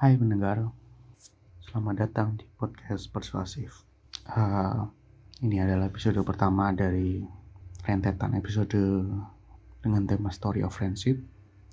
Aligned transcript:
Hai 0.00 0.16
pendengar, 0.16 0.64
selamat 1.60 2.08
datang 2.08 2.40
di 2.40 2.48
podcast 2.56 3.12
persuasif. 3.12 3.84
Uh, 4.32 4.88
ini 5.44 5.60
adalah 5.60 5.92
episode 5.92 6.16
pertama 6.24 6.72
dari 6.72 7.20
rentetan 7.84 8.32
episode 8.32 8.80
dengan 9.84 10.02
tema 10.08 10.32
Story 10.32 10.64
of 10.64 10.72
Friendship. 10.72 11.20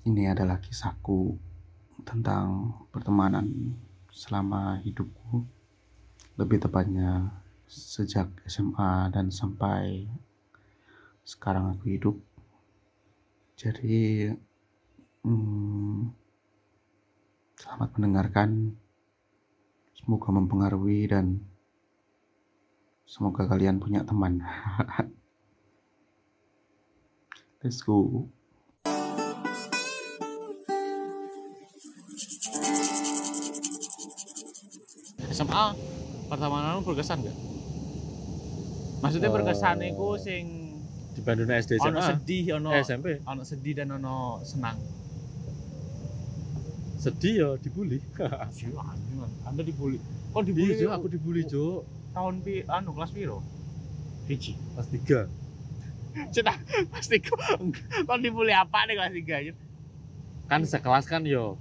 Ini 0.04 0.36
adalah 0.36 0.60
kisahku 0.60 1.40
tentang 2.04 2.76
pertemanan 2.92 3.72
selama 4.12 4.76
hidupku, 4.84 5.48
lebih 6.36 6.60
tepatnya 6.60 7.32
sejak 7.64 8.28
SMA 8.44 9.08
dan 9.08 9.32
sampai 9.32 10.04
sekarang 11.24 11.72
aku 11.72 11.96
hidup. 11.96 12.16
Jadi, 13.56 14.28
hmm, 15.24 16.27
Selamat 17.58 17.90
mendengarkan. 17.98 18.78
Semoga 19.98 20.30
mempengaruhi 20.30 21.10
dan 21.10 21.42
semoga 23.02 23.50
kalian 23.50 23.82
punya 23.82 24.06
teman. 24.06 24.38
Let's 27.58 27.82
go. 27.82 28.30
SMA 35.34 35.64
pertemanan 36.30 36.86
berkesan 36.86 37.26
gak? 37.26 37.36
Maksudnya 39.02 39.30
Eh, 39.30 39.34
berkesan 39.34 39.82
itu 39.82 40.08
sing 40.22 40.44
di 41.10 41.20
Bandung 41.26 41.50
SD 41.50 41.82
ono 41.82 41.98
SMA 41.98 42.06
sedih, 42.06 42.44
ono 42.54 42.70
eh, 42.70 42.86
SMP 42.86 43.06
ono 43.26 43.42
sedih 43.42 43.82
dan 43.82 43.98
ono 43.98 44.46
senang. 44.46 44.78
Sedih 46.98 47.34
ya 47.38 47.48
dibully 47.56 48.02
Iya, 48.58 48.74
anjing, 48.74 49.18
Anda 49.46 49.62
dibully. 49.62 49.98
Kok 50.28 50.42
dibully? 50.44 50.74
jo 50.74 50.90
aku 50.90 51.06
dibully 51.06 51.42
jo 51.44 51.86
tahun 52.10 52.42
pi 52.42 52.66
anu 52.66 52.90
kelas 52.90 53.14
piro? 53.14 53.38
Hiji. 54.26 54.58
kelas 54.74 54.88
tiga 54.90 55.20
Cita, 56.28 56.50
pasti 56.90 57.22
kok 57.22 57.38
kok 58.02 58.18
dibully 58.18 58.50
apa 58.50 58.82
nih 58.84 58.98
kelas 58.98 59.12
3 59.14 59.40
aja? 59.40 59.52
kan 60.44 60.60
sekelas 60.64 61.06
kan 61.06 61.22
yo 61.22 61.54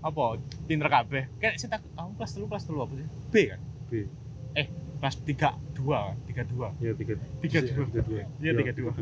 Apa? 0.00 0.40
Pinter 0.64 0.88
kabeh. 0.88 1.28
Kayak 1.36 1.60
cita 1.60 1.76
kamu 1.76 2.16
kelas 2.16 2.32
3 2.32 2.46
kelas 2.46 2.64
3 2.64 2.72
apa 2.78 2.92
sih? 2.94 3.08
B 3.28 3.34
kan? 3.50 3.60
B. 3.84 3.92
Eh, 4.54 4.66
kelas 4.96 5.16
3 5.20 5.52
2 5.74 5.84
kan? 5.84 6.16
32. 6.24 6.72
ya 6.80 6.92
tiga 6.94 7.14
Tiga 7.42 7.58
dua. 7.60 7.84
tiga 7.84 8.00
dua 8.00 8.22
Iya, 8.38 8.52
tiga 8.56 8.72
dua. 8.72 8.92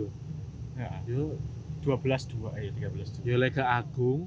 Ya, 0.75 0.89
yo 1.07 1.37
12 1.85 2.35
2 2.35 2.59
eh 2.59 2.71
13 2.73 3.23
2. 3.23 3.29
yo 3.29 3.35
lega 3.37 3.65
Agung 3.69 4.27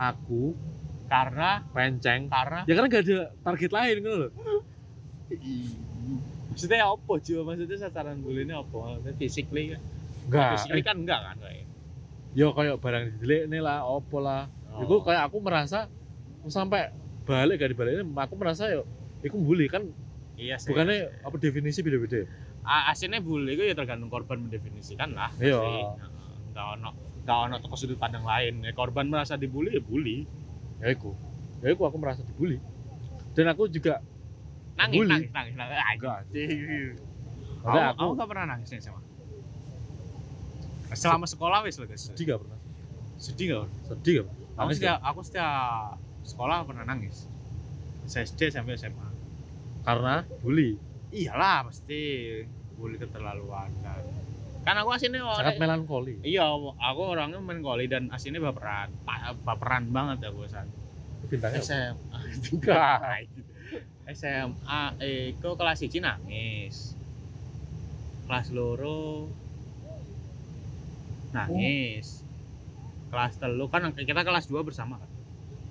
aku 0.00 0.56
Karena 1.10 1.60
penceng 1.74 2.30
karena 2.30 2.62
ya 2.64 2.72
karena 2.72 2.88
gak 2.88 3.02
ada 3.04 3.18
target 3.42 3.70
lain 3.74 3.96
kan 4.00 4.12
loh 4.16 4.30
maksudnya 6.50 6.82
apa 6.82 7.12
Jo? 7.22 7.46
Maksudnya 7.46 7.78
sasaran 7.78 8.18
ini 8.20 8.52
apa? 8.52 8.74
Maksudnya 8.74 9.14
physically 9.16 9.64
kan? 9.74 9.80
enggak 10.26 10.48
Physically 10.54 10.82
kan 10.82 10.96
enggak 11.02 11.20
kan 11.22 11.36
kayak. 11.38 11.66
yo 12.30 12.54
kayak 12.54 12.78
barang 12.78 13.04
didelik 13.18 13.42
nih 13.50 13.60
lah 13.60 13.82
opo 13.82 14.18
lah 14.22 14.46
Oh. 14.70 14.86
Iku 14.86 15.02
kayak 15.02 15.26
aku 15.26 15.42
merasa 15.42 15.90
aku 16.38 16.46
sampai 16.46 16.94
balik 17.26 17.58
gak 17.58 17.74
dibalik 17.74 18.06
aku 18.06 18.38
merasa 18.38 18.70
yo 18.70 18.86
Iku 19.18 19.34
bully 19.34 19.66
kan 19.66 19.82
Iya 20.38 20.62
sih. 20.62 20.70
bukannya 20.70 21.10
apa 21.26 21.34
definisi 21.42 21.82
beda-beda 21.82 22.22
aslinya 22.62 23.18
bully 23.18 23.58
itu 23.58 23.66
ya 23.66 23.74
tergantung 23.74 24.06
korban 24.06 24.46
mendefinisikan 24.46 25.10
lah. 25.10 25.26
Iya. 25.42 25.58
pasti. 25.58 25.74
Heeh. 25.74 26.34
Nggak 26.54 26.66
ono 26.78 26.90
ono 27.34 27.56
toko 27.58 27.74
sudut 27.76 27.96
pandang 27.96 28.24
lain. 28.24 28.64
Ya, 28.64 28.72
korban 28.72 29.06
merasa 29.06 29.34
dibully 29.36 29.76
ya 29.78 29.82
bully. 29.82 30.18
ya 30.80 30.88
iku 30.90 31.12
ya 31.60 31.76
iku 31.76 31.84
aku 31.84 32.00
merasa 32.00 32.24
dibully 32.24 32.56
dan 33.36 33.52
aku 33.52 33.68
juga 33.68 34.00
Nangis, 34.80 34.96
Bully? 34.96 35.12
nangis, 35.12 35.30
nangis, 35.36 35.54
nangis. 35.60 35.76
Enggak. 35.76 36.16
Anjing. 36.24 36.96
Aku, 37.60 37.76
aku, 37.76 38.10
aku 38.16 38.24
pernah 38.32 38.46
nangis 38.48 38.68
nih 38.72 38.80
sama. 38.80 39.00
Selama 40.96 41.28
sekolah 41.28 41.60
wis 41.62 41.76
loh 41.76 41.86
guys. 41.86 42.02
sedih 42.08 42.24
gak 42.32 42.40
pernah 42.40 42.58
Sedih 43.20 43.46
nggak? 43.52 43.66
sedih 43.92 44.12
gak 44.24 44.26
Aku 44.26 44.40
Nangis 44.56 44.76
setiap 44.80 44.98
aku 45.04 45.20
setiap 45.20 45.94
sekolah 46.24 46.56
pernah 46.64 46.84
nangis. 46.88 47.28
SD 48.08 48.50
sampai 48.50 48.74
SMA. 48.74 49.08
karena 49.84 50.24
bully 50.40 50.80
Iyalah 51.12 51.68
pasti 51.68 52.00
bully 52.74 52.96
keterlaluan 52.96 53.70
kan. 53.84 54.02
Kan 54.70 54.86
aku 54.86 54.94
aslinya 54.94 55.26
sangat 55.34 55.58
orang 55.58 55.82
melankoli 55.82 56.14
Iya, 56.22 56.46
aku 56.78 57.00
orangnya 57.02 57.42
melankolis 57.42 57.90
dan 57.90 58.06
aslinya 58.14 58.38
baperan. 58.38 58.94
Baperan 59.42 59.90
banget 59.90 60.22
ya 60.22 60.30
bosan. 60.30 60.70
bintangnya? 61.26 61.58
SMA. 61.58 62.18
enggak 62.54 63.26
SMA 64.14 64.82
eh 65.02 65.34
kok 65.42 65.58
kelas 65.58 65.82
1 65.82 65.90
nangis. 65.98 66.94
Kelas 68.30 68.46
loro 68.54 69.26
nangis. 71.34 72.22
Kelas 73.10 73.42
telu 73.42 73.66
kan 73.66 73.90
kita 73.90 74.22
kelas 74.22 74.46
2 74.46 74.62
bersama 74.62 75.02
kan. 75.02 75.10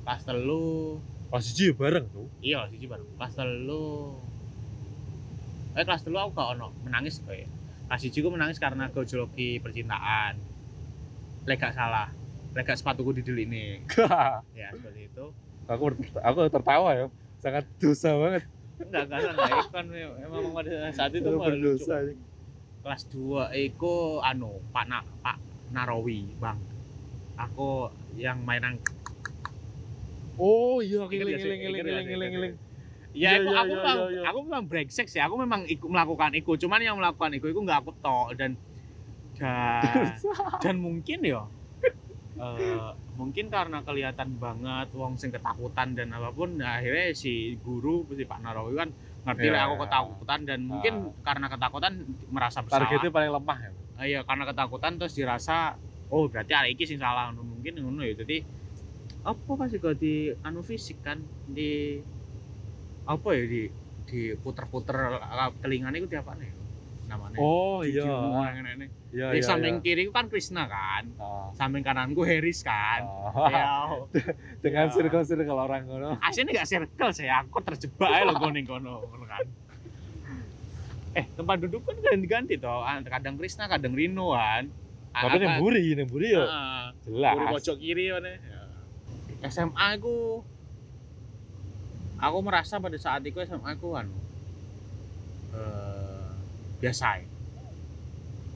Kelas 0.03 0.27
telu 0.27 0.99
pas 1.31 1.39
siji 1.39 1.71
ya 1.71 1.73
bareng 1.77 2.09
tuh 2.11 2.27
iya 2.43 2.67
kelas 2.67 2.83
1 2.83 2.91
bareng. 2.91 3.07
Kelas 3.15 3.33
telu 3.39 4.19
Eh 5.79 5.87
kelas 5.87 6.03
telu 6.03 6.19
aku 6.19 6.35
gak 6.35 6.59
ono 6.59 6.75
menangis 6.83 7.23
kok 7.23 7.31
ya. 7.31 7.47
1 7.89 8.13
ku 8.13 8.29
menangis 8.29 8.61
karena 8.61 8.87
gojologi 8.93 9.57
percintaan. 9.57 10.37
Lek 11.49 11.57
gak 11.57 11.73
salah. 11.73 12.13
Lek 12.53 12.69
gak 12.69 12.77
sepatuku 12.77 13.21
didelik 13.21 13.49
ini. 13.49 13.65
Ya 14.59 14.69
seperti 14.73 15.09
itu. 15.09 15.25
aku 15.69 15.93
aku 16.25 16.39
tertawa 16.49 16.97
ya 16.97 17.05
sangat 17.37 17.61
dosa 17.77 18.09
banget 18.17 18.41
Enggak, 18.81 19.05
enggak, 19.05 19.19
enggak. 19.37 19.49
Itu 19.53 19.69
kan 19.69 19.85
memang 19.85 20.43
pada 20.49 20.73
saat 20.97 21.11
itu 21.13 21.29
berdosa 21.29 21.95
kelas 22.81 23.03
2 23.13 23.53
iku 23.69 24.23
anu 24.25 24.57
Pak 24.73 24.85
Na, 24.89 25.05
Pak 25.21 25.37
Narawi, 25.69 26.25
Bang. 26.41 26.57
Aku 27.37 27.93
yang 28.17 28.41
mainan 28.43 28.81
oh 30.39 30.79
iya 30.79 31.03
ngiling 31.03 31.35
ngiling 31.35 31.59
ngiling 31.59 31.83
ngiling 32.07 32.31
ngiling 32.31 32.53
Ya, 33.09 33.41
Iya, 33.41 33.41
aku, 33.41 33.49
iya, 33.49 33.57
aku 33.57 33.71
iya, 33.73 33.77
memang, 33.81 33.97
iya, 33.97 34.09
iya. 34.13 34.21
aku 34.29 34.37
memang 34.45 34.63
brengsek 34.69 35.07
sih. 35.09 35.21
Aku 35.21 35.35
memang 35.41 35.61
ikut 35.65 35.89
melakukan 35.89 36.31
itu. 36.37 36.51
Cuman 36.61 36.79
yang 36.85 36.97
melakukan 37.01 37.31
itu, 37.33 37.45
itu 37.49 37.59
nggak 37.65 37.79
aku 37.81 37.91
tok 37.97 38.27
dan 38.37 38.51
dan, 39.39 40.13
dan 40.63 40.75
mungkin 40.77 41.19
ya, 41.23 41.47
eh, 42.37 42.89
mungkin 43.15 43.47
karena 43.49 43.81
kelihatan 43.87 44.35
banget 44.37 44.87
wong 44.95 45.15
sing 45.19 45.31
ketakutan 45.33 45.95
dan 45.97 46.11
apa 46.13 46.29
pun, 46.35 46.59
nah, 46.59 46.77
akhirnya 46.79 47.15
si 47.15 47.57
guru 47.59 48.05
si 48.13 48.23
Pak 48.27 48.39
Narawi 48.43 48.73
kan 48.77 48.89
ngerti 49.25 49.47
Iya. 49.47 49.53
lah 49.53 49.61
aku 49.67 49.75
ketakutan 49.83 50.39
dan 50.47 50.59
mungkin 50.63 50.93
Ah. 51.11 51.13
karena 51.27 51.47
ketakutan 51.51 51.93
merasa 52.31 52.59
bersalah. 52.63 52.87
targetnya 52.87 53.11
paling 53.11 53.31
lemah 53.35 53.57
ya 53.59 53.71
iya 54.07 54.19
karena 54.23 54.47
ketakutan 54.47 54.95
terus 54.95 55.11
dirasa 55.11 55.75
oh 56.07 56.31
berarti 56.31 56.53
hari 56.55 56.69
ini 56.73 56.83
sing 56.87 56.99
salah 57.03 57.29
mungkin 57.35 57.83
ngono 57.83 58.01
ya 58.07 58.15
jadi 58.15 58.47
apa 59.27 59.51
pas 59.59 59.67
juga 59.67 59.91
di 59.93 60.31
anu 60.39 60.63
fisik 60.63 61.03
kan 61.03 61.19
di 61.43 61.99
apa 63.05 63.29
ya 63.35 63.43
di 63.45 63.63
di 64.09 64.21
puter-puter 64.41 65.21
telinga 65.61 65.93
itu 65.93 66.15
apa 66.17 66.33
nih 66.39 66.51
namanya 67.09 67.37
oh 67.41 67.81
iya. 67.81 68.05
iya 69.09 69.27
di 69.33 69.41
iya 69.41 69.45
samping 69.45 69.81
iya. 69.81 69.85
kiri 69.85 70.03
kan 70.13 70.29
Krishna 70.29 70.69
kan. 70.69 71.09
Ah. 71.17 71.49
samping 71.57 71.81
kananku 71.81 72.21
Harris 72.21 72.61
kan. 72.61 73.01
Ah. 73.01 73.49
ya 73.53 73.69
dengan 74.61 74.85
Ya. 74.89 74.93
circle 74.93 75.25
circle 75.25 75.57
orang 75.57 75.89
ngono. 75.89 76.21
Aslinya 76.21 76.61
nggak 76.61 76.69
circle 76.69 77.11
saya 77.13 77.41
aku 77.41 77.57
terjebak 77.65 78.09
ya 78.13 78.29
loh 78.29 78.37
kono 78.37 78.61
kono 78.61 78.93
kono 79.09 79.25
kan. 79.25 79.45
Eh 81.17 81.25
tempat 81.33 81.57
duduk 81.65 81.81
kan 81.89 81.97
ganti-ganti 81.97 82.61
toh. 82.61 82.85
Ah, 82.85 83.01
kadang 83.01 83.41
Krishna 83.41 83.65
kadang 83.65 83.97
Rino 83.97 84.37
kan. 84.37 84.69
Tapi 85.09 85.41
yang 85.41 85.57
buri 85.57 85.97
yang 85.97 86.05
buri 86.05 86.37
ya 86.37 86.45
Ah, 86.45 86.85
jelas. 87.01 87.35
Pojok 87.57 87.75
kiri 87.81 88.13
mana? 88.13 88.37
SMA 89.49 89.85
aku 89.97 90.45
aku 92.19 92.37
merasa 92.43 92.77
pada 92.77 92.95
saat 92.99 93.23
itu 93.23 93.39
SMA 93.43 93.75
aku 93.79 93.95
kan 93.95 94.07
eh, 95.55 96.29
biasa 96.83 97.23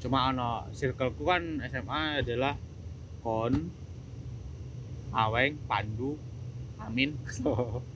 cuma 0.04 0.30
ono 0.32 0.68
circleku 0.76 1.24
kan 1.24 1.64
SMA 1.72 2.20
adalah 2.20 2.60
kon 3.24 3.72
aweng 5.16 5.56
pandu 5.66 6.20
amin. 6.84 7.16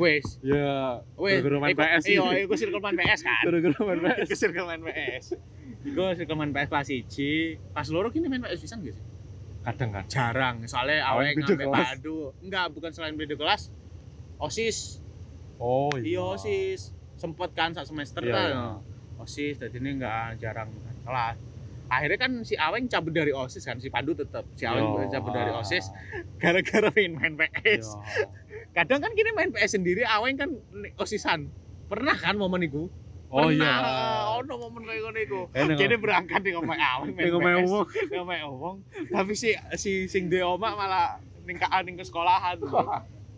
Wes. 0.00 0.40
Ya 0.40 1.02
wes. 1.18 1.44
Guru-guru 1.44 1.60
main 1.60 1.76
PS 1.76 2.08
iya 2.08 2.24
iku 2.40 2.56
circle 2.56 2.80
main 2.80 2.96
PS 2.96 3.20
kan? 3.20 3.44
Guru-guru 3.44 3.80
main 3.84 4.00
PS 4.00 4.32
iku 4.32 4.36
circle 4.38 4.66
main 4.70 4.80
PS 4.80 5.24
iku 5.84 6.02
circle 6.16 6.36
main 6.40 6.50
PS 6.56 6.68
kelas 6.72 6.88
1 6.88 7.76
pas 7.76 7.86
loro 7.92 8.08
kini 8.08 8.32
main 8.32 8.40
PS 8.40 8.64
pisan 8.64 8.80
gak 8.80 8.96
sih? 8.96 9.04
Kadang 9.60 9.90
kan. 9.92 10.04
Jarang. 10.08 10.56
Soalnya 10.64 11.04
beda 11.04 11.36
ngambil 11.36 11.68
padu 11.68 12.32
enggak 12.40 12.72
bukan 12.72 12.90
selain 12.96 13.12
beda 13.18 13.36
kelas. 13.36 13.68
Osis 14.40 14.99
oh 15.60 15.92
iya 15.94 16.24
osis. 16.26 16.90
Sempet 17.14 17.52
kan 17.52 17.70
saat 17.70 17.84
semester 17.84 18.20
Iya, 18.20 18.32
kan? 18.32 18.48
iya. 18.48 18.66
osis 19.18 19.54
jadi 19.56 19.76
ini 19.76 19.90
enggak 19.94 20.40
jarang 20.40 20.72
kelas. 21.02 21.36
Akhirnya 21.86 22.18
kan 22.18 22.32
si 22.40 22.54
Aweng 22.54 22.86
cabut 22.86 23.10
dari 23.10 23.28
OSIS 23.30 23.60
kan? 23.60 23.76
Si 23.76 23.90
Pandu 23.90 24.14
tetap 24.14 24.46
si 24.54 24.62
Aweng 24.62 24.94
Yo. 24.96 25.10
cabut 25.10 25.30
dari 25.30 25.50
OSIS 25.50 25.90
gara-gara 26.38 26.86
main 26.90 27.12
main 27.12 27.34
PS 27.34 27.84
Yo. 27.84 27.98
kadang 28.70 29.02
kan 29.02 29.10
kini 29.10 29.30
main 29.32 29.50
PS 29.50 29.74
sendiri 29.74 30.06
Aweng 30.06 30.34
kan 30.34 30.48
nih, 30.72 30.94
OSISan. 30.96 31.50
Pernah 31.86 32.14
kan 32.14 32.34
momen 32.34 32.62
itu? 32.62 32.86
Oh 33.28 33.46
iya. 33.46 33.82
ono 34.36 34.54
momen 34.56 34.86
kayak 34.86 35.02
ngono 35.04 35.18
iku. 35.20 35.40
Eh, 35.50 35.66
neng- 35.66 35.76
kini 35.76 35.94
berangkat 35.94 36.40
di 36.40 36.50
ngomong 36.50 36.78
Aweng 36.78 37.10
main 37.12 37.30
omahe 37.32 37.56
PS 37.58 37.68
wong. 37.68 37.86
ngomong 38.08 38.40
omong 38.48 38.76
tapi 39.10 39.32
si 39.34 39.50
si 39.74 39.92
sing 40.06 40.30
oma 40.38 40.72
malah 40.72 41.18
ning 41.42 41.58
ka 41.58 41.74
ning 41.82 41.94
ke 41.94 42.02
sekolahan 42.02 42.54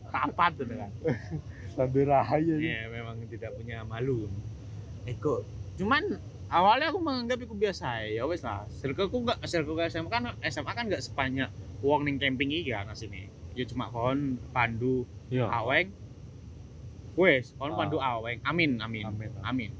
tapat 0.06 0.52
gitu 0.60 0.76
kan 0.76 0.90
Sambil 1.72 2.04
rahaya. 2.04 2.56
Iya, 2.56 2.88
memang 2.88 3.16
tidak 3.26 3.56
punya 3.56 3.80
malu. 3.82 4.28
Eko, 5.02 5.42
cuman 5.80 6.20
awalnya 6.46 6.92
aku 6.92 7.00
menganggap 7.00 7.42
itu 7.42 7.54
biasa 7.56 8.06
ya 8.06 8.22
wes 8.28 8.44
lah. 8.44 8.62
Circleku 8.78 9.24
enggak 9.24 9.40
circle 9.48 9.74
ke 9.74 9.88
SMA 9.88 10.06
kan 10.06 10.22
SMA 10.44 10.72
kan 10.72 10.84
enggak 10.86 11.02
sebanyak 11.02 11.48
uang 11.82 12.06
ning 12.06 12.20
camping 12.20 12.52
iki 12.52 12.70
kan 12.70 12.92
sini. 12.92 13.26
Ya 13.56 13.64
cuma 13.66 13.88
kon 13.88 14.38
pandu 14.52 15.08
Iya. 15.32 15.48
aweng. 15.48 15.90
Wes, 17.16 17.56
kon 17.56 17.72
Ah. 17.72 17.76
pandu 17.76 17.96
aweng. 17.98 18.38
Amin, 18.44 18.78
amin. 18.78 19.04
Amin. 19.08 19.30
Amin. 19.42 19.70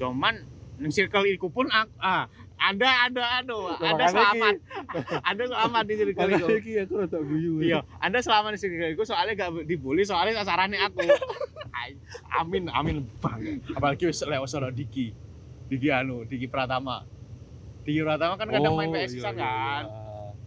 Cuman 0.00 0.34
ning 0.80 0.90
circle 0.90 1.28
iku 1.28 1.46
pun 1.46 1.68
ah 1.70 2.26
ada 2.62 2.88
ada 3.10 3.22
anu, 3.42 3.74
ada 3.74 4.04
selamat. 4.06 4.54
ada 5.34 5.42
selamat 5.50 5.82
di 5.82 5.94
iku. 5.98 6.20
Makanya 6.22 6.56
iki 6.62 6.72
aku 6.86 6.94
rada 7.02 7.18
guyu. 7.18 7.52
Iya, 7.58 7.78
Anda 7.98 8.22
selama 8.22 8.54
di 8.54 8.58
sini 8.62 8.94
gue 8.94 9.06
soalnya 9.06 9.34
gak 9.34 9.66
dibully, 9.66 10.06
soalnya 10.06 10.38
sasarannya 10.38 10.78
aku. 10.78 11.02
Amin, 12.38 12.70
amin 12.70 13.02
banget. 13.18 13.60
Apalagi 13.74 14.06
wis 14.08 14.22
lewat 14.22 14.46
solo 14.46 14.70
Diki. 14.70 15.10
Diki 15.66 15.88
anu, 15.90 16.22
Diki 16.22 16.46
Pratama. 16.46 17.02
Diki 17.82 18.00
Pratama 18.06 18.38
kan 18.38 18.46
kadang 18.48 18.78
main 18.78 18.94
PS 18.94 19.18
iya, 19.18 19.22
kan. 19.32 19.34
iya, 19.36 19.52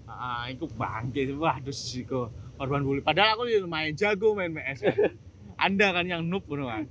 Ah, 0.08 0.48
iku 0.48 0.66
bangke. 0.72 1.28
Wah, 1.36 1.60
terus 1.60 1.82
iku 1.94 2.32
korban 2.56 2.88
bully. 2.88 3.04
Padahal 3.04 3.36
aku 3.36 3.44
lumayan 3.60 3.94
jago 4.00 4.32
main 4.34 4.56
PS. 4.56 4.80
Kan. 4.88 4.96
Anda 5.66 5.92
kan 5.92 6.06
yang 6.08 6.24
noob 6.26 6.48
ngono 6.48 6.72
kan. 6.72 6.88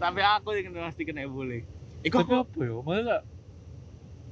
Tapi 0.00 0.20
aku 0.24 0.56
yang 0.56 0.72
pasti 0.72 1.04
kena 1.04 1.28
bully. 1.28 1.62
Iku 2.04 2.24
apa 2.24 2.48
ya? 2.60 2.80
Gak 2.80 3.22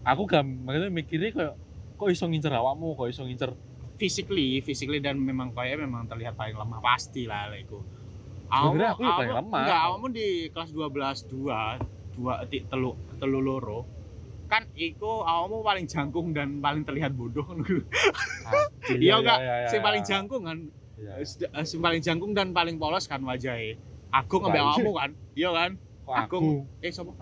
aku 0.02 0.22
gak 0.26 0.42
maksudnya 0.42 0.90
mikirnya 0.90 1.30
kayak 1.30 1.54
kok 1.94 2.08
iso 2.08 2.26
ngincer 2.26 2.50
awakmu, 2.50 2.92
kok 2.92 3.08
iso 3.08 3.22
ngincer 3.22 3.50
physically, 3.94 4.58
physically 4.58 4.98
dan 4.98 5.14
memang 5.16 5.54
kayak 5.54 5.78
memang 5.78 6.10
terlihat 6.10 6.34
paling 6.34 6.58
lemah 6.58 6.82
pasti 6.82 7.24
lah. 7.24 7.46
Sebenarnya 7.46 7.78
Awakmu- 8.50 8.82
aku 8.84 9.00
paling 9.00 9.14
awakmu- 9.30 9.38
lemah. 9.38 9.62
Enggak, 9.62 9.80
awakmu 9.80 10.06
di 10.10 10.26
kelas 10.50 10.70
12 10.70 11.18
dua, 11.24 11.58
dua 12.12 12.34
ti, 12.44 12.58
telu 12.66 12.92
telu 13.16 13.38
loro. 13.38 13.80
Kan 14.44 14.66
iku 14.74 15.22
awakmu 15.22 15.62
paling 15.62 15.86
jangkung 15.86 16.34
dan 16.34 16.58
paling 16.58 16.82
terlihat 16.82 17.14
bodoh 17.14 17.46
Iya 18.92 19.14
enggak? 19.16 19.38
Sing 19.70 19.80
paling 19.80 20.02
jangkung 20.02 20.42
kan, 20.44 20.58
Iya. 20.98 21.12
eh, 21.22 21.64
sing 21.64 21.78
paling 21.78 22.02
jangkung 22.02 22.34
dan 22.34 22.50
paling 22.50 22.76
polos 22.76 23.06
kan 23.06 23.22
wajahnya. 23.22 23.78
Wah, 24.12 24.20
iya. 24.50 24.60
awakmu 24.60 24.92
kan? 24.92 25.10
Iya 25.32 25.50
kan? 25.50 25.70
Agung. 26.04 26.66
aku 26.66 26.82
Eh 26.82 26.90
sapa? 26.90 27.14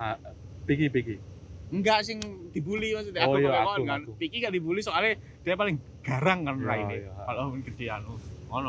piki 0.65 0.89
piki. 0.89 1.21
Enggak 1.71 2.03
sing 2.03 2.19
dibully 2.51 2.93
maksudnya. 2.93 3.23
Oh, 3.25 3.35
Aku 3.35 3.41
iya, 3.41 3.63
Agung, 3.63 3.87
kan. 3.87 4.01
Agung. 4.03 4.17
Piki 4.19 4.43
gak 4.43 4.51
dibully 4.51 4.83
soalnya 4.83 5.15
dia 5.41 5.55
paling 5.55 5.79
garang 6.03 6.43
kan 6.43 6.59
Iya, 6.59 6.67
raine. 6.67 6.95
iya. 6.99 7.13
Kalau 7.25 7.55
gede 7.57 7.87
anu. 7.89 8.15
Ngono. 8.51 8.69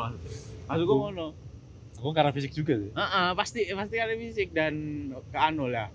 Maksudku 0.70 0.94
ngono. 0.96 1.26
Aku 1.98 2.10
karena 2.10 2.30
fisik 2.30 2.52
juga 2.52 2.74
sih. 2.74 2.90
Heeh, 2.90 3.26
pasti 3.34 3.60
pasti 3.68 3.96
ada 3.98 4.14
fisik 4.14 4.48
dan 4.50 4.74
ke 5.30 5.38
anu 5.38 5.66
lah. 5.66 5.90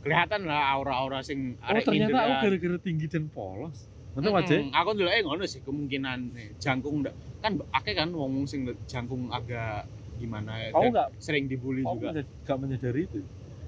Kelihatan 0.00 0.46
lah 0.46 0.74
aura-aura 0.74 1.20
sing 1.20 1.54
Oh 1.60 1.76
ternyata 1.76 2.18
aku 2.18 2.34
gara-gara 2.46 2.78
tinggi 2.80 3.06
dan 3.06 3.26
polos. 3.28 3.86
Mm-mm, 4.10 4.34
aja. 4.34 4.58
Aku 4.74 4.90
dulu 4.92 5.06
eh 5.06 5.22
ngono 5.22 5.46
sih 5.46 5.62
kemungkinan 5.62 6.18
jangkung 6.58 7.06
ndak 7.06 7.14
kan 7.40 7.56
akeh 7.70 7.94
kan 7.94 8.10
wong 8.10 8.42
sing 8.44 8.66
jangkung 8.84 9.30
agak 9.30 9.86
gimana 10.18 10.58
ya. 10.58 10.68
Kamu 10.74 10.82
dan 10.82 10.90
nggak 10.92 11.08
sering 11.16 11.44
dibully 11.46 11.86
aku 11.86 11.94
juga. 11.96 12.08
menyad- 12.10 12.32
nggak 12.42 12.58
menyadari 12.58 13.00
itu. 13.06 13.18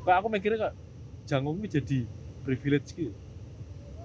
Kayak 0.02 0.16
aku 0.18 0.26
mikirnya 0.28 0.58
kak 0.60 0.74
jangkung 1.24 1.56
ini 1.62 1.68
jadi 1.70 1.98
privilege 2.44 2.92
gitu. 2.94 3.14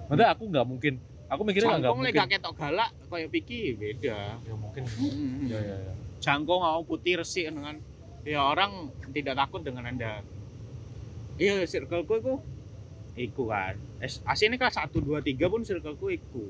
Maksudnya 0.08 0.28
aku 0.32 0.42
nggak 0.48 0.66
mungkin. 0.66 0.94
Aku 1.28 1.44
mikirnya 1.44 1.76
nggak 1.76 1.92
lek 1.92 1.98
mungkin. 2.00 2.14
gak 2.16 2.30
ketok 2.40 2.54
galak 2.56 2.90
kaya 3.12 3.28
Piki 3.28 3.76
beda. 3.76 4.40
Ya 4.40 4.54
mungkin. 4.56 4.82
Mm-mm. 4.88 5.52
Ya 5.52 5.60
ya 5.60 5.76
ya. 5.76 5.92
Jangkung 6.24 6.64
awak 6.64 6.88
putih 6.88 7.20
resik 7.20 7.52
dengan 7.52 7.76
ya 8.24 8.40
orang 8.42 8.88
tidak 9.12 9.36
takut 9.36 9.60
dengan 9.60 9.84
Anda. 9.84 10.24
Iya, 11.38 11.68
circleku 11.68 12.18
iku 12.18 12.34
iku 13.14 13.50
kan. 13.50 13.76
Es, 14.00 14.22
aslinya 14.24 14.58
kelas 14.58 14.78
1 14.78 14.94
2 14.94 15.20
3 15.22 15.52
pun 15.52 15.60
circleku 15.62 16.06
iku. 16.10 16.44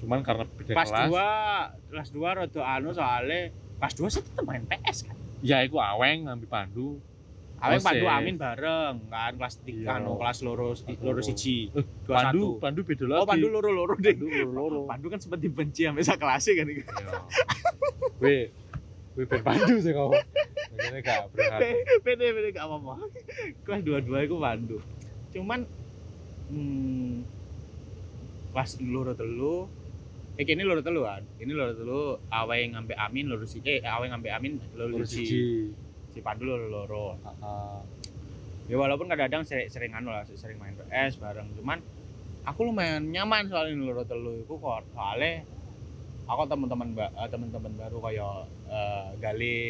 Cuman 0.00 0.24
karena 0.24 0.48
beda 0.48 0.72
kelas 0.72 0.90
kelas. 0.90 1.08
2 1.12 1.90
kelas 1.92 2.08
2 2.16 2.38
rada 2.40 2.62
anu 2.64 2.90
soalnya 2.96 3.52
kelas 3.78 3.94
2 4.00 4.14
sih 4.14 4.22
tetep 4.24 4.44
main 4.48 4.64
PS 4.64 4.98
kan 5.10 5.16
Ya 5.40 5.64
aku 5.64 5.80
aweng 5.80 6.28
ngambil 6.28 6.48
pandu. 6.48 7.00
Osis. 7.60 7.84
Pandu 7.84 8.06
Amin 8.06 8.34
bareng 8.34 8.94
kan 9.06 9.32
kelas 9.34 9.54
3 9.60 9.68
Iya. 9.68 9.88
anu 9.94 10.16
kelas 10.16 10.38
loro 10.40 10.72
loro 10.98 11.20
siji 11.20 11.68
Eh, 11.70 11.84
Pandu, 12.04 12.56
pandu 12.56 12.80
beda 12.82 13.04
lagi. 13.04 13.20
oh 13.20 13.26
Pandu 13.26 13.46
loro 13.48 13.68
loro 13.68 13.94
deh 13.94 14.10
Pandu 14.10 14.26
loro 14.26 14.50
loro. 14.50 14.80
Pandu 14.92 15.06
kan 15.06 15.18
sempat 15.18 15.38
dibenci 15.38 15.84
sampai 15.84 16.00
sak 16.00 16.16
kelas 16.16 16.44
kan 16.46 16.66
Iya. 16.66 16.84
Weh, 18.18 18.44
weh 19.14 19.24
ben 19.24 19.40
pandu 19.40 19.76
sih 19.76 19.92
kau. 19.92 20.12
Makanya 20.70 21.00
gak 21.00 21.20
berhati. 21.30 21.70
pede 22.00 22.26
pede 22.30 22.48
gak 22.50 22.64
apa 22.64 22.76
apa 22.78 22.94
kelas 23.62 23.80
2 23.82 24.08
2 24.08 24.24
itu 24.24 24.36
Pandu 24.36 24.78
cuman 25.30 25.60
hmm, 26.48 27.12
kelas 28.50 28.70
loro 28.82 29.12
telu 29.12 29.68
eh 30.34 30.42
ini 30.42 30.62
loro 30.62 30.80
telu 30.80 31.04
kan 31.04 31.22
ini 31.36 31.52
loro 31.52 31.70
telu 31.70 32.00
Aweng 32.26 32.72
ngambil 32.72 32.96
Amin 32.96 33.28
loro 33.28 33.44
siji 33.44 33.76
eh 33.76 33.84
Aweng 33.84 34.10
ngambil 34.10 34.30
Amin 34.32 34.52
loro 34.72 35.04
siji. 35.04 35.70
Si 36.10 36.20
Pandu 36.20 36.44
loro. 36.44 36.66
Loro 36.68 37.06
Ah, 37.40 37.80
ya 38.66 38.76
walaupun 38.76 39.06
kadang-kadang 39.06 39.42
sering, 39.42 39.66
sering 39.66 39.90
anu 39.90 40.10
lah 40.10 40.22
sering 40.24 40.54
main 40.56 40.74
PS 40.76 41.18
bareng 41.18 41.50
cuman 41.54 41.82
aku 42.42 42.60
lumayan 42.64 43.02
nyaman 43.06 43.46
soalnya 43.46 43.74
ini 43.74 43.84
loro 43.84 44.02
telu 44.02 44.34
itu 44.36 44.54
kok. 44.54 44.82
Soalnya 44.90 45.42
aku 46.24 46.42
teman-teman 46.46 46.88
eh, 46.94 47.28
teman-teman 47.28 47.72
baru 47.76 47.98
kayak 48.00 48.34
eh, 48.68 49.06
Galih. 49.18 49.66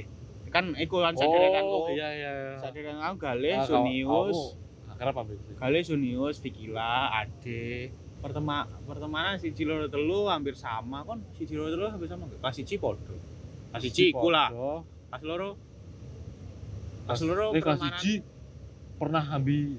Kan 0.50 0.74
iku 0.74 0.98
kan 0.98 1.14
saderekanku 1.14 1.76
Oh, 1.78 1.88
iya 1.88 2.08
iya. 2.10 2.30
iya. 2.34 2.54
saderekan 2.58 2.98
aku 3.00 3.16
Galih 3.18 3.54
Ah, 3.54 3.64
Sunius. 3.64 4.38
akrab 4.90 5.14
apa 5.16 5.30
gitu? 5.30 5.54
Galih 5.56 5.82
Sunius 5.82 6.36
Vikila 6.38 7.08
Ade. 7.14 7.94
Pertema 8.20 8.68
pertemanan 8.84 9.40
si 9.40 9.48
loro 9.64 9.88
telu 9.88 10.28
hampir 10.28 10.52
sama. 10.52 11.06
Kon 11.08 11.24
si 11.32 11.48
loro 11.48 11.72
telu 11.72 11.88
hampir 11.88 12.04
sama 12.04 12.28
nggak? 12.28 12.42
kelas 12.42 12.54
siji 12.54 12.76
podo 12.76 13.16
kelas 13.72 13.80
siji 13.80 14.12
iku 14.12 14.28
lah. 14.28 14.50
kelas 15.08 15.22
loro 15.24 15.56
Kelas 17.10 17.18
kelas 17.18 17.28
loro 17.28 17.46
Eh, 17.50 17.62
kelas 17.62 17.80
siji 17.82 18.12
pernah 18.96 19.24
ambil 19.26 19.74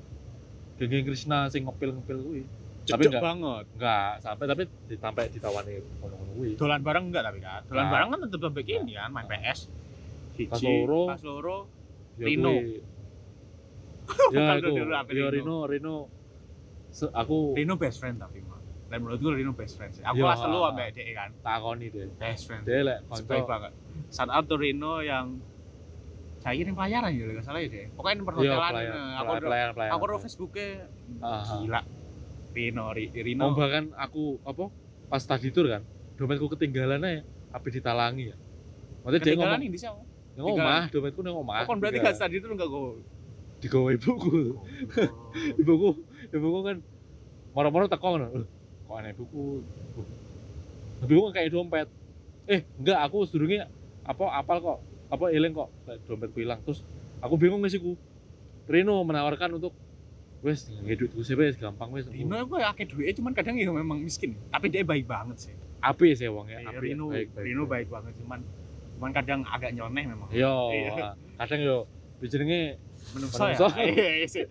geng 0.82 1.06
Krishna 1.06 1.48
sing 1.48 1.62
ngepil-ngepil 1.64 2.18
kuwi. 2.20 2.44
Tapi 2.82 3.06
enggak. 3.06 3.22
banget 3.22 3.66
Enggak, 3.78 4.12
sampai 4.20 4.46
tapi 4.50 4.64
ditampai 4.90 5.24
ditawani 5.30 5.72
ngono-ngono 6.02 6.32
kuwi. 6.36 6.50
dolan 6.58 6.82
bareng 6.82 7.06
enggak 7.08 7.24
tapi 7.24 7.40
kan 7.40 7.62
dolan 7.70 7.86
Nah. 7.86 7.92
bareng 7.94 8.08
kan 8.10 8.20
tetep 8.26 8.40
tetep 8.42 8.66
ini 8.66 8.92
kan 8.98 9.10
main 9.14 9.28
PS 9.30 9.60
Pas 10.42 10.58
siji 10.58 10.66
loro. 10.66 11.02
pas 11.08 11.22
loro 11.22 11.58
Ya 12.18 12.26
Rino. 12.28 12.52
Ya 14.36 14.60
itu, 14.60 14.76
ya 15.14 15.28
Rino? 15.32 15.64
Rino, 15.64 15.96
aku 17.14 17.56
Rino 17.56 17.74
best 17.80 18.02
friend 18.04 18.20
tapi 18.20 18.44
mah 18.44 18.60
dan 18.92 19.00
menurutku 19.00 19.32
Rino 19.32 19.56
best 19.56 19.80
friend 19.80 19.96
sih 19.96 20.04
aku 20.04 20.20
Iya. 20.20 20.24
kelas 20.28 20.40
telu 20.44 20.60
ambek 20.68 20.88
DE 20.92 21.14
kan 21.16 21.30
takoni 21.40 21.88
deh. 21.88 22.08
best 22.20 22.44
friend 22.44 22.64
Dia 22.68 22.84
lek 22.84 23.00
kanca 23.08 23.36
banget 23.48 23.72
out 24.28 24.46
to 24.50 24.56
Rino 24.60 25.00
yang 25.00 25.40
saya 26.42 26.58
ini 26.58 26.74
pelayaran 26.74 27.12
ya 27.12 27.26
nggak 27.30 27.46
salah 27.46 27.62
ya 27.62 27.70
deh 27.70 27.86
pokoknya 27.94 28.14
ini 28.14 28.22
Iya, 28.22 28.28
perhotelan 28.28 28.72
ini. 28.74 29.00
aku 29.14 29.32
pelayan, 29.40 29.70
pelayan. 29.72 29.92
aku 29.94 30.04
ro 30.04 30.18
Facebooknya 30.18 30.68
ah. 31.22 31.46
gila 31.56 31.82
Rino 32.52 32.86
Ri- 32.92 33.14
Rino 33.16 33.44
Oh, 33.46 33.54
bahkan 33.54 33.94
aku 33.96 34.42
apa 34.44 34.64
pas 35.06 35.22
tadi 35.22 35.52
tur 35.52 35.68
kan, 35.68 35.84
dompetku 36.16 36.48
ketinggalan 36.50 37.04
aja, 37.04 37.20
apa 37.52 37.68
ditalangi 37.68 38.32
ya. 38.32 38.36
Maksudnya 39.04 39.20
dia 39.22 39.36
ngomong, 39.36 39.60
ini 39.62 39.76
sih 39.76 39.88
aku 39.88 40.02
yang 40.32 40.46
omah, 40.56 40.84
dompetku 40.88 41.20
nang 41.20 41.36
omah. 41.36 41.62
Oh, 41.62 41.66
kon 41.68 41.78
berarti 41.78 42.00
Tiga. 42.00 42.10
gak 42.10 42.18
tadi 42.18 42.36
itu 42.40 42.48
enggak 42.48 42.68
go 42.68 42.96
digawe 43.60 43.90
ibuku. 43.92 44.32
ibuku, 45.56 45.90
ibuku 46.32 46.60
kan 46.66 46.78
moro-moro 47.52 47.86
teko 47.86 48.08
ngono. 48.10 48.28
"Loh, 48.34 48.48
Kok 48.88 48.96
aneh 48.98 49.12
ibuku. 49.12 49.44
Loh, 50.00 50.08
Ibuku 51.04 51.22
kan 51.28 51.34
kayak 51.36 51.50
dompet. 51.52 51.88
Eh, 52.48 52.66
enggak, 52.76 53.00
aku 53.04 53.28
sedurunge 53.28 53.68
apa 54.02 54.24
apal 54.34 54.58
kok, 54.60 54.80
apa 55.12 55.26
eling 55.30 55.52
kok 55.52 55.70
dompetku 56.08 56.40
hilang. 56.40 56.64
Terus 56.64 56.82
aku 57.20 57.36
bingung 57.36 57.60
ngisiku. 57.62 57.94
Rino 58.66 59.04
menawarkan 59.04 59.60
untuk 59.60 59.76
wes 60.42 60.72
ngedut 60.72 61.12
gue 61.12 61.36
wes 61.36 61.60
gampang 61.60 61.92
wes. 61.92 62.08
Rino 62.08 62.34
aku 62.34 62.58
akeh 62.58 62.88
duitnya 62.88 63.14
cuman 63.14 63.32
kadang 63.36 63.60
ya 63.60 63.70
memang 63.70 64.00
miskin 64.00 64.34
tapi 64.50 64.72
dia 64.72 64.82
baik 64.82 65.06
banget 65.06 65.38
sih 65.38 65.54
Api 65.82 66.14
sih 66.14 66.30
wong 66.30 66.46
ya, 66.46 66.62
Iya, 66.62 66.78
api. 66.78 66.94
Rino 66.94 67.10
baik, 67.10 67.28
baik, 67.34 67.46
Rino 67.46 67.64
baik 67.66 67.88
banget 67.90 68.14
cuman 68.22 68.40
cuman 68.98 69.10
kadang 69.18 69.40
agak 69.50 69.74
nyeleneh 69.74 70.06
memang 70.14 70.30
Yo, 70.30 70.70
Iya. 70.70 71.18
kadang 71.42 71.60
yo 71.62 71.78
dijenenge 72.22 72.78
menungso 73.18 73.50
ya 73.50 73.58
iya 73.82 74.10
iya 74.22 74.28
sih 74.30 74.46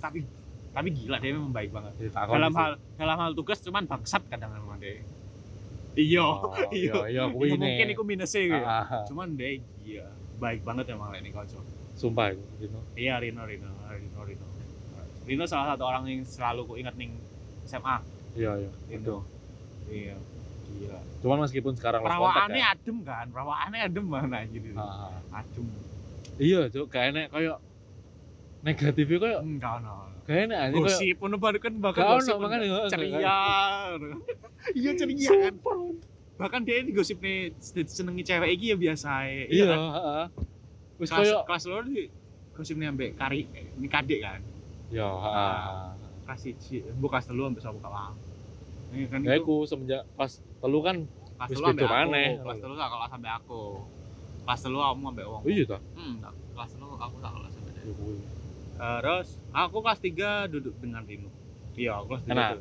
tapi 0.00 0.24
tapi 0.72 0.88
gila 0.96 1.16
dia 1.20 1.32
memang 1.36 1.52
baik 1.52 1.70
banget 1.72 1.92
Ya, 2.00 2.08
dalam 2.24 2.52
hal 2.56 2.70
dalam 2.96 3.16
hal 3.20 3.30
tugas 3.36 3.60
cuman 3.60 3.84
bangsat 3.84 4.24
kadang 4.32 4.48
memang 4.52 4.80
dia 4.80 5.04
iya. 5.92 6.22
Oh, 6.22 6.54
iya 6.70 6.94
iya. 7.06 7.22
kuwi 7.26 7.48
Ya, 7.48 7.54
ne. 7.54 7.60
mungkin 7.60 7.86
itu 7.88 8.02
minusnya 8.04 8.42
gitu 8.42 8.56
Ah, 8.60 8.78
ah, 8.78 8.86
ah. 8.92 9.04
cuman 9.06 9.28
dia 9.32 9.50
iya. 9.80 10.06
Baik 10.36 10.60
banget 10.60 10.88
emang 10.88 11.12
ini 11.14 11.28
kocok 11.28 11.64
sumpah 11.92 12.30
itu 12.30 12.40
Dino. 12.58 12.80
iya 12.94 13.16
Rino 13.16 13.42
Rino 13.42 13.68
Rino 13.86 14.20
Rino. 14.22 14.46
Rino 15.22 15.44
salah 15.44 15.66
satu 15.70 15.84
orang 15.84 16.06
yang 16.06 16.22
selalu 16.22 16.60
ku 16.64 16.74
ingat 16.74 16.94
nih 16.94 17.12
SMA 17.64 17.96
iya 18.32 18.56
iya 18.56 18.70
Rino. 18.88 19.20
iya 19.86 20.16
gila. 20.70 20.98
Cuman 21.20 21.38
meskipun 21.42 21.74
sekarang 21.74 22.00
perawaannya 22.00 22.56
ya. 22.56 22.72
adem 22.72 22.96
kan? 23.02 23.26
Perawaannya 23.28 23.80
adem 23.82 24.06
mana 24.06 24.38
gitu 24.46 24.72
Ah, 24.72 25.12
adem. 25.34 25.66
Iya 26.36 26.60
cuk 26.68 26.88
kayak 26.88 27.10
nek 27.12 27.26
koyo 27.28 27.60
negatifnya 28.60 29.18
koyo 29.18 29.38
enggak 29.40 29.76
no 29.80 30.08
kayak 30.22 30.44
nek 30.46 30.58
anjing 30.60 30.80
koyo 30.80 30.90
gosip 30.90 31.16
pun 31.16 31.30
baru 31.34 31.58
kan 31.58 31.72
Gak 31.74 31.94
gosip 31.96 32.34
ono, 32.34 32.40
pun 32.40 32.48
nggak- 32.50 32.88
ceria 32.88 33.38
iya 34.78 34.90
ceria 34.94 35.30
kan? 35.42 35.54
Bahkan 36.36 36.60
dia 36.62 36.76
ini 36.80 36.90
gosip 36.90 37.18
nih 37.18 37.52
senengi 37.86 38.22
cewek 38.22 38.50
iki 38.50 38.72
ya 38.72 38.76
biasa 38.76 39.08
ae. 39.22 39.44
iya 39.46 39.64
kan? 39.66 39.78
heeh. 39.78 40.24
Wis 40.96 41.08
kelas 41.08 41.20
koyo 41.22 41.36
kelas 41.44 41.62
lo 41.66 41.76
di 41.84 42.04
gosip 42.52 42.76
nih 42.76 42.88
ambek 42.88 43.10
kari 43.14 43.44
ini 43.48 43.86
kadek 43.86 44.20
kan? 44.20 44.40
Ya 44.88 45.04
heeh. 45.04 45.56
Kelas 46.24 46.40
siji 46.40 46.80
bu 46.92 47.06
kelas 47.06 47.26
telu 47.26 47.44
ambek 47.44 47.60
sapa 47.60 47.76
kawan? 47.78 48.14
Ini 48.90 49.04
kan 49.06 49.20
ya 49.22 49.36
iku 49.36 49.64
semenjak 49.64 50.02
pas 50.14 50.32
telu 50.32 50.78
kan 50.80 50.96
kelas 51.36 51.48
wis 51.48 51.56
telu 51.56 51.66
ambek 51.66 51.86
aku 51.86 52.42
kelas 52.42 52.58
telu 52.58 52.74
tak 52.74 52.88
kelas 52.90 53.10
ambek 53.12 53.32
aku. 53.34 53.62
Kelas 54.40 54.60
telu 54.60 54.78
kamu 54.78 55.04
ambek 55.08 55.26
wong. 55.26 55.42
Oh 55.42 55.50
iya 55.50 55.64
ta 55.66 55.78
hmm 55.94 56.14
tak- 56.18 56.36
kelas 56.50 56.70
telu 56.70 56.86
aku 56.94 57.16
tak 57.18 57.32
kelas 57.32 57.52
ambek 57.54 57.72
dia. 57.74 57.82
Ya 57.82 57.92
kuwi. 57.94 58.16
Terus 58.80 59.36
aku 59.52 59.76
kelas 59.84 60.00
3 60.00 60.52
duduk 60.52 60.74
dengan 60.80 61.04
Rino 61.04 61.28
iya 61.76 62.00
aku 62.00 62.16
kelas 62.16 62.24
3 62.24 62.32
Enak? 62.32 62.58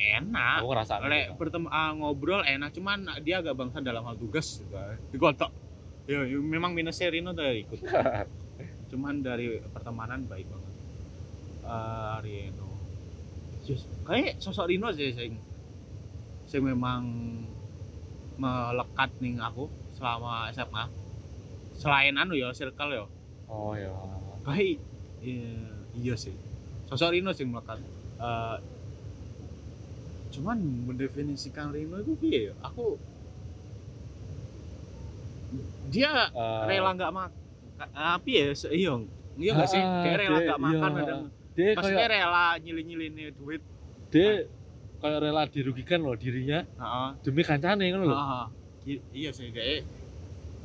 enak. 0.00 0.64
Aku 0.64 0.72
ngerasa 0.72 0.96
lek 1.12 1.36
bertemu 1.36 1.68
ah, 1.68 1.92
ngobrol 1.92 2.40
enak 2.40 2.72
cuman 2.72 3.04
dia 3.20 3.44
agak 3.44 3.52
bangsa 3.52 3.84
dalam 3.84 4.00
hal 4.08 4.16
tugas 4.16 4.64
gitu 4.64 4.72
digotok 5.12 5.52
ya, 6.10 6.26
ya, 6.26 6.38
memang 6.42 6.74
minusnya 6.74 7.06
Rino 7.12 7.30
tuh 7.30 7.46
ikut. 7.46 7.80
Cuman 8.90 9.22
dari 9.22 9.62
pertemanan 9.70 10.26
baik 10.26 10.50
banget. 10.50 10.74
Eh, 11.62 12.16
Rino. 12.26 12.70
Just, 13.62 13.86
kayak 14.02 14.42
sosok 14.42 14.66
Rino 14.66 14.90
sih 14.90 15.14
sing 15.14 15.38
sing 16.50 16.66
memang 16.66 17.06
melekat 18.40 19.12
nih 19.22 19.38
aku 19.38 19.70
selama 19.94 20.50
SMA 20.50 20.90
selain 21.78 22.18
anu 22.18 22.34
ya 22.34 22.50
circle 22.50 22.90
ya. 22.90 23.06
Oh 23.46 23.78
ya. 23.78 23.94
Kayak 24.42 24.82
iya, 25.22 25.52
iya 25.96 26.14
sih. 26.16 26.34
Sosok 26.88 27.14
Rino 27.14 27.30
sih 27.30 27.46
melekat. 27.46 27.78
Eh, 28.20 28.56
cuman 30.30 30.58
mendefinisikan 30.86 31.70
Rino 31.74 31.98
itu 32.02 32.12
piye 32.18 32.40
ya? 32.50 32.54
Aku 32.66 32.98
dia 35.90 36.30
Eh, 36.30 36.62
rela 36.70 36.94
nggak 36.94 37.10
makan 37.10 37.38
apa 37.96 38.28
ya 38.28 38.52
se- 38.54 38.70
iya 38.70 38.92
iya 39.40 39.50
nggak 39.56 39.70
sih? 39.70 39.82
Ah, 39.82 40.02
dia 40.04 40.14
rela 40.18 40.38
nggak 40.38 40.60
makan 40.60 40.90
iya. 40.90 40.98
kadang. 41.02 41.22
Dia 41.56 41.68
maksudnya 41.74 41.98
kayak 41.98 42.10
rela 42.14 42.44
nyilin 42.62 42.84
nyilin 42.86 43.12
duit. 43.34 43.62
Dia 44.14 44.30
kayak 45.02 45.18
rela 45.24 45.42
dirugikan 45.50 46.00
loh 46.04 46.14
dirinya. 46.14 46.62
Heeh. 46.66 47.08
demi 47.26 47.42
kancane 47.42 47.84
lho. 47.90 48.14
Heeh. 48.14 48.44
I- 48.80 49.04
iya 49.12 49.30
sih 49.34 49.52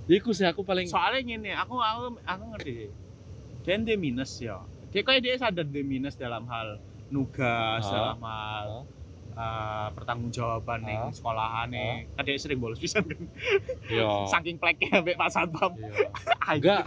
dia 0.05 0.15
iku 0.21 0.29
sih 0.37 0.45
aku 0.45 0.61
paling 0.61 0.85
soalnya 0.85 1.21
gini 1.25 1.49
aku 1.51 1.81
aku 1.81 2.21
aku 2.21 2.43
ngerti 2.53 2.93
dia 3.65 3.75
dia 3.75 3.97
minus 3.97 4.37
ya. 4.37 4.61
Dia 4.89 5.01
kayak 5.01 5.21
dia 5.21 5.35
sadar 5.35 5.65
dia 5.65 5.81
minus 5.81 6.15
dalam 6.15 6.45
hal 6.45 6.77
nugas 7.09 7.81
Ah. 7.81 7.91
dalam 7.91 8.19
hal 8.21 8.67
uh, 9.35 9.87
pertanggungjawaban 9.91 10.79
nih 10.81 10.97
Ah. 10.97 11.11
sekolahan 11.11 11.67
nih 11.67 11.91
kan 12.13 12.23
dia 12.23 12.37
sering 12.37 12.57
bolos 12.57 12.77
pisan 12.77 13.03
kan? 13.03 13.19
Iya. 13.85 14.09
Saking 14.31 14.55
pleknya 14.55 15.01
sampai 15.01 15.13
pak 15.13 15.29
satpam 15.29 15.71
iya. 15.75 15.89
Enggak. 16.55 16.83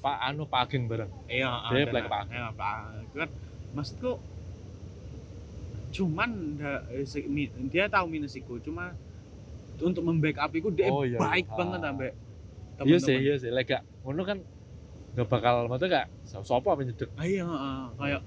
Pak 0.00 0.16
anu 0.22 0.44
Pak 0.44 0.60
Ageng 0.64 0.88
bareng. 0.88 1.12
Iya 1.26 1.50
Dia 1.68 1.84
plek 1.84 2.04
Pak. 2.06 2.22
iya 2.28 2.48
pak 2.52 2.76
Itu 3.04 3.16
kan 3.18 3.30
maksudku 3.70 4.12
cuman 5.90 6.30
eh, 6.94 7.02
dia 7.66 7.90
tahu 7.90 8.06
minusku 8.06 8.62
cuma 8.62 8.94
untuk 9.82 10.06
membackup 10.06 10.54
itu 10.54 10.70
dia 10.70 10.86
Oh, 10.86 11.02
iya, 11.02 11.18
baik 11.18 11.44
iya. 11.44 11.56
banget 11.56 11.80
Ah. 11.80 11.84
sampai 11.90 12.08
iya 12.86 12.96
sih 12.96 13.16
iya 13.18 13.34
sih. 13.36 13.50
Lega 13.50 13.82
ngono 14.00 14.22
kan 14.22 14.38
gak 15.10 15.26
bakal 15.26 15.66
maksudnya 15.66 16.06
gak 16.06 16.06
sopo 16.46 16.70
apa 16.70 16.82
nyedek 16.86 17.10
Ah, 17.18 17.26
iya 17.26 17.42
heeh. 17.42 17.82
kayak 17.98 18.22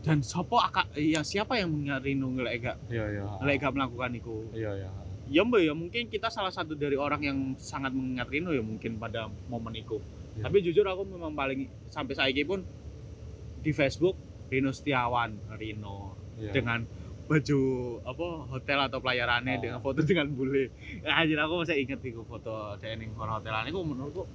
dan 0.00 0.18
sopo 0.24 0.56
akak 0.56 0.88
ya 0.96 1.20
siapa 1.20 1.60
yang 1.60 1.72
Rino 2.00 2.28
ngelek 2.32 2.54
gak 2.64 2.76
iya 2.88 3.04
iya. 3.08 3.24
ngelek 3.40 3.56
gak 3.60 3.72
melakukan 3.76 4.10
itu? 4.16 4.36
Iya 4.52 4.72
iya. 4.80 4.90
Ya 5.30 5.46
mbak 5.46 5.62
ya 5.62 5.72
mungkin 5.78 6.10
kita 6.10 6.26
salah 6.26 6.50
satu 6.50 6.74
dari 6.74 6.98
orang 6.98 7.22
yang 7.22 7.38
sangat 7.56 7.94
mengingat 7.94 8.26
Rino 8.32 8.50
ya 8.50 8.64
mungkin 8.64 8.96
pada 8.96 9.28
momen 9.48 9.76
itu. 9.76 10.00
Iya. 10.30 10.46
tapi 10.46 10.62
jujur 10.62 10.86
aku 10.86 11.02
memang 11.10 11.34
paling 11.34 11.66
sampai 11.90 12.14
ini 12.30 12.46
pun 12.46 12.62
di 13.60 13.74
Facebook 13.74 14.14
Rino 14.48 14.70
Setiawan 14.70 15.36
Rino 15.58 16.14
iya. 16.38 16.54
dengan 16.54 16.86
baju 17.30 17.60
apa 18.02 18.26
hotel 18.50 18.78
atau 18.90 18.98
pelayarannya 18.98 19.54
Ah. 19.54 19.62
dengan 19.62 19.78
foto 19.78 20.02
dengan 20.02 20.26
bule. 20.34 20.72
Anjir 21.06 21.38
aku 21.38 21.62
masih 21.62 21.78
inget 21.78 22.00
itu 22.02 22.24
foto 22.26 22.74
kono 23.14 23.38
hotelan. 23.38 23.70
Itu 23.70 23.84
menurutku 23.86 24.26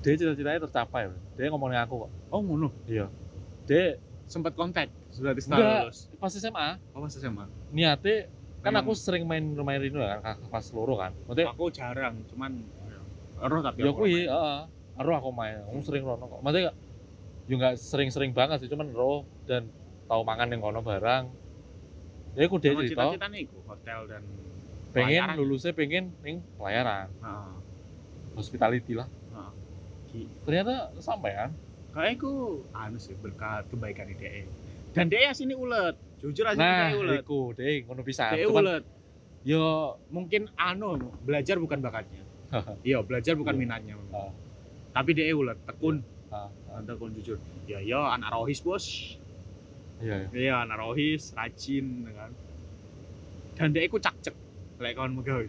dia 0.00 0.12
cita-citanya 0.16 0.60
tercapai 0.64 1.12
bro. 1.12 1.18
dia 1.36 1.52
ngomongin 1.52 1.80
aku 1.84 2.08
kok. 2.08 2.10
Oh 2.32 2.40
ngono? 2.40 2.68
Iya. 2.88 3.06
Dia 3.68 4.00
sempat 4.30 4.54
kontak 4.54 4.86
sudah 5.10 5.34
di 5.34 5.42
lulus 5.42 6.06
pas 6.22 6.30
SMA 6.30 6.78
oh 6.94 7.02
pas 7.02 7.10
SMA 7.10 7.44
niatnya 7.74 8.30
kan 8.62 8.70
Memang. 8.70 8.86
aku 8.86 8.92
sering 8.94 9.26
main 9.26 9.42
rumah 9.58 9.74
Rino 9.74 9.98
kan 9.98 10.38
pas 10.48 10.64
loro 10.70 10.94
kan. 10.94 11.10
Maksudnya 11.26 11.50
aku 11.50 11.64
jarang 11.74 12.14
cuman 12.30 12.62
roh 13.40 13.60
tapi 13.64 13.82
ya 13.82 13.90
aku 13.90 14.04
main. 14.06 14.26
heeh. 14.30 14.60
Aro 15.00 15.10
aku 15.18 15.30
main 15.34 15.58
aku 15.66 15.82
sering 15.82 16.06
rono 16.06 16.24
kok. 16.30 16.40
Maksudnya 16.46 16.72
ya 17.50 17.54
nggak 17.58 17.74
sering-sering 17.82 18.30
banget 18.30 18.62
sih 18.62 18.70
cuman 18.70 18.94
roh 18.94 19.26
dan 19.50 19.66
tahu 20.06 20.22
makan 20.22 20.46
yang 20.54 20.60
kono 20.62 20.80
barang 20.86 21.24
ya 22.38 22.46
aku 22.46 22.62
dia 22.62 22.70
cerita. 22.78 23.10
itu 23.34 23.58
hotel 23.66 24.00
dan 24.06 24.22
pengen 24.94 25.22
pelayaran. 25.26 25.34
lulusnya 25.34 25.72
pengen 25.74 26.04
ning 26.22 26.38
pelayaran. 26.54 27.10
Heeh. 27.18 27.54
hospitality 28.38 28.94
lah 28.94 29.10
Ki- 30.10 30.30
ternyata 30.42 30.90
sampai 30.98 31.32
kan 31.32 31.50
kayak 31.90 32.18
aku 32.18 32.62
anu 32.70 32.98
sih 32.98 33.14
berkat 33.18 33.66
kebaikan 33.70 34.10
dia 34.14 34.46
dan 34.90 35.06
dia 35.06 35.30
sini 35.30 35.54
ulet. 35.54 35.94
Jujur 36.20 36.44
aja 36.44 36.58
nah 36.58 36.90
dia 36.90 36.98
ulet. 36.98 37.22
iku 37.22 37.54
deh 37.54 37.86
ngono 37.86 38.02
bisa. 38.02 38.34
Dia 38.34 38.46
ulet. 38.46 38.82
yo 39.40 39.96
mungkin 40.10 40.50
anu 40.58 40.98
belajar 41.22 41.56
bukan 41.56 41.78
bakatnya. 41.80 42.22
Iya 42.86 42.98
belajar 43.06 43.38
bukan 43.38 43.54
Iya. 43.54 43.62
minatnya. 43.62 43.94
Ah. 44.10 44.30
tapi 44.90 45.14
dia 45.14 45.30
ulet 45.30 45.54
tekun. 45.62 46.02
Ah, 46.30 46.50
ah, 46.74 46.82
tekun 46.82 47.14
jujur. 47.14 47.38
Ya 47.70 47.78
ya 47.78 48.10
anak 48.10 48.34
rohis 48.34 48.58
bos. 48.58 49.14
Iya 50.02 50.26
iya. 50.26 50.28
Iya 50.34 50.54
anak 50.66 50.76
rohis 50.82 51.30
rajin 51.38 51.86
ya 52.06 52.12
kan. 52.18 52.30
Dan 53.54 53.70
dia 53.70 53.86
ikut 53.86 54.02
cak 54.02 54.14
cek 54.26 54.34
lek 54.82 54.98
megawe. 54.98 55.46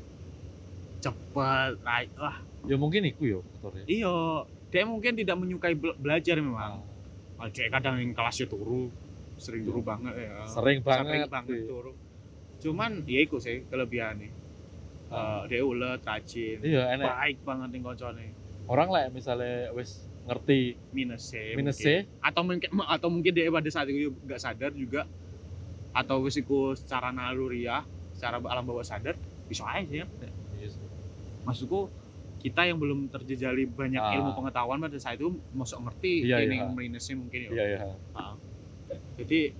Cepet 1.01 1.73
right. 1.81 2.11
wah 2.21 2.37
ya 2.69 2.75
mungkin 2.77 3.01
iku 3.09 3.23
yo 3.25 3.39
faktornya 3.57 3.83
iya 3.89 4.13
dia 4.71 4.83
mungkin 4.87 5.13
tidak 5.19 5.35
menyukai 5.35 5.75
bela- 5.75 5.99
belajar 5.99 6.39
memang. 6.39 6.87
Ah, 7.35 7.49
Dia 7.51 7.67
kadang 7.67 7.99
yang 7.99 8.15
kelasnya 8.15 8.47
turu 8.47 8.87
sering 9.35 9.67
turu 9.67 9.83
banget 9.83 10.15
ya. 10.15 10.47
Sering 10.47 10.79
banget 10.79 11.27
sering 11.27 11.27
banget 11.27 11.57
sih. 11.59 11.67
turu. 11.67 11.91
Cuman 12.63 12.91
ya 13.03 13.19
iku 13.25 13.41
sih 13.41 13.67
kelebihannya. 13.67 14.31
Eh, 15.11 15.41
dia 15.51 15.59
ulet 15.67 15.99
rajin 15.99 16.63
iya 16.63 16.95
enak. 16.95 17.03
baik 17.03 17.37
banget 17.43 17.67
nih 17.75 17.81
koncone 17.83 18.25
orang 18.71 18.87
lah 18.87 19.03
misalnya 19.11 19.67
wis 19.75 20.07
ngerti 20.23 20.79
minus 20.95 21.27
C 21.27 21.51
minus. 21.51 21.83
C? 21.83 22.07
Atau 22.23 22.47
mungkin 22.47 22.71
atau 22.87 23.11
mungkin 23.11 23.35
dia 23.35 23.51
pada 23.51 23.67
saat 23.67 23.91
itu 23.91 24.15
nggak 24.23 24.39
sadar 24.39 24.71
juga. 24.71 25.03
Atau 25.91 26.23
wis 26.23 26.39
iku 26.39 26.71
secara 26.79 27.11
naluriah 27.11 27.83
secara 28.15 28.39
alam 28.39 28.63
bawah 28.63 28.87
sadar 28.87 29.19
bisa 29.51 29.67
aja. 29.67 30.07
Ya. 30.07 30.31
Iya 30.55 30.67
sih. 30.71 30.87
maksudku 31.43 31.91
kita 32.41 32.65
yang 32.65 32.81
belum 32.81 33.07
terjejali 33.07 33.69
banyak 33.69 34.01
Ah. 34.01 34.17
ilmu 34.17 34.33
pengetahuan 34.33 34.81
pada 34.81 34.97
saat 34.97 35.21
itu 35.21 35.29
masuk 35.53 35.85
ngerti 35.85 36.25
Iya, 36.25 36.41
ini 36.41 36.57
iya. 36.57 36.65
minusnya 36.67 37.15
mungkin 37.15 37.39
ya. 37.45 37.49
Iya 37.53 37.65
iya. 37.69 37.79
Ah. 38.17 38.33
jadi 39.15 39.53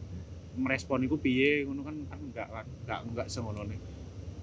merespon 0.58 1.06
itu 1.06 1.16
piye 1.16 1.64
ngono 1.64 1.86
kan 1.86 1.96
kan 2.10 2.20
enggak 2.20 2.48
kan 2.50 2.66
enggak 2.66 3.00
enggak 3.08 3.28
semono 3.30 3.62
nih. 3.64 3.80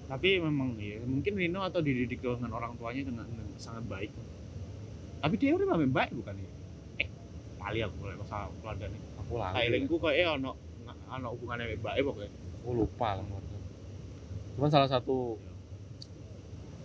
Tapi 0.09 0.41
memang 0.41 0.73
ya 0.79 0.97
mungkin 1.05 1.37
Rino 1.37 1.61
atau 1.61 1.83
dididik 1.85 2.23
dengan 2.23 2.49
orang 2.55 2.73
tuanya 2.79 3.05
dengan, 3.05 3.27
dengan 3.29 3.45
sangat 3.61 3.85
baik. 3.85 4.09
Tapi 5.19 5.35
dia 5.37 5.53
udah 5.53 5.67
memang 5.69 5.93
baik 5.93 6.11
bukan 6.17 6.33
ya? 6.33 6.49
Eh 6.97 7.07
kali 7.59 7.79
aku 7.85 7.93
mulai 7.99 8.17
masalah 8.17 8.49
keluarga 8.57 8.85
nih. 8.89 9.01
Aku 9.21 9.33
lali 9.37 9.53
kayak 9.53 9.69
lingku 9.75 9.95
kayak 10.01 10.17
eh 10.17 10.27
ono 10.31 10.51
ono 11.11 11.27
hubungannya 11.35 11.77
baik 11.77 12.01
pokoknya. 12.01 12.31
Aku 12.63 12.69
lupa 12.73 13.09
lah 13.19 13.27
cuman 14.59 14.67
salah 14.67 14.91
satu 14.91 15.39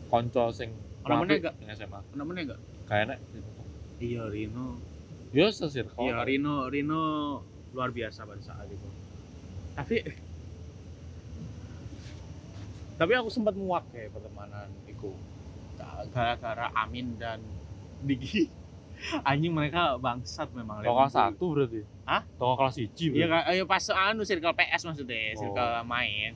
konco 0.06 0.54
sing 0.54 0.70
Ono 1.04 1.14
meneh 1.20 1.36
gak? 1.38 1.54
SMA 1.70 2.00
namanya 2.14 2.40
enggak 2.44 2.60
kayaknya 2.84 3.16
iya 3.98 4.24
Rino. 4.26 4.80
Yo 5.30 5.48
sesirkel 5.48 6.00
iya 6.00 6.22
Rino 6.22 6.66
Rino 6.66 7.02
luar 7.70 7.90
biasa 7.90 8.22
pada 8.22 8.40
saat 8.40 8.66
itu. 8.66 8.88
Tapi 9.74 9.96
tapi 12.94 13.12
aku 13.12 13.28
sempat 13.28 13.52
muak 13.52 13.84
ya 13.90 14.06
pertemanan 14.08 14.70
itu. 14.86 15.10
Gara-gara 16.06 16.70
Amin 16.76 17.18
dan 17.18 17.42
Diki 18.00 18.46
anjing 19.28 19.50
mereka 19.50 19.98
bangsat 19.98 20.48
memang. 20.52 20.80
Toko 20.80 21.02
kelas 21.02 21.12
satu 21.12 21.46
berarti? 21.52 21.80
Hah? 22.04 22.22
Toko 22.38 22.54
kelas 22.56 22.76
hiji 22.78 23.10
Iya 23.12 23.26
berarti? 23.26 23.50
ayo 23.50 23.62
pas 23.66 23.84
anu 23.90 24.22
circle 24.22 24.54
PS 24.54 24.82
maksudnya, 24.86 25.34
Oh. 25.34 25.40
circle 25.42 25.68
main. 25.84 26.32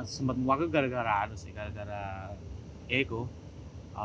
Sempat 0.00 0.36
muak 0.38 0.62
gara-gara 0.68 1.26
anu 1.26 1.34
sih, 1.34 1.50
gara-gara 1.50 2.30
ego 2.86 3.26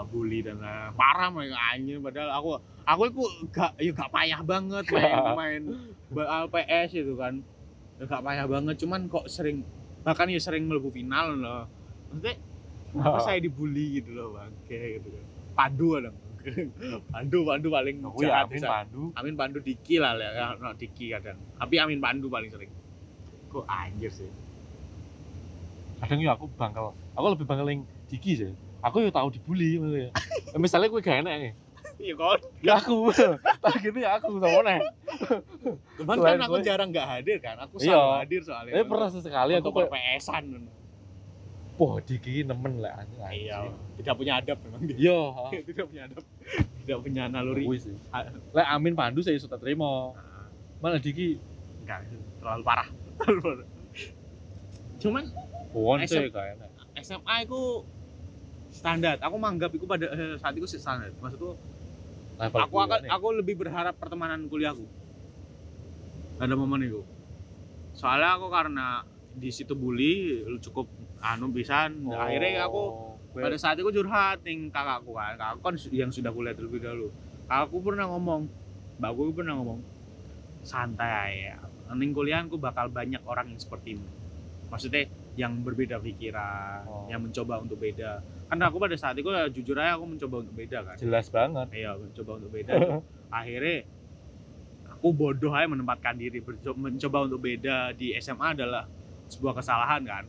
bully 0.01 0.41
dan 0.41 0.57
lain 0.57 0.89
parah 0.97 1.29
mereka 1.29 1.57
anjing 1.71 2.01
padahal 2.01 2.29
aku 2.33 2.49
aku 2.83 3.01
itu 3.13 3.21
gak 3.53 3.71
ya 3.77 3.91
gak 3.93 4.09
payah 4.09 4.41
banget 4.41 4.83
main 4.89 5.21
main 5.39 5.63
PS 6.49 6.89
itu 6.97 7.13
kan 7.13 7.45
ya 8.01 8.03
gak 8.09 8.23
payah 8.25 8.45
banget 8.49 8.75
cuman 8.81 9.05
kok 9.05 9.29
sering 9.29 9.61
bahkan 10.01 10.27
ya 10.27 10.41
sering 10.41 10.65
melebu 10.65 10.89
final 10.89 11.37
loh 11.37 11.63
maksudnya 12.09 12.35
kenapa 12.91 13.19
saya 13.29 13.39
dibully 13.39 14.01
gitu 14.01 14.17
loh 14.17 14.35
bang 14.35 14.51
kayak 14.65 14.99
gitu 14.99 15.07
kan 15.13 15.25
pandu 15.53 15.87
dong 16.01 16.17
pandu 17.15 17.37
pandu 17.47 17.67
paling 17.71 18.03
Aku 18.03 18.19
ya 18.19 18.43
Amin 18.43 18.59
bisa. 18.59 18.67
Pandu 18.67 19.15
Amin 19.15 19.35
Pandu 19.39 19.63
Diki 19.63 19.95
lah 19.95 20.11
ya, 20.19 20.59
no, 20.59 20.75
Diki 20.75 21.07
kadang. 21.15 21.39
Tapi 21.55 21.79
Amin 21.79 22.03
Pandu 22.03 22.27
paling 22.27 22.51
sering. 22.51 22.67
Kok 23.47 23.63
anjir 23.63 24.11
sih. 24.11 24.27
kadang 26.03 26.19
ya 26.19 26.35
aku 26.35 26.51
bangkel 26.59 26.91
aku 27.15 27.25
lebih 27.31 27.47
bangkel 27.47 27.67
yang 27.71 27.81
Diki 28.11 28.35
sih 28.35 28.51
aku 28.83 28.95
ya 28.99 29.09
tahu 29.09 29.27
dibully 29.31 29.79
maksudnya 29.79 30.11
Eh, 30.51 30.59
misalnya 30.61 30.87
gue 30.87 30.99
gak 30.99 31.19
enak 31.21 31.33
ya 31.33 31.51
Iya 31.95 32.13
kon. 32.13 32.39
ya 32.59 32.73
aku 32.75 32.95
tak 33.63 33.75
gitu 33.79 33.97
ya 33.97 34.17
aku 34.17 34.35
sama 34.35 34.59
nih 34.65 34.79
Cuman 35.95 36.15
kan 36.17 36.35
aku 36.41 36.57
gue- 36.57 36.65
jarang 36.65 36.89
nggak 36.89 37.07
hadir 37.07 37.37
kan. 37.39 37.55
Aku 37.61 37.77
Iya. 37.77 37.93
selalu 37.93 38.13
hadir 38.17 38.41
soalnya. 38.41 38.71
eh 38.73 38.83
pernah 38.83 39.07
sesekali 39.07 39.51
aku 39.53 39.67
aku 39.69 39.77
kayak 39.79 39.91
PS-an. 40.17 40.45
wah 41.73 41.97
Diki 41.99 42.43
nemen 42.43 42.77
lah 42.77 42.97
anjing 42.97 43.21
Iya. 43.23 43.71
Tidak 43.95 44.13
punya 44.13 44.33
adab 44.37 44.57
memang 44.59 44.81
dia. 44.83 44.95
iya 44.99 45.19
Tidak 45.69 45.85
punya 45.85 46.01
adab. 46.05 46.23
Tidak 46.81 46.97
punya 46.99 47.23
naluri. 47.25 47.63
Kuwi 47.63 47.77
sih 47.79 47.95
Ah. 48.09 48.27
lek 48.51 48.67
Amin 48.67 48.93
Pandu 48.93 49.21
saya 49.21 49.37
sudah 49.37 49.55
terima 49.55 50.11
malah 50.77 50.99
Diki 50.99 51.39
Enggak, 51.81 52.03
terlalu 52.37 52.63
parah. 52.63 52.87
Terlalu 53.17 53.39
parah. 53.39 53.67
Cuman 54.97 55.23
Won 55.71 55.99
SM. 56.01 56.09
sih 56.09 56.29
gak 56.29 56.45
enak 56.53 56.69
SMA 56.99 57.35
itu 57.41 57.61
standar. 58.83 59.15
Aku 59.23 59.39
menganggap 59.39 59.71
itu 59.71 59.87
pada 59.87 60.11
eh, 60.11 60.35
saat 60.35 60.51
itu 60.59 60.67
sih 60.67 60.75
standar. 60.75 61.15
Maksudku 61.23 61.55
level 62.35 62.59
aku 62.59 62.75
akan 62.83 62.99
kuliahnya. 62.99 63.15
aku 63.15 63.27
lebih 63.31 63.55
berharap 63.55 63.95
pertemanan 63.95 64.43
kuliahku. 64.51 64.83
Ada 66.43 66.59
momen 66.59 66.83
itu. 66.83 66.99
Soalnya 67.95 68.35
aku 68.35 68.51
karena 68.51 69.07
di 69.33 69.49
situ 69.55 69.71
bully 69.71 70.43
lu 70.43 70.59
cukup 70.59 70.91
anu 71.23 71.47
pisan. 71.55 72.03
Oh, 72.03 72.19
akhirnya 72.19 72.67
aku 72.67 72.83
pada 73.31 73.55
saat 73.55 73.79
itu 73.79 73.87
curhat 73.87 74.43
ning 74.43 74.67
kakakku 74.67 75.15
kan. 75.15 75.39
Kakakku 75.39 75.61
kan 75.63 75.75
yang 75.95 76.11
sudah 76.11 76.35
kuliah 76.35 76.51
terlebih 76.51 76.83
dahulu. 76.83 77.07
Kakakku 77.47 77.79
pernah 77.79 78.11
ngomong 78.11 78.51
mbakku 78.99 79.31
pernah 79.31 79.55
ngomong 79.57 79.79
santai 80.63 81.51
ya 81.51 81.57
ning 81.93 82.15
kuliahku 82.15 82.57
bakal 82.57 82.89
banyak 82.89 83.21
orang 83.27 83.51
yang 83.53 83.59
sepertimu 83.59 84.07
maksudnya 84.71 85.05
yang 85.33 85.65
berbeda 85.65 85.97
pikiran 85.97 86.85
Oh. 86.85 87.09
yang 87.09 87.25
mencoba 87.25 87.57
untuk 87.57 87.81
beda. 87.81 88.21
Kan 88.49 88.61
aku 88.61 88.77
pada 88.77 88.93
saat 88.93 89.17
itu 89.17 89.29
ya, 89.33 89.49
jujur 89.49 89.73
aja 89.81 89.97
aku 89.97 90.05
mencoba 90.05 90.35
untuk 90.45 90.53
beda 90.53 90.79
kan? 90.85 90.95
Jelas 91.01 91.25
banget. 91.33 91.67
Iya 91.73 91.97
mencoba 91.97 92.31
untuk 92.37 92.51
beda. 92.53 92.73
Akhirnya 93.41 93.89
aku 94.93 95.09
bodoh 95.09 95.53
aja 95.57 95.65
menempatkan 95.65 96.13
diri. 96.15 96.37
Mencoba 96.77 97.25
untuk 97.25 97.41
beda 97.41 97.97
di 97.97 98.13
SMA 98.21 98.53
adalah 98.53 98.85
sebuah 99.33 99.57
kesalahan 99.57 100.05
kan? 100.05 100.23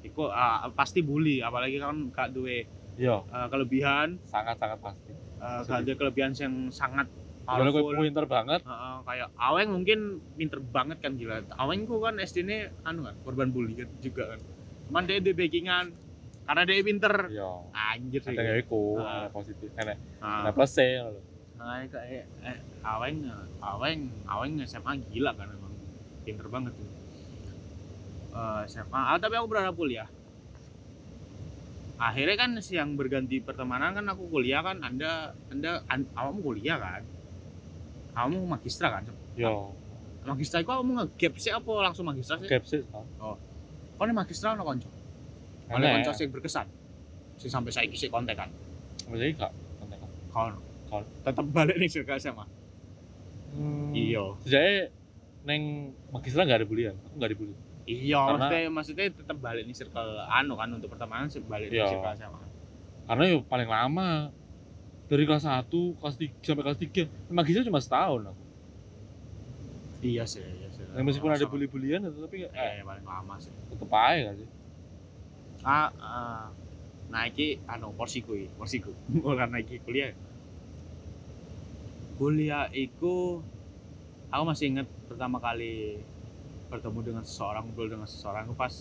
Itu 0.00 0.32
ah, 0.32 0.64
pasti 0.72 1.04
bully 1.04 1.44
apalagi 1.44 1.76
kan 1.76 2.08
gak 2.08 2.32
duwe 2.32 2.64
iya. 2.96 3.20
ah, 3.28 3.46
kelebihan. 3.52 4.16
Sangat 4.24 4.56
sangat 4.56 4.80
pasti. 4.80 5.12
Ah, 5.36 5.60
gak 5.68 5.84
ada 5.84 5.92
kelebihan 5.92 6.32
yang 6.32 6.72
sangat 6.72 7.04
Soalnya 7.46 7.70
gue 7.70 7.82
pinter 8.10 8.26
banget? 8.26 8.60
Ah, 8.66 8.98
kayak 9.06 9.30
Aweng 9.38 9.70
mungkin 9.70 10.18
pinter 10.34 10.58
banget 10.58 10.98
kan 10.98 11.14
gila. 11.14 11.46
Aweng 11.54 11.86
ku 11.86 12.02
kan 12.02 12.18
SD 12.18 12.42
ini 12.42 12.66
anu 12.82 13.06
kan 13.06 13.14
korban 13.22 13.54
bully 13.54 13.78
kan 13.78 13.88
juga 14.02 14.34
kan. 14.34 14.40
Cuman 14.90 15.06
dia 15.06 15.22
di 15.22 15.30
backingan 15.30 15.86
karena 16.42 16.62
dia 16.66 16.82
pinter. 16.82 17.14
Iya. 17.30 17.50
Anjir 17.70 18.20
sih. 18.26 18.34
Ada 18.34 18.58
iku 18.58 18.98
ada 18.98 19.30
positif. 19.30 19.70
Ah. 19.78 20.42
enak 20.42 20.58
plus 20.58 20.74
loh 20.78 21.22
Nah, 21.56 21.80
kayak 21.88 22.28
eh, 22.44 22.58
Aweng, 22.84 23.32
Aweng, 23.64 24.00
Aweng 24.28 24.60
SMA 24.68 25.00
gila 25.08 25.32
kan 25.32 25.48
emang. 25.48 25.72
Pinter 26.26 26.46
banget 26.52 26.74
tuh. 26.76 26.90
Eh, 28.36 28.62
SMA, 28.68 28.92
ah, 28.92 29.16
tapi 29.16 29.40
aku 29.40 29.48
berharap 29.48 29.72
kuliah. 29.72 30.04
Akhirnya 31.96 32.36
kan 32.36 32.50
yang 32.60 32.92
berganti 32.92 33.40
pertemanan 33.40 33.96
kan 33.96 34.04
aku 34.12 34.28
kuliah 34.28 34.60
kan, 34.60 34.84
anda, 34.84 35.32
anda, 35.48 35.80
an, 35.88 36.04
awakmu 36.12 36.52
kuliah 36.52 36.76
kan, 36.76 37.00
kamu 38.16 38.48
magistra 38.48 38.88
kan, 38.90 39.04
yo 39.36 39.76
magistra 40.24 40.58
itu 40.58 40.66
kamu 40.66 40.90
nge-gap 40.96 41.34
sih 41.36 41.52
apa 41.52 41.70
langsung 41.82 42.02
magistra 42.02 42.40
sih? 42.40 42.48
gap 42.48 42.64
sih 42.64 42.80
Kau 43.96 44.02
nih 44.02 44.12
magistra 44.12 44.52
ono 44.52 44.62
konco, 44.62 44.88
ono 45.68 45.76
enak 45.78 46.00
konco 46.00 46.10
sing 46.12 46.28
berkesan, 46.28 46.66
sing 47.36 47.48
sampai 47.48 47.70
saya 47.70 47.86
kisih 47.86 48.08
kontekan, 48.08 48.48
maksudnya 49.04 49.32
gak 49.38 49.52
kontak 49.78 49.98
kau, 50.28 50.48
Kau. 50.86 51.00
tetap 51.22 51.44
balik 51.46 51.76
nih 51.76 51.88
circle 51.88 52.16
SMA. 52.16 52.44
hmm. 53.52 53.92
Iya. 53.92 54.24
sejak 54.42 54.92
neng 55.42 55.62
magistra 56.10 56.42
gak 56.42 56.60
ada 56.60 56.66
bulian 56.66 56.96
aku 57.04 57.16
gak 57.16 57.30
dibully 57.30 57.54
Iya, 57.86 58.18
maksudnya 58.26 58.60
maksudnya 58.68 59.06
tetap 59.14 59.38
balik 59.38 59.62
nih 59.62 59.72
circle 59.72 60.10
anu 60.26 60.58
kan 60.58 60.68
untuk 60.68 60.90
pertemanan 60.90 61.30
sih 61.30 61.38
balik 61.40 61.70
Iya. 61.70 61.86
di 61.86 61.90
circle 61.92 62.12
SMA. 62.18 62.40
karena 63.06 63.24
yo 63.30 63.38
paling 63.46 63.68
lama 63.70 64.34
dari 65.06 65.22
kelas 65.22 65.46
1, 65.46 65.70
kelas 65.70 66.16
3 66.18 66.42
sampai 66.42 66.64
kelas 66.66 66.78
3 66.82 67.30
magistra 67.30 67.62
cuma 67.62 67.78
setahun 67.78 68.22
aku. 68.34 68.42
Iya 70.02 70.24
sih, 70.26 70.42
iya 70.42 70.68
sih. 70.74 70.82
Nah, 70.92 71.02
meskipun 71.02 71.30
ada 71.32 71.46
Sama. 71.46 71.52
bully-bulian 71.54 72.00
tapi 72.04 72.46
eh, 72.46 72.50
eh, 72.52 72.84
paling 72.84 73.06
lama 73.06 73.34
sih. 73.38 73.50
tetep 73.70 73.90
aja 73.92 74.32
gak 74.32 74.36
sih 74.40 74.48
Ah, 75.66 75.90
ah. 75.98 76.44
nah 77.10 77.22
iki 77.26 77.58
anu 77.66 77.90
porsiku 77.94 78.34
iki, 78.38 78.48
porsiku. 78.54 78.90
Ora 79.26 79.46
iki 79.62 79.82
kuliah. 79.82 80.14
Kuliah 82.18 82.70
iku 82.70 83.42
aku 84.30 84.42
masih 84.46 84.72
inget 84.74 84.88
pertama 85.10 85.42
kali 85.42 86.00
bertemu 86.70 86.98
dengan 87.02 87.24
seseorang, 87.26 87.66
ngobrol 87.66 87.90
dengan 87.90 88.08
seseorang 88.10 88.46
itu 88.46 88.54
pas 88.58 88.74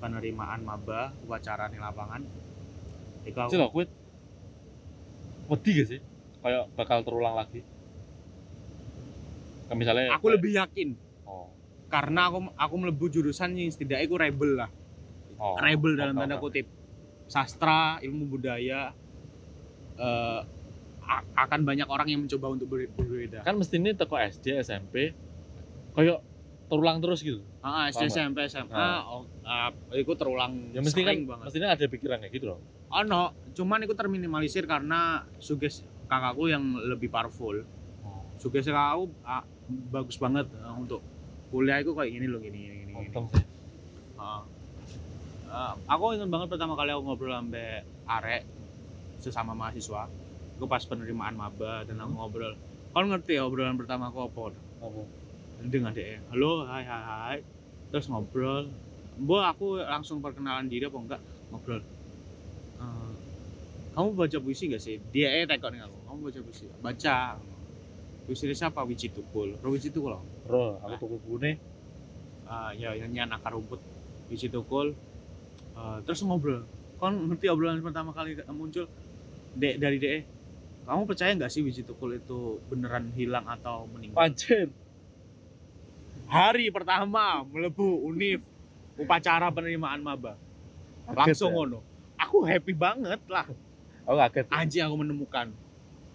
penerimaan 0.00 0.60
maba 0.64 1.12
upacara 1.24 1.68
di 1.72 1.80
lapangan. 1.80 2.24
Iku 3.24 3.38
aku 3.40 3.84
wedi 5.50 5.70
gak 5.82 5.88
sih? 5.88 6.00
Kayak 6.42 6.64
bakal 6.78 7.02
terulang 7.02 7.34
lagi. 7.34 7.60
Kayak 9.66 9.78
misalnya 9.78 10.04
aku 10.14 10.26
lebih 10.30 10.52
yakin. 10.54 10.94
Oh, 11.26 11.50
karena 11.90 12.30
aku 12.30 12.38
aku 12.54 12.74
melebu 12.78 13.06
jurusan 13.10 13.54
yang 13.54 13.70
setidaknya 13.70 14.06
aku 14.06 14.16
rebel 14.18 14.50
lah. 14.58 14.70
Oh, 15.38 15.58
rebel 15.58 15.98
dalam 15.98 16.14
tanda 16.14 16.38
kutip. 16.38 16.66
Sastra 17.26 17.98
ilmu 18.06 18.30
budaya 18.30 18.94
eh, 19.96 20.40
a- 21.06 21.26
akan 21.46 21.60
banyak 21.66 21.88
orang 21.90 22.08
yang 22.10 22.20
mencoba 22.22 22.46
untuk 22.52 22.70
ber- 22.70 22.90
berbeda. 22.94 23.42
Kan 23.42 23.58
mesti 23.58 23.78
ini 23.78 23.94
teko 23.96 24.14
SD 24.18 24.60
SMP 24.62 25.14
kayak 25.96 26.20
terulang 26.66 26.98
terus 26.98 27.22
gitu. 27.22 27.46
Ah, 27.62 27.86
SD 27.90 28.10
SMP 28.10 28.38
SMA 28.50 28.74
Ah. 28.74 29.00
oh, 29.06 29.22
ah, 29.46 29.70
itu 29.94 30.12
terulang 30.18 30.74
ya 30.74 30.82
mesti 30.82 31.02
kan 31.02 31.14
banget. 31.22 31.44
mestinya 31.46 31.68
ada 31.74 31.84
pikiran 31.86 32.18
kayak 32.22 32.34
gitu 32.34 32.46
loh 32.50 32.58
oh 32.86 33.02
no 33.02 33.34
cuman 33.54 33.82
itu 33.86 33.94
terminimalisir 33.94 34.66
karena 34.66 35.22
suges 35.42 35.82
kakakku 36.06 36.46
yang 36.46 36.62
lebih 36.78 37.10
powerful. 37.10 37.54
Oh, 38.02 38.22
suges 38.38 38.66
kakakku 38.66 39.10
ah, 39.22 39.42
bagus 39.90 40.18
banget 40.18 40.46
ah, 40.62 40.74
untuk 40.74 41.02
kuliah 41.50 41.78
itu 41.82 41.94
kayak 41.94 42.10
gini 42.10 42.26
loh 42.26 42.38
gini 42.42 42.58
gini 42.58 42.92
gini, 42.94 43.16
Ah. 44.18 44.42
Ah, 45.46 45.74
aku 45.86 46.18
ingat 46.18 46.26
banget 46.26 46.48
pertama 46.50 46.74
kali 46.74 46.90
aku 46.90 47.02
ngobrol 47.06 47.30
sampai 47.30 47.86
arek 48.10 48.42
sesama 49.22 49.54
mahasiswa. 49.54 50.10
Aku 50.58 50.66
pas 50.66 50.82
penerimaan 50.82 51.36
maba 51.38 51.84
dan 51.86 52.00
aku 52.02 52.12
ngobrol. 52.16 52.54
Kau 52.90 53.04
ngerti 53.04 53.36
ya 53.36 53.44
obrolan 53.46 53.76
pertama 53.76 54.08
aku 54.10 54.24
apa? 54.26 54.56
apa 54.82 55.02
Dengan 55.60 55.90
dia. 55.92 56.20
Halo, 56.30 56.68
hai 56.68 56.84
hai 56.84 57.02
hai. 57.02 57.38
Terus 57.90 58.06
ngobrol. 58.06 58.68
Bu, 59.16 59.40
aku 59.40 59.80
langsung 59.80 60.20
perkenalan 60.20 60.68
diri 60.68 60.84
apa 60.84 60.98
enggak? 61.00 61.22
Ngobrol. 61.48 61.80
"Eh, 62.76 63.12
kamu 63.96 64.08
baca 64.12 64.38
puisi 64.38 64.68
gak 64.68 64.82
sih? 64.82 65.00
Dia 65.10 65.32
eh 65.32 65.48
tekok 65.48 65.72
nih 65.72 65.80
aku. 65.80 65.96
Kamu 66.04 66.18
baca 66.28 66.40
puisi? 66.44 66.64
Baca. 66.84 67.16
Puisi 68.28 68.44
dari 68.44 68.58
siapa? 68.58 68.84
Wiji 68.84 69.08
Tukul. 69.08 69.56
Bro 69.58 69.72
Wiji 69.72 69.88
Tukul. 69.88 70.18
bro 70.46 70.78
aku 70.78 70.94
tuku 71.02 71.16
buku 71.18 71.34
nih 71.42 71.54
Ah, 72.46 72.70
ya 72.70 72.94
nyanyian 72.94 73.34
akar 73.34 73.50
rumput 73.50 73.82
biji 74.30 74.46
tukul 74.46 74.94
Ah, 75.74 75.98
terus 76.06 76.22
ngobrol 76.22 76.62
kan 77.02 77.18
ngerti 77.18 77.50
obrolan 77.50 77.82
pertama 77.82 78.14
kali 78.14 78.38
muncul 78.54 78.86
dek 79.58 79.82
dari 79.82 79.98
dek 79.98 80.22
kamu 80.86 81.02
percaya 81.02 81.34
nggak 81.34 81.50
sih 81.50 81.66
biji 81.66 81.82
tukul 81.82 82.14
itu 82.14 82.62
beneran 82.70 83.10
hilang 83.18 83.42
atau 83.50 83.90
meninggal 83.90 84.22
anjir 84.22 84.70
hari 86.26 86.70
pertama 86.74 87.46
melebu 87.46 88.02
univ 88.06 88.40
upacara 88.98 89.50
penerimaan 89.52 90.02
maba 90.02 90.34
langsung 91.14 91.52
ya? 91.52 91.56
ngono 91.56 91.78
aku 92.18 92.42
happy 92.42 92.74
banget 92.74 93.20
lah 93.30 93.46
Aku 94.06 94.14
kaget. 94.18 94.46
anjing 94.50 94.82
aku 94.86 94.96
menemukan 95.02 95.50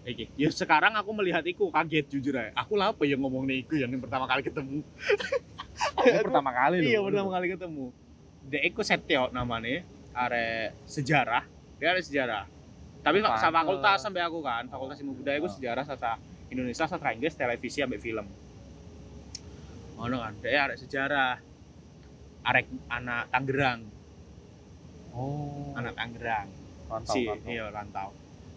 Iki. 0.02 0.34
Ya 0.34 0.50
sekarang 0.50 0.98
aku 0.98 1.14
melihat 1.14 1.46
iku 1.46 1.70
kaget 1.70 2.10
jujur 2.10 2.34
aja. 2.34 2.50
Aku 2.58 2.74
lah 2.74 2.90
apa 2.90 3.06
yang 3.06 3.22
ngomong 3.22 3.46
iku 3.54 3.78
yang 3.78 3.94
pertama 4.02 4.26
kali 4.26 4.42
ketemu. 4.42 4.82
Ini 6.02 6.20
pertama 6.26 6.50
kali 6.50 6.82
loh. 6.82 6.90
iya 6.90 6.98
pertama 6.98 7.30
kali 7.30 7.46
ketemu. 7.54 7.84
Dek 8.50 8.62
iku 8.66 8.82
Setio 8.82 9.30
namanya, 9.30 9.86
are 10.10 10.74
sejarah. 10.90 11.46
Dia 11.78 11.94
ada 11.94 12.02
sejarah. 12.02 12.44
Tapi 13.02 13.22
Pantes. 13.22 13.46
sama 13.46 13.62
fakultas 13.62 13.98
sampai 14.02 14.22
aku 14.26 14.42
kan, 14.42 14.66
fakultas 14.66 14.98
ilmu 15.02 15.22
budaya 15.22 15.38
iku 15.38 15.50
sejarah 15.50 15.86
sastra 15.86 16.18
Indonesia, 16.50 16.86
sastra 16.86 17.14
Inggris, 17.14 17.38
televisi 17.38 17.78
sampai 17.78 18.02
film. 18.02 18.26
Ono 19.98 20.16
kan, 20.18 20.34
dia 20.38 20.60
ada 20.62 20.74
sejarah. 20.74 21.36
Arek 22.42 22.66
anak 22.88 23.30
Tangerang, 23.30 23.80
Oh. 25.10 25.70
anak 25.74 25.94
Tangerang. 25.94 26.48
Mantap, 26.84 27.14
si 27.14 27.24
mantap. 27.24 27.46
iya 27.46 27.64
rantau 27.68 28.10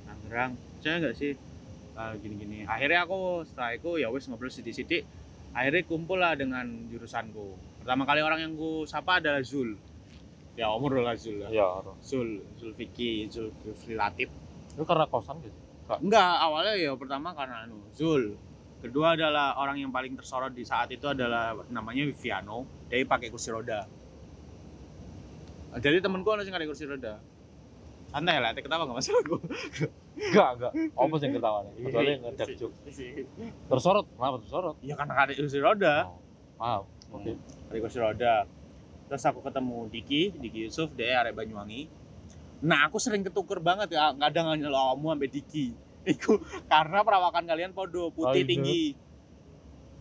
Tangerang 0.03 0.51
saya 0.77 0.99
nggak 0.99 1.15
sih 1.15 1.33
Eh, 1.95 2.13
gini-gini 2.19 2.67
akhirnya 2.67 3.07
aku 3.07 3.47
setelah 3.47 3.71
itu 3.71 3.95
ya 3.95 4.11
wes 4.11 4.27
ngobrol 4.27 4.51
sidik-sidik 4.51 5.07
akhirnya 5.51 5.79
kumpul 5.85 6.19
lah 6.19 6.35
dengan 6.35 6.67
jurusanku 6.85 7.55
pertama 7.79 8.03
kali 8.03 8.19
orang 8.19 8.39
yang 8.41 8.53
ku 8.53 8.83
sapa 8.83 9.23
adalah 9.23 9.39
Zul 9.39 9.79
ya 10.53 10.67
umur 10.69 10.99
lah 10.99 11.15
Zul 11.15 11.39
lah 11.39 11.47
Iya, 11.47 11.63
Ro. 11.79 11.95
Zul 12.01 12.43
Zul 12.53 12.75
Vicky 12.75 13.31
Zul 13.31 13.47
Zul 13.63 13.95
Latif 13.95 14.27
Itu 14.75 14.83
karena 14.83 15.07
kosan 15.07 15.39
gitu. 15.39 15.55
enggak 15.87 16.19
awalnya 16.35 16.75
ya 16.75 16.91
pertama 16.93 17.31
karena 17.31 17.63
anu 17.63 17.79
Zul 17.89 18.35
kedua 18.85 19.17
adalah 19.17 19.57
orang 19.57 19.81
yang 19.81 19.89
paling 19.89 20.13
tersorot 20.13 20.53
di 20.53 20.61
saat 20.61 20.93
itu 20.93 21.09
adalah 21.09 21.57
namanya 21.73 22.05
Viviano 22.05 22.85
dia 22.87 23.01
pakai 23.03 23.33
kursi 23.33 23.49
roda 23.49 23.85
jadi 25.75 25.99
temenku 25.99 26.29
ada 26.31 26.45
yang 26.45 26.55
pakai 26.55 26.69
kursi 26.69 26.85
roda 26.85 27.19
santai 28.13 28.39
lah 28.39 28.53
ketawa 28.53 28.87
nggak 28.87 28.97
masalah 29.01 29.21
gue 29.25 29.41
Enggak, 30.15 30.49
enggak. 30.55 30.71
Apa 30.95 31.15
yang 31.19 31.33
ketawa 31.35 31.57
nih? 31.67 31.73
Kecuali 31.75 32.11
ngejak 32.23 32.47
juk. 32.55 32.71
Tersorot, 33.67 34.05
kenapa 34.15 34.37
tersorot? 34.47 34.75
Iya 34.79 34.95
karena 34.95 35.13
ada 35.19 35.31
kursi 35.35 35.59
roda. 35.59 35.95
Oh, 36.07 36.19
Maaf. 36.55 36.83
Oke. 37.11 37.35
Ada 37.67 37.77
kursi 37.83 37.99
roda. 37.99 38.35
Terus 39.11 39.23
aku 39.27 39.39
ketemu 39.43 39.77
Diki, 39.91 40.21
Diki 40.39 40.59
Yusuf, 40.65 40.89
dia 40.95 41.21
arek 41.21 41.35
Banyuwangi. 41.35 41.91
Nah, 42.65 42.87
aku 42.89 42.97
sering 42.97 43.21
ketuker 43.21 43.61
banget 43.61 43.93
ya, 43.93 44.15
kadang 44.17 44.55
nyelo 44.57 44.73
awakmu 44.73 45.13
sampai 45.13 45.29
Diki. 45.29 45.67
Iku 46.05 46.37
karena 46.65 47.01
perawakan 47.01 47.43
kalian 47.43 47.73
podo, 47.73 48.13
putih 48.13 48.29
Oh, 48.29 48.33
iya. 48.37 48.45
tinggi, 48.45 48.83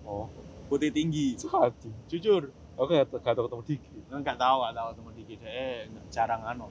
Oh, 0.04 0.28
putih 0.68 0.92
tinggi. 0.92 1.32
hati. 1.40 1.88
Jujur, 2.06 2.52
Oke, 2.74 2.98
gak 3.00 3.32
tahu 3.32 3.46
ketemu 3.46 3.62
Diki. 3.64 3.88
enggak 4.10 4.36
tahu, 4.36 4.58
enggak 4.60 4.74
tahu 4.74 4.86
ketemu 4.92 5.10
Diki 5.14 5.34
eh, 5.40 5.78
jarang 6.10 6.42
anu. 6.42 6.66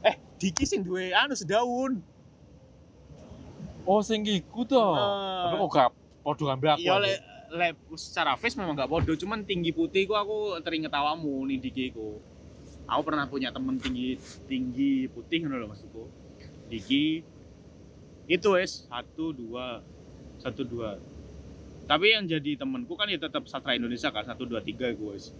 Eh, 0.00 0.16
Diki 0.36 0.64
sing 0.64 0.80
duwe 0.82 1.12
anu 1.12 1.32
sedaun. 1.32 2.00
Oh, 3.84 4.00
sing 4.00 4.24
iku 4.24 4.64
toh. 4.64 4.96
Eh, 4.96 5.42
Tapi 5.44 5.54
kok 5.54 5.70
gak 5.70 5.88
podo 6.20 6.42
ngambil 6.44 6.68
aku. 6.74 6.80
Iya 6.82 6.94
le, 6.98 7.12
le, 7.52 7.66
secara 7.94 8.34
face 8.34 8.56
memang 8.56 8.74
gak 8.74 8.88
bodoh, 8.88 9.14
cuman 9.14 9.44
tinggi 9.44 9.70
putih 9.70 10.04
ku 10.04 10.12
aku 10.12 10.58
teringet 10.60 10.90
awamu 10.90 11.46
nih 11.46 11.60
Diki 11.60 11.92
ku. 11.92 12.18
Aku 12.88 13.04
pernah 13.04 13.28
punya 13.28 13.52
temen 13.52 13.76
tinggi 13.76 14.16
tinggi 14.48 15.06
putih 15.06 15.44
ngono 15.44 15.60
loh 15.60 15.68
maksudku. 15.70 16.08
Diki 16.66 17.20
itu 18.28 18.48
wes 18.54 18.86
satu 18.86 19.32
dua 19.32 19.80
satu 20.38 20.62
dua. 20.62 21.00
Tapi 21.88 22.12
yang 22.12 22.28
jadi 22.28 22.60
temenku 22.60 22.92
kan 22.94 23.08
ya 23.08 23.16
tetap 23.16 23.48
sastra 23.48 23.72
Indonesia 23.72 24.12
kan 24.12 24.22
satu 24.28 24.44
dua 24.44 24.60
tiga 24.60 24.92
gue 24.92 25.10
wes. 25.16 25.32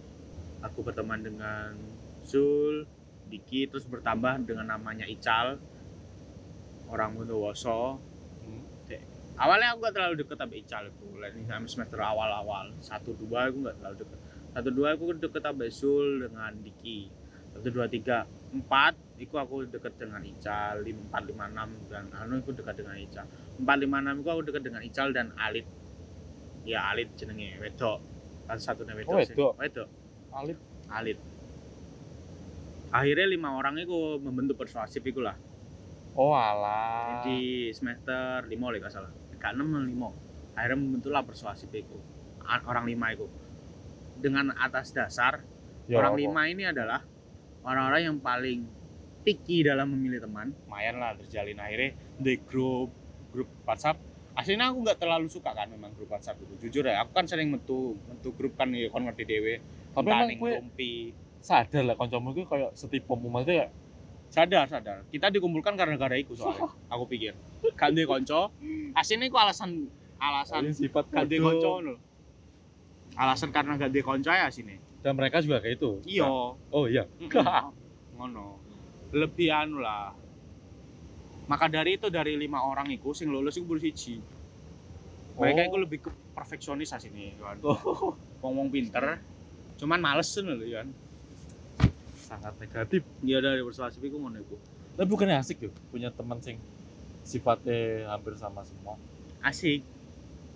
Aku 0.65 0.81
berteman 0.83 1.21
dengan 1.23 1.77
Zul, 2.25 2.83
Diki 3.29 3.69
terus 3.69 3.85
bertambah 3.85 4.43
dengan 4.43 4.73
namanya 4.75 5.05
Ical 5.05 5.61
orang 6.89 7.13
Bondowoso 7.13 8.01
Hmm. 8.39 8.63
awalnya 9.35 9.75
aku 9.75 9.83
gak 9.83 9.95
terlalu 9.99 10.15
deket 10.23 10.37
sama 10.39 10.55
Ical 10.55 10.83
itu 10.89 11.05
sama 11.45 11.67
semester 11.67 11.99
awal-awal 11.99 12.71
satu 12.79 13.11
dua 13.19 13.51
aku 13.51 13.67
gak 13.67 13.75
terlalu 13.77 13.95
deket 14.01 14.19
satu 14.55 14.69
dua 14.71 14.87
aku 14.95 15.03
deket 15.19 15.41
sama 15.43 15.65
Sul 15.69 16.07
dengan 16.23 16.51
Diki 16.63 17.11
satu 17.53 17.67
dua 17.69 17.85
tiga 17.87 18.23
empat. 18.51 18.97
Itu 19.19 19.35
aku 19.35 19.67
deket 19.67 19.99
dengan 19.99 20.23
Ical 20.23 20.79
lima 20.81 21.03
empat 21.11 21.23
lima 21.27 21.43
enam 21.45 21.69
dan 21.91 22.07
anu 22.15 22.39
aku 22.39 22.55
dekat 22.55 22.79
dengan 22.79 22.95
Ical 22.95 23.27
empat 23.59 23.77
lima 23.77 23.99
enam 23.99 24.23
itu 24.23 24.29
aku 24.31 24.41
deket 24.47 24.63
dengan 24.63 24.81
Ical 24.81 25.11
dan 25.11 25.35
Alit. 25.35 25.67
Ya 26.63 26.87
Alit 26.87 27.11
jenenge 27.13 27.59
wedok. 27.59 27.99
Kan 28.47 28.57
satu 28.57 28.87
wedok 28.87 29.11
Oh, 29.11 29.19
wedok. 29.19 29.51
wedok. 29.59 29.87
Alit. 30.31 30.57
Alit. 30.87 31.19
Akhirnya 32.89 33.27
lima 33.27 33.53
orang 33.53 33.77
itu 33.77 33.93
membentuk 34.17 34.57
persuasif 34.57 35.03
itu 35.03 35.21
lah. 35.21 35.37
Oh, 36.17 36.33
alah. 36.33 37.21
di 37.21 37.69
semester 37.69 38.43
lima 38.49 38.73
lah 38.73 38.81
gak 38.81 38.91
salah. 38.91 39.11
Gak 39.37 39.53
enam 39.53 39.85
lima. 39.85 40.09
Akhirnya 40.57 40.79
membentuklah 40.79 41.21
persuasif 41.21 41.69
itu 41.69 41.95
orang 42.65 42.89
lima 42.89 43.13
itu 43.13 43.29
dengan 44.17 44.49
atas 44.57 44.89
dasar 44.89 45.45
Ya, 45.85 45.97
orang 45.97 46.17
apa? 46.17 46.21
lima 46.21 46.41
ini 46.45 46.63
adalah 46.65 47.01
orang-orang 47.69 48.01
yang 48.09 48.17
paling 48.17 48.65
picky 49.21 49.61
dalam 49.61 49.93
memilih 49.93 50.25
teman. 50.25 50.49
Lumayan 50.65 50.97
lah 50.97 51.13
terjalin. 51.21 51.61
Akhirnya 51.61 51.93
di 52.17 52.33
grup 52.41 52.89
grup 53.29 53.49
WhatsApp. 53.69 54.01
Aslinya 54.33 54.71
aku 54.71 54.87
nggak 54.87 54.97
terlalu 55.03 55.27
suka 55.29 55.53
kan 55.53 55.69
memang 55.69 55.93
grup 55.93 56.09
WhatsApp 56.09 56.41
itu. 56.41 56.67
Jujur 56.67 56.89
ya 56.89 57.05
aku 57.05 57.13
kan 57.13 57.29
sering 57.29 57.53
metu 57.53 57.93
metu 58.09 58.33
grup 58.33 58.57
kan 58.57 58.73
ya 58.73 58.89
kon 58.89 59.05
ngerti 59.05 59.23
dewe 59.29 59.61
kue 59.93 60.51
Rumpi. 60.57 61.11
sadar 61.39 61.87
lah 61.87 61.95
kancamu 61.95 62.35
itu 62.35 62.43
kayak 62.47 62.71
setipe 62.73 63.13
maksudnya 63.13 63.67
ya. 63.67 63.67
Sadar 64.29 64.65
sadar. 64.65 64.97
Kita 65.11 65.29
dikumpulkan 65.29 65.77
karena 65.77 65.95
gara 65.99 66.15
itu 66.17 66.33
soalnya 66.33 66.71
aku 66.93 67.05
pikir. 67.05 67.35
Kan 67.77 67.93
dia 67.93 68.09
konco 68.09 68.49
aslinya 68.95 69.29
itu 69.29 69.37
alasan 69.37 69.91
alasan 70.19 70.71
sifat 70.73 71.05
gak 71.11 71.27
di 71.29 71.37
bodoh. 71.37 71.83
konco. 71.83 71.93
Alasan 73.19 73.49
karena 73.51 73.75
gak 73.75 73.91
di 73.91 74.01
konco 74.01 74.31
ya 74.31 74.47
sini. 74.47 74.88
Dan 74.99 75.15
mereka 75.15 75.39
juga 75.39 75.63
kayak 75.63 75.79
itu. 75.79 75.91
Iya. 76.05 76.27
Oh 76.71 76.85
iya. 76.85 77.07
Ngono. 78.19 78.59
Lebih 79.15 79.47
anu 79.49 79.79
lah. 79.79 80.11
Maka 81.49 81.65
dari 81.65 81.97
itu 81.97 82.11
dari 82.13 82.37
lima 82.37 82.61
orang 82.61 82.91
itu 82.91 83.09
sing 83.15 83.31
lulus 83.31 83.57
itu 83.57 83.65
baru 83.65 83.81
siji. 83.81 84.21
Mereka 85.39 85.59
Oh. 85.65 85.67
itu 85.71 85.77
lebih 85.79 85.99
ke 86.03 86.09
perfeksionis 86.35 86.91
sini 86.99 87.33
kan. 87.39 87.57
Oh, 87.63 88.13
Wong-wong 88.43 88.69
pinter. 88.69 89.17
Cuman 89.79 90.03
males 90.03 90.27
lho 90.35 90.55
kan. 90.69 90.87
sangat 92.29 92.53
negatif. 92.61 93.01
Iya 93.25 93.41
dari 93.41 93.65
persuasif 93.65 93.97
itu 94.05 94.13
ngono 94.13 94.37
iku. 94.37 94.53
Tapi 94.93 95.07
bukannya 95.09 95.41
asik 95.41 95.65
yuk 95.65 95.73
punya 95.89 96.13
teman 96.13 96.37
sing 96.43 96.61
sifatnya 97.25 98.05
hampir 98.11 98.37
sama 98.37 98.61
semua. 98.61 98.99
Asik. 99.41 99.81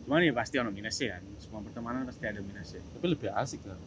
Cuman 0.04 0.20
ya 0.20 0.34
pasti 0.36 0.56
ono 0.60 0.70
minusnya 0.70 1.18
kan. 1.18 1.24
Semua 1.40 1.60
pertemanan 1.64 2.04
pasti 2.04 2.24
ada 2.28 2.40
minusnya. 2.44 2.82
Tapi 2.84 3.06
lebih 3.08 3.30
asik 3.32 3.64
kan. 3.64 3.80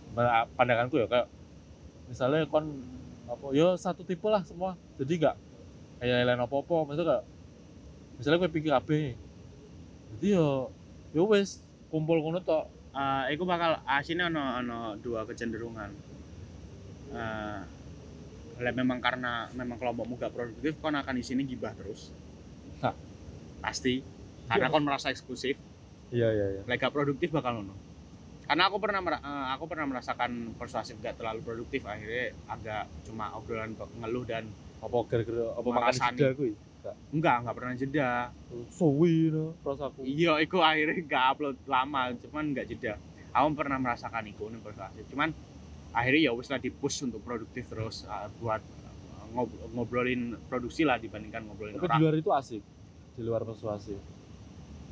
Pandanganku 0.57 0.97
ya 1.01 1.07
kayak 1.09 1.29
misalnya 2.07 2.47
kon 2.49 2.71
apa 3.27 3.47
yo 3.53 3.77
satu 3.77 4.03
tipe 4.07 4.25
lah 4.29 4.41
semua. 4.47 4.79
Jadi 4.97 5.21
enggak 5.21 5.37
kayak 5.97 6.29
lain 6.29 6.41
apa-apa 6.41 6.75
maksudnya 6.89 7.07
kayak 7.09 7.25
misalnya 8.17 8.39
gue 8.41 8.51
pikir 8.53 8.73
AB. 8.73 8.91
Jadi 10.17 10.27
yo 10.33 10.73
yo 11.13 11.29
wes 11.29 11.61
kumpul 11.93 12.21
kono 12.25 12.41
tok. 12.41 12.73
Eh, 12.97 13.37
iku 13.37 13.45
bakal 13.45 13.85
asine 13.85 14.33
ono 14.33 14.41
ono 14.65 14.79
dua 14.97 15.29
kecenderungan. 15.29 15.91
Eh, 17.13 17.61
lek 18.57 18.73
memang 18.73 19.05
karena 19.05 19.53
memang 19.53 19.77
kelompokmu 19.77 20.17
gak 20.17 20.33
produktif, 20.33 20.81
kon 20.81 20.97
akan 20.97 21.21
di 21.21 21.25
sini 21.25 21.45
gibah 21.45 21.77
terus. 21.77 22.09
Hah. 22.81 22.97
Pasti. 23.61 24.01
Karena 24.49 24.73
kon 24.73 24.81
merasa 24.81 25.13
eksklusif, 25.13 25.61
Iya 26.15 26.29
iya 26.31 26.47
iya. 26.55 26.63
lek 26.67 26.79
gak 26.79 26.95
produktif 26.95 27.29
bakal 27.35 27.59
ngono. 27.59 27.75
Karena 28.47 28.63
aku 28.71 28.79
pernah 28.79 29.01
eh, 29.03 29.47
aku 29.59 29.65
pernah 29.67 29.87
merasakan 29.91 30.55
persuasif 30.55 30.95
gak 31.03 31.19
terlalu 31.19 31.43
produktif 31.43 31.83
akhirnya 31.83 32.31
agak 32.47 32.87
cuma 33.11 33.35
obrolan 33.35 33.75
ngeluh 33.75 34.23
dan 34.23 34.47
Apa 34.79 35.03
gara-gara 35.09 35.45
apa 35.57 35.69
makan 35.73 35.95
jeda 35.99 36.29
kuwi? 36.37 36.53
enggak 37.11 37.37
enggak 37.43 37.55
pernah 37.59 37.73
jeda. 37.75 38.11
Suwi 38.71 39.35
no 39.35 39.59
rasaku. 39.67 40.07
Iya, 40.07 40.39
iku 40.47 40.63
akhirnya 40.63 40.99
gak 41.11 41.25
upload 41.35 41.57
lama, 41.67 42.15
cuman 42.23 42.55
gak 42.55 42.67
jeda. 42.71 42.95
Aku 43.35 43.53
pernah 43.59 43.79
merasakan 43.83 44.25
itu 44.31 44.47
nih 44.47 44.61
persuasif. 44.63 45.05
Cuman 45.11 45.35
akhirnya 45.91 46.31
ya 46.31 46.33
wis 46.37 46.49
lah 46.53 46.61
di 46.63 46.71
push 46.71 47.03
untuk 47.03 47.25
produktif 47.25 47.67
terus 47.67 48.07
uh, 48.07 48.31
buat 48.39 48.63
ngob- 49.35 49.59
ngobrolin 49.75 50.39
produksi 50.47 50.87
lah 50.87 51.01
dibandingkan 51.03 51.43
ngobrolin 51.45 51.75
Tapi 51.77 51.85
di 51.85 51.91
orang. 51.91 52.01
luar 52.01 52.15
itu 52.17 52.31
asik. 52.31 52.63
Di 53.17 53.23
luar 53.25 53.43
persuasi. 53.43 53.95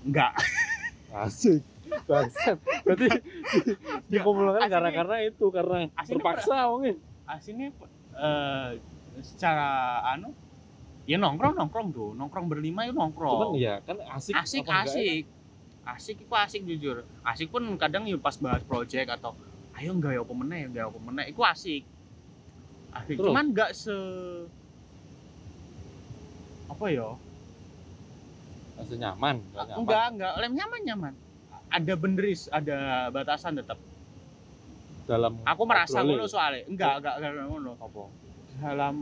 Enggak. 0.05 0.33
Asik. 1.14 1.62
Bangsat. 2.11 2.59
Berarti 2.83 3.07
dikumpulkan 4.12 4.66
karena 4.66 4.90
karena 4.90 5.16
itu 5.22 5.46
karena 5.55 5.87
aslinya 5.94 6.11
terpaksa 6.18 6.57
wongnya. 6.68 6.94
Aslinya 7.31 7.68
eh 8.18 8.70
secara 9.22 10.03
anu 10.11 10.35
ya 11.07 11.16
nongkrong 11.20 11.55
nongkrong 11.55 11.88
tuh, 11.94 12.11
nongkrong 12.18 12.50
berlima 12.50 12.90
itu 12.90 12.98
nongkrong. 12.98 13.55
Cuman 13.55 13.62
ya 13.62 13.79
kan 13.87 13.96
asik. 14.18 14.35
asik 14.35 14.66
apa 14.66 14.72
enggak 14.74 14.83
asik. 14.90 15.24
asik 15.85 16.16
iku 16.24 16.35
asik 16.35 16.62
jujur 16.64 17.05
asik 17.29 17.53
pun 17.53 17.61
kadang 17.77 18.09
ya 18.09 18.16
pas 18.16 18.33
bahas 18.40 18.64
project 18.64 19.05
atau 19.05 19.37
ayo 19.77 19.92
nggak 19.92 20.16
ya 20.16 20.20
apa 20.24 20.33
meneh 20.33 20.59
ya 20.64 20.66
nggak 20.72 20.85
ya 20.87 20.88
apa 20.88 21.00
meneh 21.05 21.24
iku 21.29 21.44
asik 21.44 21.85
asik 22.96 23.16
Terus? 23.20 23.29
cuman 23.29 23.44
nggak 23.53 23.70
se 23.77 23.96
apa 26.72 26.85
ya 26.88 27.09
Masih 28.75 28.97
nyaman, 28.99 29.37
nggak 29.55 29.65
nyaman. 29.71 29.81
enggak 29.83 30.05
enggak. 30.11 30.33
Lem 30.43 30.53
nyaman 30.59 30.81
nyaman. 30.85 31.13
Ada 31.71 31.93
benderis 31.99 32.47
ada 32.53 33.09
batasan 33.11 33.59
tetap 33.59 33.79
Dalam 35.05 35.37
aku 35.45 35.63
merasa 35.69 36.01
ngono 36.01 36.25
soalnya. 36.25 36.65
Enggak 36.67 37.03
enggak 37.03 37.15
enggak 37.21 37.47
ngono. 37.51 37.73
Apa? 37.79 38.03
dalam 38.55 38.95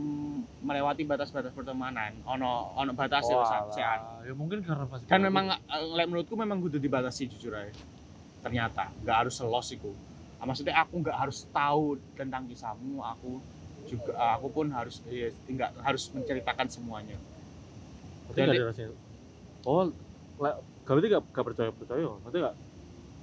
melewati 0.65 1.05
batas-batas 1.05 1.53
pertemanan 1.53 2.09
ono 2.25 2.73
ono 2.73 2.91
batas 2.97 3.29
ya 3.29 3.37
Oh, 3.37 3.45
alah. 3.45 4.25
Ya 4.25 4.33
mungkin 4.33 4.65
karena 4.65 4.89
masih 4.89 5.05
kan 5.05 5.21
memang 5.21 5.53
eh, 5.53 5.83
lek 5.93 6.09
menurutku 6.09 6.33
memang 6.33 6.57
kudu 6.57 6.81
dibatasi 6.81 7.29
jujur 7.29 7.53
aja. 7.53 7.69
Ternyata 8.41 8.89
nggak 9.05 9.17
harus 9.25 9.37
selos 9.37 9.69
iku. 9.69 9.93
Ah, 10.41 10.49
maksudnya 10.49 10.75
aku 10.81 10.99
nggak 11.05 11.15
harus 11.15 11.45
tahu 11.53 12.01
tentang 12.17 12.49
kisahmu 12.49 12.99
aku 12.99 13.39
juga 13.87 14.17
aku 14.35 14.47
pun 14.49 14.67
harus 14.73 14.99
ya, 15.07 15.29
nggak 15.29 15.85
harus 15.85 16.09
menceritakan 16.11 16.67
semuanya. 16.67 17.17
Berarti 18.31 18.41
Jadi-. 18.73 19.02
Oh, 19.63 19.87
lek 20.37 20.55
gak 20.83 20.91
berarti 20.91 21.07
gak, 21.09 21.23
gak 21.31 21.45
percaya 21.45 21.69
percaya. 21.71 22.09
Nanti 22.19 22.37
gak 22.37 22.55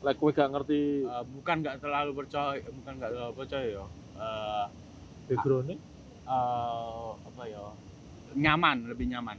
lek 0.00 0.16
kowe 0.16 0.30
gak 0.30 0.48
ngerti? 0.48 1.04
Eh, 1.04 1.24
bukan 1.30 1.56
nggak 1.60 1.76
terlalu 1.78 2.10
percaya 2.16 2.56
bukan 2.64 2.92
nggak 2.96 3.10
terlalu 3.10 3.34
percaya 3.36 3.66
ya 3.68 3.84
Eh, 4.16 4.66
backgroundnya. 5.28 5.76
eh, 6.26 7.08
apa 7.20 7.42
ya 7.44 7.64
nyaman 8.32 8.76
lebih 8.86 9.06
nyaman. 9.08 9.36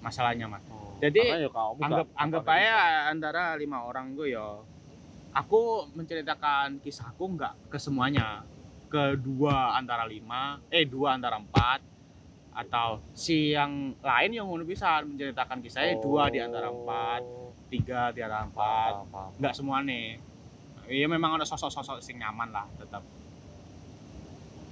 Masalah 0.00 0.32
nyaman. 0.32 0.58
Oh, 0.66 0.96
Jadi, 0.98 1.20
ya 1.20 1.46
anggap 1.46 2.06
gak- 2.08 2.16
anggap 2.16 2.42
gak- 2.42 2.56
aja 2.56 2.76
antara 3.06 3.42
lima 3.54 3.84
orang 3.84 4.16
gue 4.16 4.32
ya 4.32 4.58
aku 5.30 5.86
menceritakan 5.92 6.80
kisahku 6.80 7.30
nggak 7.30 7.70
ke 7.70 7.78
semuanya. 7.78 8.42
Ke 8.90 9.14
dua 9.14 9.78
antara 9.78 10.02
lima 10.02 10.58
eh 10.66 10.82
dua 10.82 11.14
antara 11.14 11.38
empat 11.38 11.78
atau 12.60 13.00
si 13.16 13.56
yang 13.56 13.96
lain 14.04 14.30
yang 14.36 14.44
ngono 14.44 14.68
bisa 14.68 15.00
menceritakan 15.00 15.64
kisahnya 15.64 15.96
dua 15.96 16.28
di 16.28 16.38
antara 16.44 16.68
empat 16.68 17.22
Oh, 17.24 17.40
tiga 17.70 18.10
di 18.10 18.20
antara 18.20 18.44
empat. 18.44 18.92
Nggak 19.38 19.54
semua 19.54 19.80
nih. 19.80 20.18
Iya 20.90 21.06
memang 21.06 21.38
ada 21.38 21.46
sosok-sosok 21.46 22.02
sing 22.02 22.18
nyaman 22.18 22.50
lah 22.50 22.66
tetap. 22.76 23.06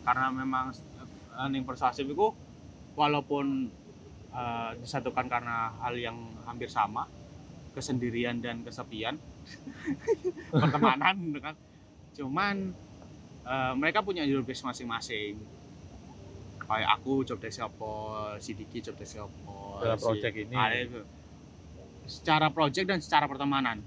Karena 0.03 0.35
memang 0.35 0.75
eh, 1.39 1.49
ning 1.49 1.63
persuasif 1.63 2.05
itu 2.05 2.29
walaupun 2.99 3.71
eh, 4.35 4.71
disatukan 4.83 5.31
karena 5.31 5.73
hal 5.79 5.95
yang 5.95 6.19
hampir 6.45 6.67
sama 6.67 7.07
kesendirian 7.73 8.43
dan 8.43 8.67
kesepian 8.67 9.15
pertemanan 10.63 11.17
kan. 11.39 11.55
Cuman 12.19 12.75
eh, 13.47 13.73
mereka 13.79 14.03
punya 14.03 14.27
desk 14.27 14.67
masing-masing 14.67 15.58
kayak 16.69 16.89
aku 16.95 17.25
job 17.25 17.41
desk 17.41 17.65
apa 17.65 17.91
si 18.39 18.53
Diki 18.53 18.85
job 18.85 18.95
desk 18.95 19.17
apa 19.19 19.55
Dalam 19.81 19.97
si- 19.97 20.05
project 20.05 20.35
ini. 20.37 20.55
ada 20.55 20.77
itu. 20.77 21.01
secara 22.09 22.49
project 22.49 22.87
dan 22.89 23.01
secara 23.01 23.25
pertemanan 23.25 23.85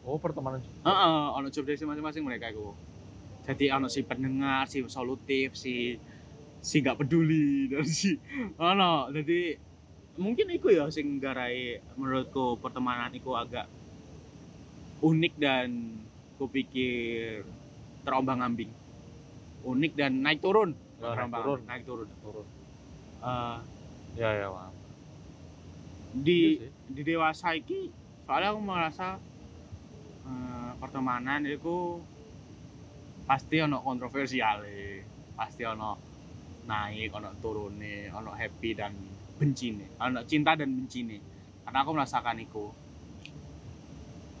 Oh, 0.00 0.16
pertemanan 0.16 0.64
juga. 0.64 0.88
Heeh, 0.88 1.24
ono 1.36 1.48
job 1.48 1.68
desk 1.68 1.84
masing-masing 1.84 2.24
mereka 2.24 2.48
itu. 2.48 2.72
Jadi 3.44 3.68
ono 3.68 3.84
si 3.84 4.00
pendengar, 4.00 4.64
si 4.64 4.80
solutif, 4.88 5.52
si 5.52 6.00
si 6.60 6.76
nggak 6.80 7.04
peduli 7.04 7.68
dan 7.68 7.84
si 7.84 8.16
ono. 8.56 9.12
Jadi 9.12 9.56
mungkin 10.16 10.48
iku 10.52 10.72
ya 10.72 10.88
sing 10.88 11.20
garai 11.20 11.84
menurutku 11.96 12.56
pertemanan 12.56 13.12
iku 13.12 13.36
agak 13.36 13.68
unik 15.00 15.34
dan 15.36 15.68
kupikir 16.36 17.44
terombang-ambing. 18.00 18.72
Unik 19.64 19.92
dan 19.92 20.24
naik 20.24 20.40
turun. 20.40 20.72
Ya, 21.00 21.16
naik 21.16 21.32
turun. 21.32 21.60
naik 21.64 21.82
turun. 21.88 22.08
Turun. 22.20 22.46
Eh, 23.24 23.58
Ya, 24.18 24.30
ya, 24.34 24.50
paham. 24.50 24.74
di 26.10 26.58
Iya 26.58 26.68
di 26.90 27.02
dewasa 27.06 27.54
iki 27.54 27.94
soalnya 28.26 28.50
aku 28.50 28.60
merasa 28.66 29.14
eh, 30.26 30.70
pertemanan 30.82 31.46
itu 31.46 32.02
pasti 33.30 33.62
ono 33.62 33.78
kontroversial 33.78 34.66
pasti 35.38 35.62
ono 35.62 35.94
naik 36.66 37.14
ono 37.14 37.30
turune 37.38 38.10
ono 38.10 38.34
happy 38.34 38.70
dan 38.74 38.98
benci 39.38 39.70
nih 39.78 39.88
ono 40.02 40.26
cinta 40.26 40.58
dan 40.58 40.74
benci 40.74 41.06
nih 41.06 41.22
karena 41.62 41.78
aku 41.86 41.90
merasakan 41.94 42.42
itu 42.42 42.64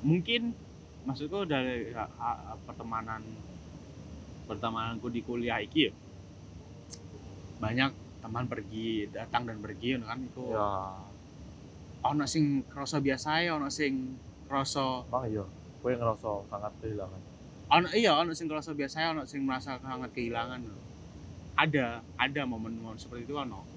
mungkin 0.02 0.50
maksudku 1.06 1.46
dari 1.46 1.94
ha- 1.94 2.58
pertemanan 2.66 3.22
pertemananku 4.50 5.06
di 5.14 5.22
kuliah 5.22 5.62
iki 5.62 5.86
ya, 5.86 5.92
banyak 7.60 7.90
teman 8.24 8.44
pergi 8.48 9.08
datang 9.12 9.44
dan 9.48 9.60
pergi 9.60 10.00
kan 10.00 10.18
itu 10.20 10.44
Ya, 10.52 10.96
ono 12.00 12.24
sing 12.24 12.64
kroso 12.68 13.00
biasa 13.00 13.44
ya 13.44 13.56
ono 13.60 13.68
sing 13.68 14.16
kroso 14.48 15.04
emang 15.08 15.28
iya. 15.28 15.44
Kowe 15.80 15.92
ngerasa 15.96 16.44
sangat 16.52 16.72
kehilangan. 16.84 17.20
ono 17.70 17.88
iya 17.96 18.12
ono 18.16 18.32
sing 18.32 18.48
kroso 18.48 18.72
biasa 18.72 18.96
ya 19.04 19.08
ono 19.12 19.24
sing 19.28 19.44
merasa 19.44 19.76
sangat 19.80 20.10
kehilangan 20.16 20.60
ada 21.56 22.00
ada 22.16 22.42
momen-momen 22.48 22.96
seperti 22.96 23.28
itu 23.28 23.36
ono 23.36 23.68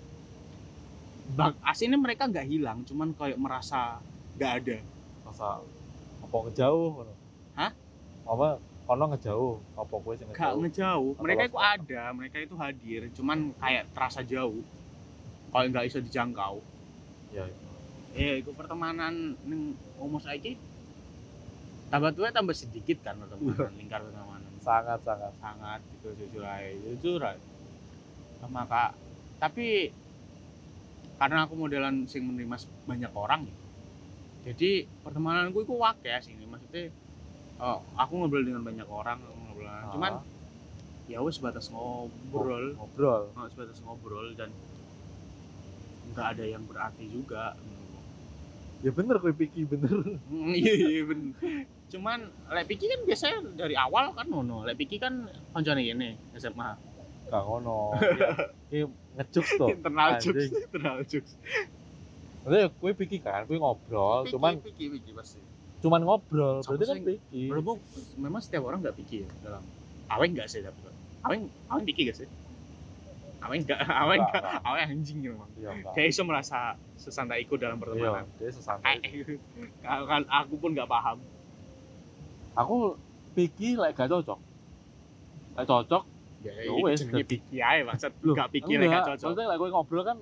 Bak, 1.23 1.55
aslinya 1.63 1.95
mereka 1.95 2.27
nggak 2.27 2.47
hilang 2.51 2.83
cuman 2.83 3.15
kayak 3.15 3.39
merasa 3.39 3.99
nggak 4.35 4.51
ada 4.59 4.77
Masa 5.23 5.63
apa 6.23 6.35
ngono? 6.35 7.13
Hah? 7.55 7.71
Apa 8.27 8.47
kono 8.93 9.09
ngejauh? 9.09 9.57
Apa 9.73 9.93
kowe 9.97 10.13
sing 10.13 10.29
ngejauh? 10.29 10.61
ngejauh. 10.61 11.11
Atau 11.17 11.23
mereka 11.25 11.43
itu 11.49 11.57
ada 11.57 12.01
mereka 12.13 12.37
itu 12.37 12.55
hadir 12.61 13.01
cuman 13.17 13.49
kayak 13.57 13.89
terasa 13.89 14.21
jauh. 14.21 14.61
Kalau 15.49 15.65
nggak 15.65 15.85
bisa 15.89 15.99
dijangkau. 16.05 16.61
Ya, 17.33 17.49
ya. 17.49 17.57
eh 18.13 18.33
itu 18.45 18.53
pertemanan 18.53 19.33
ning 19.49 19.73
umur 19.97 20.21
saiki 20.21 20.53
tambah 21.89 22.13
tua 22.13 22.29
tambah 22.29 22.53
sedikit 22.53 23.01
kan 23.01 23.17
pertemanan 23.17 23.73
lingkar 23.73 24.05
pertemanan. 24.05 24.51
Sangat 24.61 25.01
sangat. 25.01 25.33
Sangat 25.41 25.81
itu 25.97 26.13
jujur 26.21 26.45
aja 26.45 26.69
jujur 26.93 27.21
aja 27.25 27.41
maka 28.51 28.91
tapi 29.39 29.87
karena 31.15 31.47
aku 31.47 31.55
modelan 31.55 32.03
sing 32.11 32.27
menerima 32.27 32.59
banyak 32.83 33.11
orang 33.15 33.47
ya, 33.47 33.55
jadi 34.51 34.83
pertemananku 34.99 35.63
itu 35.63 35.71
wake 35.79 36.11
sini 36.19 36.43
maksudnya 36.43 36.91
oh, 37.63 37.79
aku 37.95 38.11
ngobrol 38.19 38.43
dengan 38.43 38.61
banyak 38.61 38.85
orang 38.85 39.17
aku 39.23 39.33
ngobrol. 39.39 39.71
Cuman 39.95 40.13
Ah, 40.13 40.23
ya 41.07 41.19
wes 41.23 41.39
sebatas 41.39 41.71
ngobrol. 41.71 42.75
Ngobrol. 42.75 43.31
oh, 43.31 43.47
sebatas 43.47 43.79
ngobrol 43.79 44.35
dan 44.35 44.51
nggak 46.11 46.27
ada 46.37 46.43
yang 46.45 46.63
berarti 46.67 47.07
juga. 47.07 47.55
Ya 48.83 48.91
bener 48.91 49.15
kowe 49.17 49.31
pikir 49.31 49.63
bener. 49.65 50.19
Hmm, 50.27 50.51
iya 50.51 50.73
iya 50.75 51.01
bener. 51.07 51.31
Cuman 51.87 52.19
lek 52.51 52.67
Piki 52.67 52.85
kan 52.85 52.99
biasanya 53.07 53.37
dari 53.55 53.79
awal 53.79 54.11
kan 54.11 54.27
ngono. 54.27 54.67
Lek 54.67 54.75
Piki 54.75 54.99
kan 54.99 55.23
koncone 55.51 55.81
ini 55.81 56.19
SMA 56.35 56.91
Gak 57.23 57.43
ngono. 57.47 57.95
Ini 58.73 58.83
ngejuk 59.15 59.45
to. 59.57 59.65
internal 59.71 60.19
jokes 60.19 60.51
internal 60.51 60.97
jokes. 61.07 61.33
Maksudnya 62.43 62.67
kowe 62.75 62.91
pikir 62.91 63.23
kan, 63.23 63.47
kowe 63.47 63.55
ngobrol, 63.55 64.27
Piki, 64.27 64.31
cuman 64.35 64.51
Piki 64.59 64.85
Piki 64.91 65.11
pasti 65.15 65.39
cuman 65.83 66.01
ngobrol. 66.01 66.63
Sama 66.63 66.73
Berarti 66.73 66.85
kan 66.87 66.97
pikir. 67.03 67.47
berhubung 67.49 67.77
memang 68.15 68.39
setiap 68.39 68.63
orang 68.63 68.79
nggak 68.79 68.95
Piki 68.95 69.17
ya 69.19 69.29
dalam 69.41 69.63
aweng 70.07 70.31
nggak 70.31 70.47
sih 70.47 70.59
tapi 70.59 70.79
aweng 71.21 71.41
aweng 71.67 71.83
Piki 71.83 72.01
gak 72.05 72.17
sih 72.17 72.27
aweng 73.39 73.61
nggak 73.61 73.79
aweng 74.01 74.21
Nggak, 74.21 74.43
aweng 74.63 74.83
anjing 74.89 75.17
memang 75.21 75.49
Iya, 75.53 75.69
enggak. 75.73 75.91
kayak 75.91 76.07
iso 76.09 76.23
merasa 76.23 76.59
sesantai 76.95 77.43
ikut 77.43 77.57
dalam 77.57 77.75
Iya, 77.75 77.83
pertemanan 77.83 78.25
dia 78.33 78.47
sesantai. 78.49 79.03
Eh, 79.03 79.35
kalau 79.79 80.05
kan 80.11 80.23
aku 80.25 80.55
pun 80.55 80.71
nggak 80.71 80.87
paham 80.87 81.19
Aku 82.55 82.95
pikir 83.33 83.75
lek 83.75 83.91
gak 83.93 84.07
cocok. 84.07 84.39
Lek 85.53 85.65
cocok, 85.65 86.03
ya, 86.39 86.51
Ya 86.53 86.63
itu 86.63 86.79
wes, 86.79 86.97
jenenge 86.97 87.17
jadi- 87.17 87.27
Piki 87.27 87.57
aja 87.59 87.81
maksud 87.83 88.11
nggak 88.15 88.47
Piki 88.49 88.73
lek 88.73 88.87
nggak 88.87 89.03
cocok 89.09 89.27
Maksudnya 89.27 89.45
lek 89.45 89.57
kowe 89.57 89.69
ngobrol 89.69 90.03
kan 90.03 90.17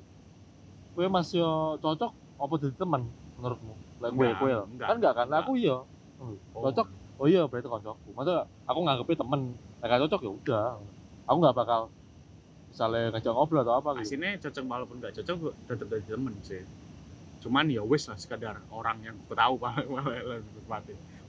kowe 0.91 1.05
masih 1.07 1.43
cocok 1.77 2.11
apa 2.35 2.53
jadi 2.57 2.75
teman 2.75 3.01
menurutmu? 3.35 3.75
Kowe 4.01 4.25
Enggak, 4.25 4.39
kowe 4.41 4.49
enggak, 4.49 4.87
Kan 4.89 4.95
enggak 4.97 5.13
kan? 5.13 5.25
Lah 5.29 5.39
enggak. 5.39 5.45
Aku 5.45 5.53
iya. 5.61 5.77
Oh, 6.21 6.61
Cocok. 6.65 6.87
Oh 7.21 7.27
iya 7.29 7.45
berarti 7.45 7.67
koncoku. 7.69 8.09
Maksudnya 8.17 8.49
aku 8.65 8.79
nganggepnya 8.81 9.17
temen. 9.21 9.41
Gak 9.81 9.99
cocok 10.09 10.21
ya 10.25 10.31
udah. 10.33 10.67
Aku 11.29 11.37
nggak 11.37 11.55
bakal 11.57 11.81
misalnya 12.71 13.11
ngajak 13.11 13.33
ngobrol 13.35 13.61
atau 13.67 13.75
apa 13.83 13.89
gitu. 13.99 14.15
aslinya 14.15 14.29
cocok 14.39 14.63
walaupun 14.63 14.95
nggak 15.03 15.13
cocok 15.19 15.37
tetap 15.67 15.87
jadi 15.91 16.07
temen 16.15 16.33
sih 16.39 16.63
cuman 17.43 17.67
ya 17.67 17.83
wes 17.83 18.07
lah 18.07 18.15
sekadar 18.15 18.55
orang 18.71 18.97
yang 19.03 19.15
aku 19.27 19.35
tahu 19.35 19.59
pak 19.61 19.83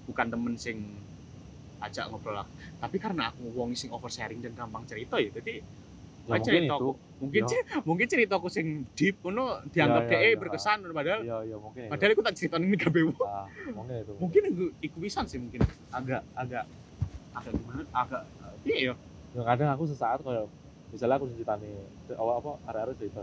bukan 0.06 0.26
temen 0.30 0.54
sing 0.54 0.78
ajak 1.82 2.06
ngobrol 2.14 2.38
lah 2.38 2.46
tapi 2.78 3.02
karena 3.02 3.34
aku 3.34 3.42
wong 3.58 3.74
sing 3.74 3.90
oversharing 3.90 4.38
dan 4.38 4.54
gampang 4.54 4.86
cerita 4.86 5.18
ya 5.18 5.34
jadi 5.34 5.66
Ya, 6.22 6.38
mungkin 6.38 6.42
cerita 6.46 6.74
itu. 6.78 6.88
mungkin 7.18 7.42
ce- 7.46 7.66
mungkin 7.82 8.06
ceritaku 8.06 8.46
sing 8.46 8.66
deep 8.94 9.18
ngono 9.22 9.58
dianggap 9.70 10.02
dhek 10.06 10.18
iya, 10.18 10.28
iya. 10.30 10.38
berkesan 10.38 10.78
padahal 10.88 11.20
Iya, 11.22 11.36
iya 11.46 11.56
mungkin 11.58 11.80
itu. 11.82 11.90
padahal 11.90 12.10
aku 12.14 12.22
tak 12.22 12.34
ceritain 12.38 12.62
ini 12.62 12.76
kabeh 12.78 13.02
wong. 13.06 13.18
Ah, 13.22 13.46
mungkin 13.74 13.94
itu. 13.98 14.12
mungkin 14.18 14.42
iku, 14.46 14.64
iku 14.80 14.96
pisan 14.98 15.24
sih 15.26 15.38
mungkin 15.38 15.62
agak 15.90 16.22
agak 16.34 16.64
agak 17.32 17.52
gimana 17.54 17.82
agak 17.90 18.22
iya 18.62 18.76
ya 18.90 18.94
Ya 19.32 19.42
kadang 19.42 19.72
aku 19.72 19.84
sesaat 19.88 20.20
kayak 20.20 20.44
misalnya 20.92 21.16
aku 21.16 21.26
ceritane 21.26 21.70
awal 22.14 22.34
apa 22.38 22.50
arek-arek 22.68 22.96
cerita. 23.00 23.20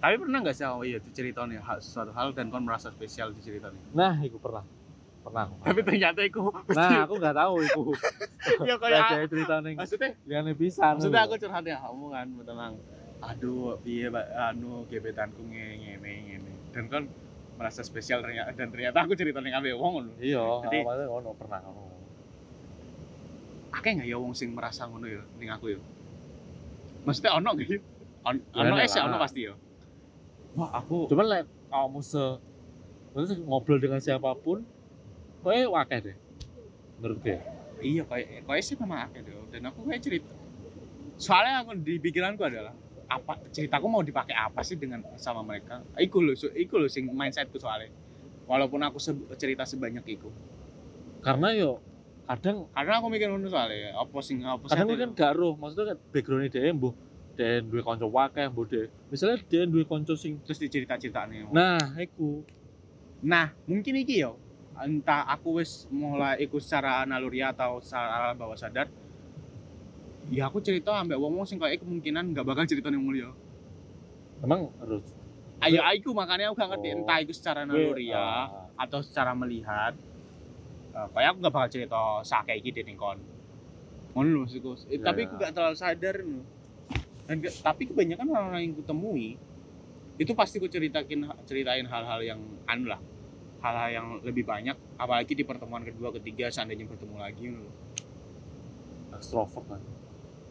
tapi 0.00 0.14
pernah 0.16 0.38
nggak 0.40 0.56
sih 0.56 0.64
oh 0.64 0.80
iya 0.80 0.98
diceritanya 0.98 1.60
hal 1.60 1.78
sesuatu 1.78 2.10
hal 2.10 2.32
dan 2.32 2.48
kon 2.48 2.64
merasa 2.64 2.88
spesial 2.90 3.30
diceritanya 3.30 3.78
Nah, 3.92 4.16
itu 4.18 4.36
pernah. 4.36 4.64
Pernah. 5.20 5.44
aku. 5.46 5.54
tapi 5.62 5.80
ternyata 5.82 6.20
iku 6.22 6.40
Nah, 6.70 7.04
aku 7.04 7.14
nggak 7.14 7.36
tahu 7.36 7.54
itu. 7.60 7.82
ya 8.68 8.74
Kayak 8.74 9.02
kayak 9.06 9.28
cerita 9.28 9.54
ning 9.58 9.74
maksudnya 9.74 10.10
liane 10.24 10.52
pisan. 10.52 10.96
maksudnya 10.96 11.22
aku 11.22 11.34
curhat 11.36 11.62
ya 11.62 11.76
kamu 11.78 12.04
kan 12.08 12.26
tenang 12.42 12.74
aduh 13.20 13.76
piye 13.78 14.08
Pak, 14.08 14.26
anu 14.48 14.86
gebetanku 14.86 15.44
ngene 15.44 15.92
ngene 16.24 16.52
dan 16.70 16.84
kan 16.86 17.02
merasa 17.54 17.80
spesial 17.80 18.20
ternyata 18.20 18.48
dan 18.50 18.68
ternyata 18.68 18.96
aku 18.98 19.12
ceritanya 19.12 19.52
kabeh 19.54 19.72
wong 19.72 19.92
ngono 19.98 20.10
Iya, 20.18 20.40
Jadi- 20.64 20.80
awalnya 20.80 21.04
ngono 21.06 21.30
pernah 21.34 21.60
ngono. 21.60 21.84
akeh 23.70 23.90
nggak 23.92 24.08
ya 24.08 24.16
wong 24.16 24.32
sing 24.32 24.50
merasa 24.50 24.84
ngono 24.84 25.04
ya 25.04 25.20
ning 25.36 25.48
aku 25.48 25.66
ya 25.70 25.80
maksudnya 27.02 27.32
ono 27.34 27.48
nggak 27.50 27.68
ya 27.68 27.78
On- 28.20 28.44
Ya, 28.46 28.60
ono 28.62 28.74
ada 28.74 28.84
sih 28.84 28.98
lah. 28.98 29.06
ono 29.06 29.16
pasti 29.18 29.40
ya 29.42 29.54
wah 30.52 30.70
aku 30.74 31.06
Cuman 31.06 31.26
lek 31.26 31.42
kamu 31.68 32.00
se 32.02 32.24
maksudnya 33.10 33.36
ngobrol 33.42 33.78
dengan 33.78 34.00
siapa 34.00 34.32
pun 34.34 34.64
kayak 35.42 35.68
wakeh 35.68 35.98
deh. 36.02 36.16
Menurut 36.96 37.18
gue. 37.20 37.38
iya 37.80 38.04
kayak 38.04 38.44
kayak 38.44 38.60
sih 38.60 38.76
memang 38.76 39.08
akeh 39.08 39.24
deh 39.24 39.32
dan 39.48 39.64
aku 39.64 39.88
kayak 39.88 40.04
cerita 40.04 40.28
soalnya 41.16 41.64
aku 41.64 41.72
di 41.74 41.96
pikiranku 41.96 42.44
adalah 42.44 42.76
apa 43.06 43.40
ceritaku 43.48 43.88
mau 43.88 44.04
dipakai 44.04 44.32
apa 44.32 44.60
sih 44.60 44.76
dengan 44.76 45.00
sama 45.16 45.40
mereka 45.40 45.80
iku 45.96 46.20
loh 46.20 46.36
so- 46.36 46.52
iku 46.52 46.76
loh 46.76 46.86
sing 46.86 47.08
mindsetku 47.08 47.56
soalnya 47.56 47.88
walaupun 48.44 48.80
aku 48.80 49.00
se- 49.00 49.16
cerita 49.34 49.64
sebanyak 49.64 50.04
itu 50.06 50.28
Karena 51.20 51.52
yo 51.52 51.80
kadang 52.28 52.68
karena 52.70 53.00
aku 53.00 53.08
mikir 53.08 53.26
ngono 53.26 53.48
soalnya 53.48 53.96
apa 53.96 54.16
sing 54.20 54.44
apa 54.44 54.60
sih 54.62 54.76
kadang 54.76 54.88
kan 54.94 55.10
gak 55.10 55.32
roh 55.34 55.56
maksudnya 55.56 55.86
kan 55.90 55.98
backgroundnya 56.06 56.50
dia 56.50 56.70
mbuh 56.70 56.92
dia 57.32 57.58
duwe 57.60 57.80
kanca 57.80 58.04
wakeh 58.04 58.44
mbuh 58.46 58.64
dia 58.64 58.84
misalnya 59.08 59.40
dia 59.42 59.64
duwe 59.64 59.82
kanca 59.82 60.12
sing 60.14 60.36
terus 60.38 60.60
dicerita-ceritanya 60.60 61.48
nah 61.48 61.80
iku 61.96 62.44
Nah, 63.20 63.52
mungkin 63.64 63.96
iki 63.96 64.16
yo. 64.18 64.36
Entah 64.80 65.28
aku 65.28 65.60
wis 65.60 65.84
mulai 65.92 66.40
ikut 66.40 66.56
secara 66.64 67.04
naluri 67.04 67.44
atau 67.44 67.84
secara 67.84 68.32
bawah 68.32 68.56
sadar. 68.56 68.88
Ya 70.32 70.48
aku 70.48 70.64
cerita 70.64 70.96
ambek 70.96 71.20
wong-wong 71.20 71.44
sing 71.44 71.60
kayak 71.60 71.84
kemungkinan 71.84 72.32
nggak 72.32 72.46
bakal 72.46 72.64
cerita 72.64 72.88
yang 72.88 73.04
mulia. 73.04 73.28
emang 74.40 74.72
harus 74.80 75.04
Ayo 75.60 75.84
aku 75.84 76.16
makanya 76.16 76.48
aku 76.48 76.56
gak 76.56 76.72
ngerti 76.72 76.88
Oh. 76.88 76.96
entah 76.96 77.18
itu 77.20 77.32
secara 77.36 77.68
naluri 77.68 78.08
ya 78.08 78.16
ah, 78.16 78.46
atau 78.80 79.04
secara 79.04 79.36
melihat. 79.36 79.92
Eh, 80.96 81.08
kayak 81.12 81.36
aku 81.36 81.38
gak 81.44 81.52
bakal 81.52 81.68
cerita 81.68 82.00
sakit 82.24 82.56
iki 82.64 82.72
di 82.72 82.96
kon. 82.96 83.20
Ngono 84.16 84.48
maksudku. 84.48 84.88
Eh, 84.88 84.96
Ya, 84.96 85.12
tapi 85.12 85.20
ya. 85.20 85.24
aku 85.28 85.34
gak 85.36 85.52
terlalu 85.52 85.76
sadar 85.76 86.16
lho. 86.24 86.40
Dan 87.28 87.36
tapi 87.44 87.82
kebanyakan 87.84 88.26
orang-orang 88.32 88.62
yang 88.64 88.74
kutemui 88.80 89.36
itu 90.16 90.32
pasti 90.32 90.56
ku 90.56 90.72
ceritakin 90.72 91.28
ceritain 91.44 91.84
hal-hal 91.84 92.20
yang 92.24 92.40
anu 92.64 92.88
lah 92.88 93.00
hal-hal 93.60 93.88
yang 93.92 94.06
lebih 94.24 94.48
banyak 94.48 94.72
apalagi 94.96 95.36
di 95.36 95.44
pertemuan 95.44 95.84
kedua 95.84 96.08
ketiga 96.16 96.48
seandainya 96.48 96.88
bertemu 96.88 97.16
lagi 97.20 97.44
lho. 97.52 97.68
ekstrovert 99.12 99.64
kan? 99.68 99.80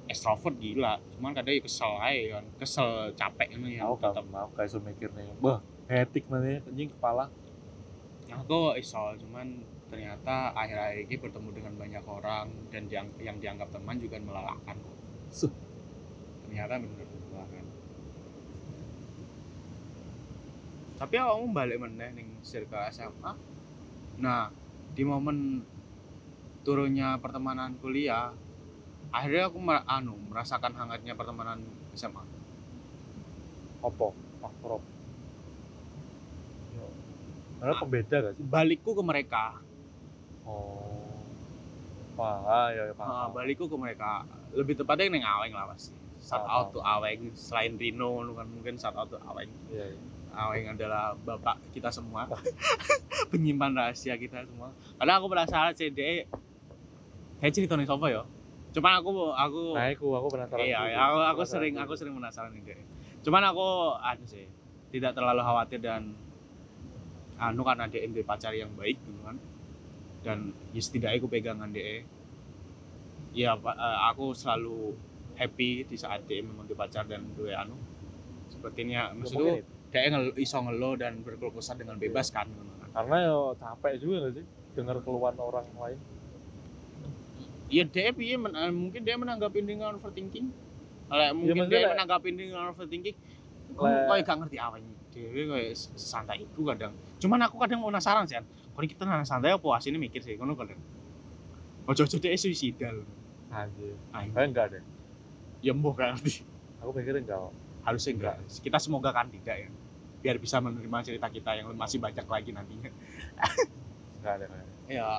Extrovert 0.05 0.55
gila. 0.61 1.01
Cuman 1.17 1.33
kadang 1.33 1.57
ya 1.57 1.61
kesel 1.61 1.93
aja 1.97 2.37
kan. 2.37 2.45
Kesel 2.61 2.89
capek 3.17 3.47
ngono 3.57 3.67
ya 3.69 3.81
aku 3.85 3.97
tetep. 3.97 4.13
gak 4.21 4.27
mau 4.29 4.47
kayak 4.53 4.69
so 4.69 4.77
mikir 4.81 5.09
nih 5.13 5.25
wah 5.41 5.59
hetik 5.89 6.29
nanti 6.29 6.61
anjing 6.61 6.89
kepala. 6.93 7.33
Aku 8.29 8.77
iso 8.77 9.17
cuman 9.25 9.65
ternyata 9.89 10.53
akhir-akhir 10.53 11.09
ini 11.09 11.15
bertemu 11.17 11.49
dengan 11.49 11.73
banyak 11.81 12.03
orang 12.05 12.45
dan 12.69 12.85
yang, 12.93 13.09
yang 13.17 13.41
dianggap 13.41 13.73
teman 13.73 13.97
juga 13.97 14.21
melelahkan 14.21 14.77
kok. 14.77 14.97
Suh. 15.33 15.53
ternyata 16.45 16.81
bener 16.81 17.05
melelahkan 17.05 17.65
tapi 20.99 21.15
kamu 21.15 21.55
balik 21.55 21.79
meneh 21.79 22.11
ning 22.11 22.27
circle 22.43 22.83
SMA 22.91 23.31
nah 24.19 24.51
di 24.91 25.07
momen 25.07 25.63
turunnya 26.67 27.15
pertemanan 27.23 27.79
kuliah 27.79 28.35
akhirnya 29.09 29.47
aku 29.47 29.57
mer- 29.63 29.87
anu 29.87 30.19
merasakan 30.27 30.75
hangatnya 30.75 31.15
pertemanan 31.15 31.63
SMA 31.95 32.19
opo 33.79 34.11
Yo. 36.69 36.85
Karena 37.59 37.75
pembeda 37.75 38.15
gak 38.23 38.33
sih? 38.35 38.43
balikku 38.43 38.91
ke 38.91 39.03
mereka 39.03 39.55
Oh. 40.43 41.21
Wah, 42.17 42.67
ya, 42.73 42.89
ya 42.89 42.93
Ah, 42.99 43.27
paham. 43.27 43.37
balikku 43.39 43.71
ke 43.71 43.77
mereka 43.79 44.27
lebih 44.51 44.75
tepatnya 44.75 45.07
neng 45.13 45.23
Aweng 45.23 45.55
lah 45.55 45.71
pasti 45.71 45.95
shout 46.19 46.43
out 46.43 46.75
to 46.75 46.83
Aweng 46.83 47.31
selain 47.37 47.79
Rino 47.79 48.19
kan 48.35 48.47
mungkin 48.51 48.75
shout 48.75 48.97
out 48.99 49.07
to 49.07 49.15
Aweng 49.23 49.47
Iya, 49.71 49.95
iya. 49.95 49.99
Aweng 50.31 50.69
adalah 50.69 51.13
bapak 51.15 51.59
kita 51.69 51.89
semua 51.89 52.29
penyimpan 53.31 53.71
rahasia 53.71 54.15
kita 54.15 54.43
semua 54.43 54.69
karena 54.95 55.13
aku 55.15 55.25
penasaran 55.27 55.73
CD 55.73 56.25
kayak 57.37 57.51
cerita 57.51 57.73
nih 57.73 57.85
siapa 57.85 58.07
ya 58.07 58.23
cuman 58.69 58.91
aku 58.95 59.09
aku 59.31 59.61
Nah, 59.73 59.89
aku 59.89 60.07
aku 60.13 60.27
penasaran. 60.29 60.61
iya 60.61 60.79
juga. 60.79 60.97
aku 61.01 61.17
aku 61.17 61.19
Penasaran 61.35 61.49
sering 61.51 61.73
juga. 61.73 61.83
aku 61.83 61.93
sering 61.95 62.13
penasaran 62.15 62.51
nih 62.51 62.61
deh 62.63 62.79
cuman 63.19 63.41
aku 63.45 63.67
anu 63.99 64.25
sih 64.25 64.45
tidak 64.89 65.11
terlalu 65.11 65.41
khawatir 65.41 65.79
dan 65.79 66.13
anu 67.37 67.61
karena 67.61 67.85
dia 67.85 68.03
dia 68.03 68.23
pacar 68.23 68.51
yang 68.51 68.69
baik 68.73 68.97
gitu 68.99 69.21
kan 69.21 69.37
dan 70.19 70.37
ya 70.69 70.79
setidaknya 70.79 71.17
aku 71.17 71.27
pegangan 71.27 71.69
dia 71.69 72.03
ya 73.31 73.53
eh, 73.53 73.99
aku 74.05 74.33
selalu 74.33 74.93
happy 75.33 75.83
di 75.83 75.95
saat 75.95 76.25
dia 76.25 76.39
memang 76.39 76.65
dia 76.65 76.75
pacar 76.75 77.03
dan 77.03 77.23
dua 77.33 77.59
anu 77.59 77.77
sepertinya 78.47 79.07
Ya, 79.07 79.15
maksudku. 79.15 79.61
Dia 79.89 80.05
ngel, 80.07 80.37
iso 80.37 80.57
ngelo 80.61 80.93
dan 80.95 81.21
berkeluh 81.21 81.53
kesah 81.53 81.73
dengan 81.73 81.97
bebas 81.97 82.29
kan. 82.29 82.45
Karena 82.93 83.15
yo 83.25 83.57
capek 83.57 83.97
juga 83.97 84.29
gak 84.29 84.33
sih 84.37 84.45
dengar 84.77 85.01
keluhan 85.01 85.33
orang 85.35 85.65
lain. 85.73 85.99
Iya 87.69 87.85
dia 87.85 88.09
piye 88.09 88.33
men- 88.33 88.57
eh, 88.57 88.73
mungkin 88.73 89.01
dia 89.05 89.13
menanggapi 89.13 89.61
dengan 89.61 89.97
overthinking. 89.97 90.49
Kayak 91.09 91.31
mungkin 91.37 91.53
maksudnya 91.57 91.73
dia 91.73 91.81
lek- 91.85 91.93
menanggapi 91.93 92.29
dengan 92.33 92.63
overthinking. 92.73 93.17
Kok 93.77 93.85
Lek- 93.85 94.05
kayak 94.09 94.23
gak 94.25 94.37
ngerti 94.41 94.57
apa 94.57 94.75
ini. 94.81 94.93
Dia 95.09 95.43
kayak 95.45 95.73
santai 95.97 96.37
itu 96.45 96.61
kadang. 96.65 96.93
Cuman 97.17 97.39
aku 97.45 97.55
kadang 97.61 97.81
mau 97.81 97.89
penasaran 97.89 98.25
sih. 98.25 98.37
Kok 98.73 98.81
kita 98.85 99.05
nana 99.05 99.25
santai 99.25 99.53
apa 99.53 99.67
asine 99.73 99.97
mikir 99.97 100.21
sih 100.21 100.33
ngono 100.37 100.53
kadang. 100.53 100.77
Ojo-ojo 101.85 102.17
dia 102.17 102.33
suicidal. 102.37 103.05
Anjir. 103.49 103.97
Ah, 104.13 104.21
Kayak 104.25 104.47
enggak 104.53 104.65
deh. 104.73 104.83
ya 105.65 105.73
gak 105.73 106.09
ngerti. 106.17 106.45
Aku 106.81 106.93
pikir 106.93 107.17
enggak. 107.17 107.49
Harusnya 107.81 108.11
enggak. 108.13 108.35
Kita 108.59 108.77
semoga 108.77 109.09
kan 109.09 109.27
tidak 109.27 109.57
ya. 109.57 109.69
Biar 110.19 110.35
bisa 110.35 110.59
menerima 110.59 110.97
cerita 111.01 111.27
kita 111.27 111.51
yang 111.53 111.71
masih 111.73 111.97
banyak 111.97 112.23
lagi 112.23 112.49
nantinya. 112.51 112.91
Enggak 114.15 114.33
ada 114.35 114.45
kayak. 114.47 114.67
Ya 114.87 115.09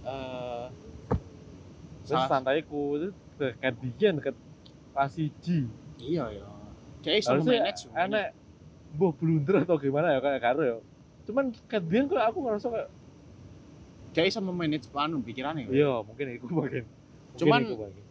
eh 0.00 0.64
Terus 2.00 2.16
salah- 2.18 2.30
santaiku 2.30 2.82
itu 2.96 3.08
dekat 3.36 3.74
dia 3.94 4.10
dekat 4.10 4.36
kasih 4.92 5.28
G. 5.38 5.46
iya 5.98 6.24
ya. 6.30 6.46
Kayak 7.00 7.24
Harusnya 7.26 7.58
manage 7.58 7.82
enak 7.90 8.26
Mbah 8.90 9.12
blunder 9.14 9.56
atau 9.62 9.78
gimana 9.78 10.12
ya 10.12 10.20
kayak 10.20 10.40
karo 10.42 10.60
ya. 10.60 10.76
Cuman 11.22 11.54
kadian 11.64 12.04
kok 12.06 12.18
aku 12.18 12.38
ngerasa 12.42 12.66
kayak 12.68 12.88
Kayak 14.10 14.26
iso 14.28 14.40
memanage 14.42 14.90
anu 14.90 15.22
pikirannya. 15.22 15.64
ya. 15.64 15.72
iya 15.72 15.92
mungkin 16.02 16.26
itu 16.28 16.44
bagian. 16.50 16.84
Mungkin 16.84 17.38
Cuman-. 17.38 17.64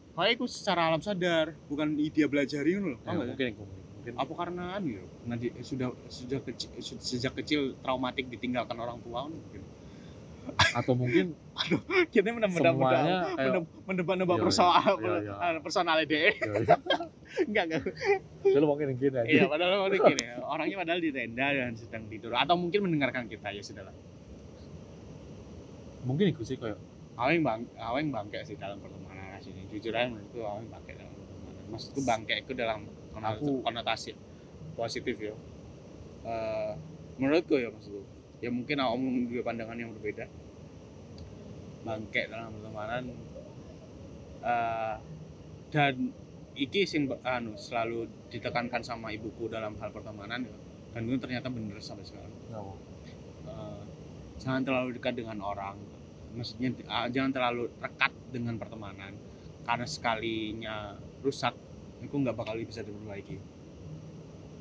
Kayak 0.10 0.32
itu 0.34 0.45
secara 0.48 0.82
alam 0.88 1.00
sadar, 1.00 1.52
bukan 1.67 1.88
dia 1.95 2.26
belajari 2.26 2.76
ngono 2.76 2.88
loh. 2.89 3.00
Ya, 3.02 3.12
sih? 3.13 3.28
mungkin 3.28 3.45
iku 3.50 3.63
mungkin. 4.13 4.26
Apa 4.26 4.34
karena 4.45 4.63
anu 4.78 4.88
ya? 4.98 5.04
Nanti 5.28 5.48
sudah 5.62 5.89
sudah 6.08 6.39
kecil, 6.45 6.69
sejak 6.82 7.34
kecil 7.39 7.78
traumatik 7.84 8.28
ditinggalkan 8.32 8.78
orang 8.80 8.98
tua 9.04 9.28
mungkin. 9.28 9.62
Atau 10.74 10.98
mungkin 10.98 11.38
Kita 12.13 12.34
menebak-nebak 12.34 12.74
semuanya 12.74 13.17
kayak 13.38 13.62
menebak-nebak 13.86 14.38
Iya, 14.42 15.60
personal 15.62 15.96
ya. 16.02 16.31
Enggak 17.50 17.63
enggak. 17.69 17.84
Kalau 18.42 18.67
mungkin 18.73 18.98
gini 18.98 19.13
aja. 19.13 19.29
Iya, 19.29 19.44
padahal 19.46 19.86
orang 19.86 20.02
gini. 20.02 20.23
Orangnya 20.42 20.77
padahal 20.81 21.00
di 21.04 21.12
tenda 21.13 21.48
dan 21.54 21.77
sedang 21.77 22.04
tidur 22.10 22.34
atau 22.34 22.58
mungkin 22.58 22.90
mendengarkan 22.90 23.29
kita 23.29 23.54
ya 23.54 23.62
sudahlah. 23.62 23.94
Mungkin 26.10 26.34
iku 26.34 26.42
sih 26.42 26.58
kayak 26.58 26.79
Aweng 27.19 27.44
bang, 27.44 27.67
aweng 27.75 28.08
bangke 28.15 28.40
sih 28.48 28.56
dalam 28.56 28.79
pertemanan 28.79 29.36
sini. 29.44 29.67
Jujur 29.67 29.92
aja 29.92 30.08
menurutku 30.08 30.40
aweng 30.40 30.71
bangke 30.71 30.96
dalam 30.96 31.12
pertemanan. 31.12 31.65
Maksudku 31.67 32.00
bangke 32.08 32.36
itu 32.40 32.52
dalam 32.56 32.79
Aku- 33.16 33.62
konotasi 33.66 34.12
positif 34.74 35.16
ya. 35.20 35.34
Eh, 36.26 36.72
menurutku 37.18 37.58
ya 37.58 37.70
maksudku. 37.70 38.04
Ya 38.40 38.50
mungkin 38.50 38.80
om 38.80 39.02
dua 39.28 39.42
pandangan 39.44 39.76
yang 39.76 39.92
berbeda. 39.98 40.26
Bangke 41.84 42.28
dalam 42.28 42.52
pertemanan. 42.54 43.04
eh, 44.40 44.96
dan 45.70 45.96
iki 46.56 46.88
sing 46.88 47.12
anu 47.24 47.60
selalu 47.60 48.08
ditekankan 48.32 48.80
sama 48.80 49.12
ibuku 49.12 49.48
dalam 49.48 49.76
hal 49.80 49.92
pertemanan 49.92 50.48
ya. 50.48 50.56
dan 50.90 51.06
itu 51.06 51.20
ternyata 51.20 51.52
bener 51.52 51.76
sampai 51.80 52.08
sekarang? 52.08 52.32
Eh, 53.48 53.84
jangan 54.40 54.64
terlalu 54.64 54.96
dekat 54.96 55.20
dengan 55.20 55.44
orang 55.44 55.76
maksudnya 56.32 56.72
eh, 56.72 57.08
jangan 57.12 57.32
terlalu 57.36 57.68
dekat 57.84 58.12
dengan 58.32 58.56
pertemanan 58.56 59.12
karena 59.64 59.86
sekalinya 59.86 60.76
rusak 61.20 61.52
itu 62.00 62.15
nggak 62.15 62.35
bakal 62.35 62.56
bisa 62.60 62.81
diperbaiki. 62.81 63.37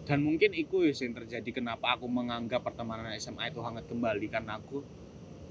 Dan 0.09 0.25
mungkin 0.25 0.57
itu 0.57 0.89
ya 0.89 0.93
yang 0.97 1.13
terjadi 1.21 1.51
kenapa 1.53 1.93
aku 1.93 2.09
menganggap 2.09 2.65
pertemanan 2.65 3.13
SMA 3.21 3.53
itu 3.53 3.61
hangat 3.61 3.85
kembali 3.93 4.27
karena 4.33 4.57
aku 4.57 4.81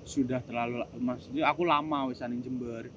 sudah 0.02 0.42
terlalu 0.42 0.82
maksudnya 0.98 1.46
aku 1.46 1.62
lama 1.68 2.10
wisan 2.10 2.42
Jember. 2.42 2.90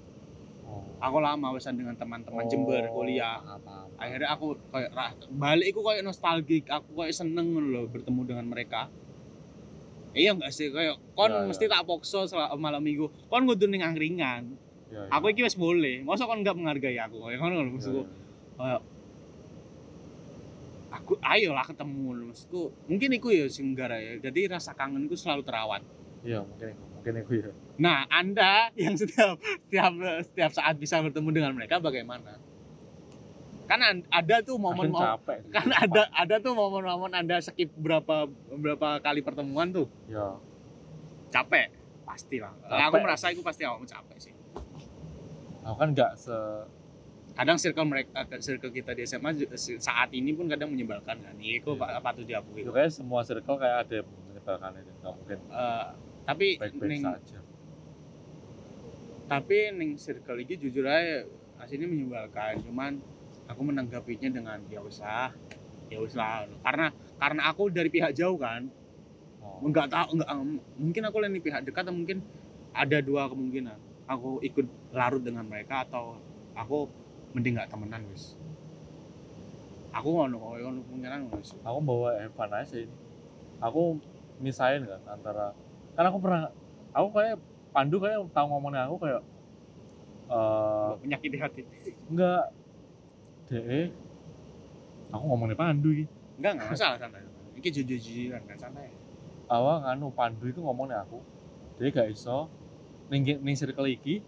Oh. 0.71 0.87
aku 1.03 1.19
lama 1.19 1.51
wisan 1.51 1.75
dengan 1.75 1.99
teman-teman 1.99 2.47
Jember 2.47 2.89
kuliah. 2.95 3.43
Apa, 3.43 3.91
apa. 3.91 3.99
akhirnya 3.99 4.29
aku 4.33 4.55
kayak 4.71 4.91
balik 5.35 5.75
aku 5.75 5.81
kayak 5.83 6.03
nostalgik 6.07 6.65
aku 6.71 6.91
kayak 6.95 7.13
seneng 7.13 7.53
loh 7.59 7.91
bertemu 7.91 8.21
dengan 8.25 8.47
mereka. 8.49 8.89
Iya 10.17 10.35
enggak 10.39 10.55
sih? 10.55 10.73
Kayak 10.73 10.97
kon 11.13 11.29
Ya, 11.29 11.45
ya. 11.45 11.47
mesti 11.51 11.65
tak 11.69 11.85
pokso 11.85 12.25
malam 12.57 12.81
minggu. 12.81 13.11
Kon 13.29 13.45
ngudu 13.45 13.67
ning 13.69 13.83
angkringan. 13.83 14.55
Ya, 14.89 15.07
ya. 15.07 15.13
aku 15.13 15.35
iki 15.35 15.45
wis 15.45 15.59
boleh. 15.59 16.07
Masa 16.07 16.25
kon 16.25 16.41
enggak 16.41 16.57
menghargai 16.57 16.97
aku 16.99 17.21
kayak 17.21 17.37
ngono 17.43 17.55
lho 17.61 17.63
Ya, 17.67 17.73
maksudku 17.77 18.03
ya. 18.63 18.79
aku 20.91 21.13
ayolah 21.21 21.65
ketemu 21.65 22.01
maksudku 22.27 22.63
mungkin 22.85 23.11
iku 23.13 23.31
ya 23.31 23.47
sing 23.47 23.73
gara 23.73 23.97
ya 23.97 24.19
jadi 24.21 24.51
rasa 24.51 24.73
kangen 24.73 25.07
itu 25.07 25.15
selalu 25.15 25.43
terawat 25.43 25.83
Iya, 26.21 26.45
mungkin. 26.45 26.77
Mungkin 26.93 27.13
itu 27.17 27.33
ya. 27.41 27.53
nah 27.77 28.05
anda 28.07 28.69
yang 28.75 28.93
setiap 28.93 29.41
setiap 29.63 29.93
setiap 30.21 30.51
saat 30.53 30.77
bisa 30.77 31.01
bertemu 31.01 31.29
dengan 31.33 31.53
mereka 31.55 31.79
bagaimana 31.79 32.37
kan 33.65 33.81
an- 33.81 34.05
ada 34.11 34.43
tuh 34.43 34.59
momen 34.59 34.91
momen 34.91 34.99
capek. 35.01 35.39
kan 35.49 35.71
ada 35.71 36.11
ada 36.11 36.37
tuh 36.37 36.53
momen-momen 36.53 37.15
anda 37.15 37.39
skip 37.39 37.71
berapa 37.73 38.27
berapa 38.51 38.99
kali 38.99 39.23
pertemuan 39.23 39.71
tuh 39.71 39.87
Ya. 40.07 40.35
capek 41.31 41.71
pasti 42.03 42.37
lah 42.37 42.51
Capek. 42.61 42.85
aku 42.85 42.97
merasa 42.99 43.31
itu 43.31 43.41
pasti 43.41 43.63
awakmu 43.63 43.87
capek 43.87 44.19
sih 44.21 44.35
Aku 45.63 45.77
kan 45.77 45.95
nggak 45.95 46.19
se 46.19 46.35
kadang 47.35 47.57
circle 47.57 47.87
mereka 47.87 48.27
circle 48.43 48.73
kita 48.75 48.93
di 48.93 49.07
SMA 49.07 49.47
saat 49.79 50.11
ini 50.13 50.35
pun 50.35 50.51
kadang 50.51 50.75
menyebalkan 50.75 51.23
kan? 51.23 51.35
Itu 51.39 51.79
apa 51.79 52.03
patut 52.03 52.27
diakui 52.27 52.67
itu 52.67 52.73
kayak 52.75 52.91
semua 52.91 53.23
circle 53.23 53.57
kayak 53.57 53.87
ada 53.87 53.95
yang 54.03 54.09
menyebalkan 54.31 54.71
itu. 54.83 54.93
Nggak 55.01 55.15
mungkin. 55.15 55.39
Eh, 55.49 55.87
tapi 56.27 56.47
baik-baik 56.59 56.91
ning 56.91 57.03
saja. 57.03 57.39
tapi 59.31 59.57
ning 59.79 59.91
circle 59.95 60.39
ini 60.43 60.55
jujur 60.59 60.85
aja 60.85 61.27
aslinya 61.63 61.87
menyebalkan. 61.87 62.61
Cuman 62.67 62.93
aku 63.47 63.61
menanggapinya 63.63 64.31
dengan 64.31 64.59
ya 64.71 64.81
wis 64.83 65.03
lah 65.03 65.35
ya 65.91 65.99
wis 65.99 66.15
lah 66.15 66.47
karena 66.63 66.95
karena 67.19 67.41
aku 67.51 67.71
dari 67.71 67.91
pihak 67.91 68.15
jauh 68.15 68.39
kan. 68.39 68.71
Oh. 69.41 69.65
nggak 69.65 69.89
tahu 69.89 70.21
nggak 70.21 70.31
mungkin 70.77 71.03
aku 71.09 71.17
lain 71.25 71.35
di 71.35 71.43
pihak 71.43 71.65
dekat 71.65 71.89
atau 71.89 71.97
mungkin 71.97 72.21
ada 72.77 72.99
dua 73.01 73.27
kemungkinan. 73.31 73.79
Aku 74.11 74.43
ikut 74.43 74.67
larut 74.91 75.23
dengan 75.23 75.47
mereka 75.47 75.87
atau 75.87 76.19
aku 76.55 76.91
mending 77.33 77.55
nggak 77.57 77.71
temenan 77.71 78.03
wis 78.11 78.35
aku 79.91 80.09
ngono 80.15 80.37
kok 80.39 80.51
ngono 80.63 80.81
ngono 80.87 81.35
wis 81.39 81.51
Aku 81.67 81.79
bawa 81.83 82.15
Evan 82.23 82.51
aja 82.55 82.63
sih. 82.63 82.87
Aku 83.59 83.99
misain 84.39 84.87
kan 84.87 85.03
antara 85.11 85.53
kan 85.99 86.05
aku 86.07 86.19
pernah 86.23 86.49
aku 86.95 87.09
kayak 87.13 87.37
Pandu 87.71 88.03
kayak 88.03 88.19
tahu 88.35 88.47
ngomongnya 88.51 88.87
aku 88.87 88.97
kayak 89.03 89.23
eh 90.31 90.91
menyakiti 91.03 91.37
hati. 91.43 91.63
Enggak 92.07 92.55
DE 93.51 93.91
aku 95.11 95.25
ngomongnya 95.27 95.59
Pandu 95.59 95.91
iki. 95.91 96.07
enggak 96.41 96.57
enggak 96.57 96.69
masalah 96.73 96.97
santai 96.97 97.21
ini 97.61 97.69
jujur 97.69 97.99
jujuran 98.01 98.41
kan 98.49 98.57
santai. 98.57 98.89
Awal 99.53 99.85
nganu 99.85 100.09
Pandu 100.17 100.49
itu 100.49 100.65
ngomongnya 100.65 101.05
aku. 101.05 101.21
Dia 101.77 101.93
gak 101.93 102.09
iso 102.09 102.49
ning 103.13 103.27
ning 103.27 103.53
circle 103.53 103.85
iki 103.85 104.25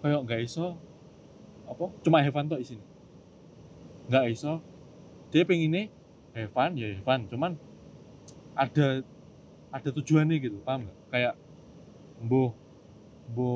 kayak 0.00 0.24
gak 0.24 0.40
iso 0.48 0.80
apa? 1.70 1.86
Cuma 2.02 2.20
Evan 2.26 2.50
tok 2.50 2.60
isine 2.60 2.82
gak 4.10 4.26
iso. 4.26 4.58
Dia 5.30 5.46
pengennya 5.46 5.86
Evan 6.34 6.74
ya 6.74 6.90
Evan 6.90 7.30
cuman 7.30 7.54
ada 8.58 9.06
ada 9.70 9.88
tujuannya 9.94 10.36
gitu 10.42 10.58
paham 10.66 10.90
gak 10.90 10.98
kayak 11.14 11.34
mbo 12.18 12.50
mbo 13.30 13.50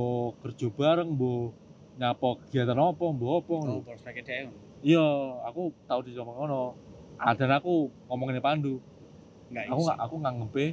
kerja 0.47 0.71
bareng 0.71 1.11
mbo 1.19 1.51
nyapa 1.99 2.39
kegiatan 2.47 2.79
apa 2.79 3.05
mbo 3.11 3.27
apa 3.43 3.55
oh 3.55 3.83
prospeknya 3.83 4.23
dia 4.23 4.39
ngono. 4.47 4.59
iya 4.87 5.07
aku 5.51 5.75
tahu 5.91 6.01
di 6.07 6.15
ngomong 6.15 6.37
ngono. 6.39 6.63
Ah, 7.15 7.31
dan 7.31 7.55
aku 7.55 7.95
ngomongin 8.11 8.43
Pandu. 8.43 8.83
Enggak 9.51 9.71
aku 9.71 9.81
nggak 9.87 9.99
aku 10.03 10.15
nganggepe 10.19 10.67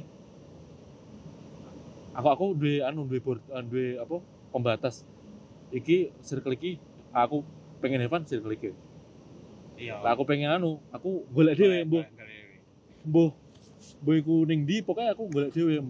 aku 2.12 2.28
aku 2.28 2.44
duwe 2.58 2.82
anu 2.82 3.06
duwe 3.08 3.20
board 3.22 3.40
eh, 3.50 3.62
duwe 3.66 3.86
apa 3.98 4.16
pembatas. 4.50 5.06
Iki 5.70 6.12
circle 6.20 6.58
iki 6.58 6.76
aku 7.14 7.44
pengen 7.78 8.00
Evan 8.00 8.24
circle 8.24 8.52
iki 8.52 8.70
iya. 9.76 9.98
Lah 9.98 10.12
aku 10.12 10.24
pengen 10.24 10.50
anu 10.50 10.80
aku 10.90 11.26
golek 11.28 11.54
dhewe 11.54 11.84
mbuh. 11.84 12.04
mbuh 13.02 13.30
mbuh 13.98 14.14
iku 14.14 14.34
ning 14.44 14.62
ndi 14.62 14.80
pokoknya 14.80 15.12
aku 15.12 15.24
golek 15.28 15.50
dhewe 15.50 15.82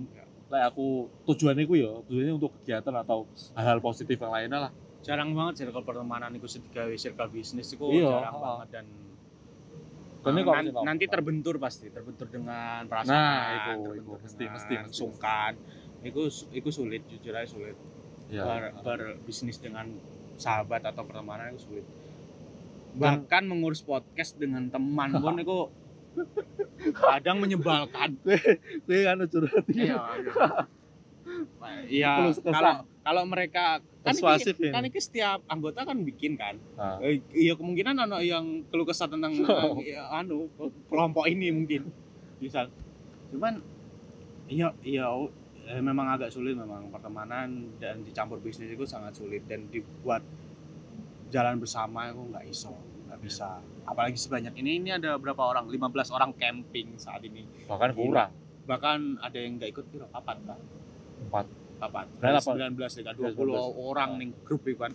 lah 0.48 0.68
aku 0.68 1.08
tujuannya 1.24 1.64
ku 1.64 1.74
ya 1.74 1.88
tujuannya 2.04 2.34
untuk 2.34 2.52
kegiatan 2.60 2.92
atau 2.94 3.24
hal-hal 3.54 3.80
positif 3.80 4.16
yang 4.16 4.30
lainnya 4.30 4.58
lah. 4.60 4.72
Jarang 5.00 5.32
banget 5.32 5.64
circle 5.64 5.82
pertemanan 5.82 6.30
itu 6.30 6.46
sebagai 6.46 6.94
circle 6.94 7.26
bisnis 7.26 7.66
itu 7.68 7.82
Iya, 7.90 8.20
jarang 8.20 8.36
oh. 8.36 8.42
banget 8.42 8.68
dan 8.70 8.86
Nah, 10.22 10.30
kalau 10.38 10.54
nan- 10.54 10.62
misalnya- 10.62 10.86
nanti 10.86 11.04
terbentur 11.10 11.58
pasti 11.58 11.90
terbentur 11.90 12.30
dengan 12.30 12.86
perasaan 12.86 13.10
Nah, 13.10 13.42
itu, 13.50 13.58
terbentur 13.74 13.94
itu, 13.96 14.12
mesti, 14.22 14.44
mesti, 14.46 14.74
mesti. 14.78 14.94
sungkan. 14.94 15.52
Itu 16.00 16.22
itu 16.52 16.68
sulit 16.70 17.02
jujur 17.10 17.34
aja 17.34 17.48
sulit. 17.48 17.74
Ya 18.30 18.46
ber, 18.46 18.70
berbisnis 18.86 19.58
dengan 19.58 19.90
sahabat 20.36 20.82
atau 20.84 21.02
pertemanan 21.04 21.52
itu 21.52 21.68
sulit. 21.68 21.86
Bahkan 22.92 23.48
mengurus 23.48 23.80
podcast 23.80 24.36
dengan 24.36 24.68
teman 24.68 25.16
pun 25.16 25.36
itu 25.40 25.58
kadang 26.92 27.40
menyebalkan. 27.40 28.20
Gue 28.86 29.08
anu 29.08 29.24
curhat. 29.24 29.64
Iya 29.72 29.96
iya. 31.88 32.12
Kesah. 32.32 32.52
kalau 32.52 32.74
kalau 33.02 33.22
mereka 33.26 33.80
kan 34.02 34.14
Persuasif 34.14 34.58
ini, 34.58 34.70
kan 34.74 34.82
ini 34.82 34.98
setiap 34.98 35.38
anggota 35.46 35.86
kan 35.86 35.94
bikin 36.02 36.34
kan. 36.34 36.58
Nah, 36.74 36.98
Eh, 37.02 37.22
iya 37.34 37.54
kemungkinan 37.54 37.98
ada 37.98 38.18
yang 38.18 38.66
keluh 38.68 38.86
kesah 38.86 39.06
tentang 39.06 39.34
Oh. 39.46 39.78
eh, 39.78 39.94
anu 39.94 40.50
kelompok 40.90 41.26
ini 41.30 41.50
mungkin. 41.54 41.90
Misal 42.42 42.68
cuman 43.32 43.62
iya 44.50 44.74
iya 44.84 45.08
eh, 45.72 45.80
memang 45.80 46.06
agak 46.10 46.28
sulit 46.28 46.52
memang. 46.52 46.92
Pertemanan 46.92 47.48
dan 47.80 48.04
dicampur 48.04 48.36
bisnis 48.38 48.68
itu 48.68 48.84
sangat 48.84 49.16
sulit 49.16 49.48
dan 49.48 49.64
dibuat 49.66 50.20
jalan 51.32 51.56
bersama 51.56 52.12
itu 52.12 52.20
nggak 52.28 52.44
iso 52.44 52.76
nggak 53.08 53.20
bisa. 53.20 53.60
Apalagi 53.82 54.16
sebanyak 54.16 54.52
ini 54.56 54.78
ini 54.78 54.88
ada 54.92 55.16
berapa 55.16 55.40
orang? 55.40 55.68
15 55.68 56.12
orang 56.12 56.30
camping 56.36 56.96
saat 56.96 57.24
ini. 57.24 57.44
Bahkan 57.64 57.90
kurang. 57.92 58.30
Bahkan 58.62 58.98
ada 59.18 59.38
yang 59.40 59.56
nggak 59.56 59.70
ikut 59.72 59.84
kan 60.12 60.60
empat 61.22 61.46
papat 61.82 62.06
Nah, 62.22 62.30
Dari 62.30 62.36
apa? 62.38 62.52
19 62.54 62.78
ya 62.94 63.12
20 63.34 63.58
orang 63.90 64.10
nih 64.22 64.28
grup 64.46 64.62
itu 64.70 64.78
kan 64.78 64.92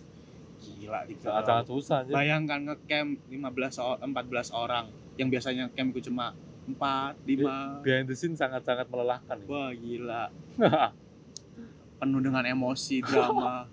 gila 0.58 1.06
tiga 1.06 1.62
susah 1.62 1.98
Bayangkan 2.10 2.60
ngecamp 2.64 3.10
15 3.28 3.76
o- 3.78 3.98
14 4.00 4.50
orang. 4.50 4.84
Yang 5.18 5.28
biasanya 5.38 5.64
camp 5.74 5.90
itu 5.94 6.10
cuma 6.10 6.32
4, 6.68 7.16
5. 7.24 7.80
behind 7.80 8.04
the 8.04 8.14
scene 8.14 8.36
sangat 8.36 8.60
sangat 8.62 8.84
melelahkan. 8.86 9.38
Wah, 9.48 9.72
gila. 9.72 10.28
Penuh 11.98 12.20
dengan 12.20 12.44
emosi, 12.44 13.00
drama. 13.00 13.64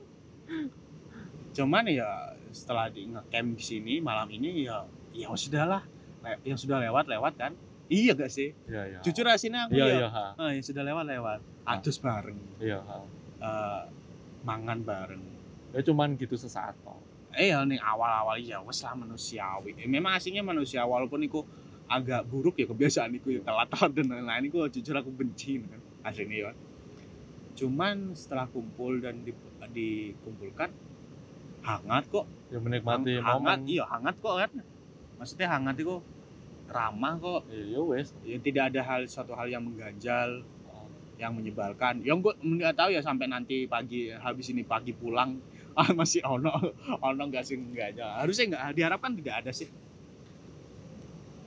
Cuman 1.52 1.84
ya 1.88 2.34
setelah 2.56 2.88
di 2.88 3.04
ngecamp 3.06 3.60
di 3.60 3.64
sini 3.64 3.94
malam 4.00 4.28
ini 4.30 4.64
ya 4.64 4.88
ya 5.12 5.28
sudahlah. 5.32 5.84
Yang 6.42 6.66
sudah 6.66 6.82
lewat 6.82 7.06
lewat 7.06 7.34
kan. 7.38 7.52
Iya 7.86 8.18
gak 8.18 8.34
sih? 8.34 8.50
iya 8.66 8.82
iya 8.90 9.00
Jujur 9.06 9.30
asinnya 9.30 9.70
aku 9.70 9.78
iya 9.78 9.86
ya. 9.86 9.96
iya 10.02 10.08
ha. 10.10 10.26
Ah, 10.42 10.50
yang 10.50 10.66
sudah 10.66 10.82
lewat 10.82 11.06
lewat. 11.06 11.40
Adus 11.70 12.02
bareng. 12.02 12.40
iya 12.58 12.82
ha. 12.82 12.98
eh, 13.38 13.82
mangan 14.42 14.82
bareng. 14.82 15.22
ya 15.70 15.84
cuman 15.84 16.16
gitu 16.16 16.34
sesaat 16.34 16.72
kok 16.82 16.96
eh 17.36 17.52
ya 17.52 17.60
nih 17.62 17.76
awal-awal 17.78 18.40
ya 18.40 18.64
wes 18.64 18.80
lah 18.80 18.96
manusiawi 18.96 19.76
Eh, 19.76 19.86
memang 19.86 20.16
aslinya 20.16 20.40
manusia 20.40 20.82
walaupun 20.82 21.20
iku 21.22 21.44
agak 21.86 22.26
buruk 22.26 22.58
ya 22.58 22.66
kebiasaan 22.66 23.14
iku 23.18 23.30
ya 23.38 23.42
telat-telat 23.46 23.92
dan 23.94 24.06
lain-lain. 24.10 24.44
Iku 24.50 24.66
jujur 24.70 24.96
aku 24.98 25.14
benci 25.14 25.62
kan 25.62 25.80
aslinya 26.06 26.50
ya. 26.50 26.52
Cuman 27.56 28.12
setelah 28.18 28.50
kumpul 28.52 29.00
dan 29.00 29.24
di- 29.24 29.38
dikumpulkan 29.72 30.70
hangat 31.66 32.04
kok. 32.12 32.26
Ya 32.54 32.60
menikmati 32.62 33.18
Hang- 33.18 33.42
hangat 33.42 33.60
momen 33.60 33.60
iya 33.70 33.84
hangat 33.88 34.16
kok 34.22 34.36
kan. 34.38 34.52
Maksudnya 35.18 35.48
hangat 35.50 35.76
itu 35.80 35.96
ramah 36.68 37.14
kok. 37.22 37.42
Iya 37.50 37.80
wes. 37.86 38.12
Ya, 38.26 38.38
tidak 38.42 38.74
ada 38.74 38.82
hal 38.84 39.02
suatu 39.06 39.34
hal 39.38 39.48
yang 39.50 39.64
mengganjal 39.64 40.44
yang 41.16 41.32
menyebalkan. 41.32 42.04
Yang 42.04 42.18
gue 42.28 42.34
nggak 42.44 42.76
tahu 42.76 42.90
ya 42.92 43.00
sampai 43.00 43.32
nanti 43.32 43.66
pagi 43.72 44.12
habis 44.12 44.52
ini 44.52 44.68
pagi 44.68 44.92
pulang 44.92 45.40
ah 45.80 45.92
masih 45.92 46.24
ono 46.24 46.52
ono 47.08 47.24
nggak 47.28 47.44
sih 47.44 47.60
enggak 47.60 47.96
aja 47.96 48.24
harusnya 48.24 48.56
nggak 48.56 48.80
diharapkan 48.80 49.12
tidak 49.20 49.44
ada 49.44 49.52
sih 49.52 49.68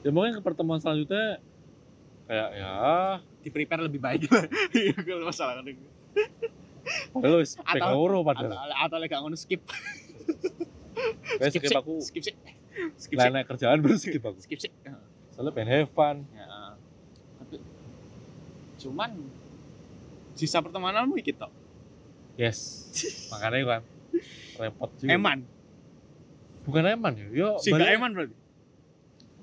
ya 0.00 0.10
mungkin 0.10 0.38
ke 0.38 0.42
pertemuan 0.42 0.78
selanjutnya 0.78 1.42
kayak 2.24 2.48
ya. 2.54 2.72
Di 3.40 3.48
prepare 3.48 3.82
lebih 3.82 3.98
baik. 3.98 4.28
Iya 4.76 4.94
kalau 4.94 5.26
masalah 5.26 5.58
kan 5.58 5.66
padahal 7.12 7.44
wis 7.44 7.52
Atau- 7.58 7.72
pek 7.74 7.82
loro 7.84 8.18
padahal. 8.22 8.48
atau 8.72 8.96
lagi 8.96 9.12
ngono 9.12 9.36
skip. 9.36 9.60
Kayak 11.38 11.52
skip 11.52 11.62
sih, 11.62 11.76
aku. 11.76 11.94
skip 12.00 12.22
sih 12.24 12.34
skip 12.96 13.16
sih 13.16 13.28
lain 13.28 13.44
kerjaan 13.44 13.78
baru 13.78 13.96
skip 13.96 14.22
aku. 14.22 14.38
Skip 14.40 14.58
sih 14.58 14.72
soalnya 15.30 15.52
pengen 15.52 15.68
have 15.68 15.90
fun. 15.90 16.26
Ya, 16.32 16.74
tapi 17.38 17.56
cuman 18.78 19.10
sisa 20.34 20.58
pertemananmu 20.58 21.14
iki 21.16 21.30
tok? 21.30 21.52
Yes. 22.34 22.90
Makanya 23.30 23.78
kan 23.78 23.82
repot 24.58 24.90
juga. 24.96 25.10
Eman? 25.12 25.38
Bukan 26.64 26.82
eman 26.84 27.12
ya? 27.14 27.26
Yo 27.30 27.48
balik- 27.60 27.94
eman 27.94 28.10
berarti 28.12 28.34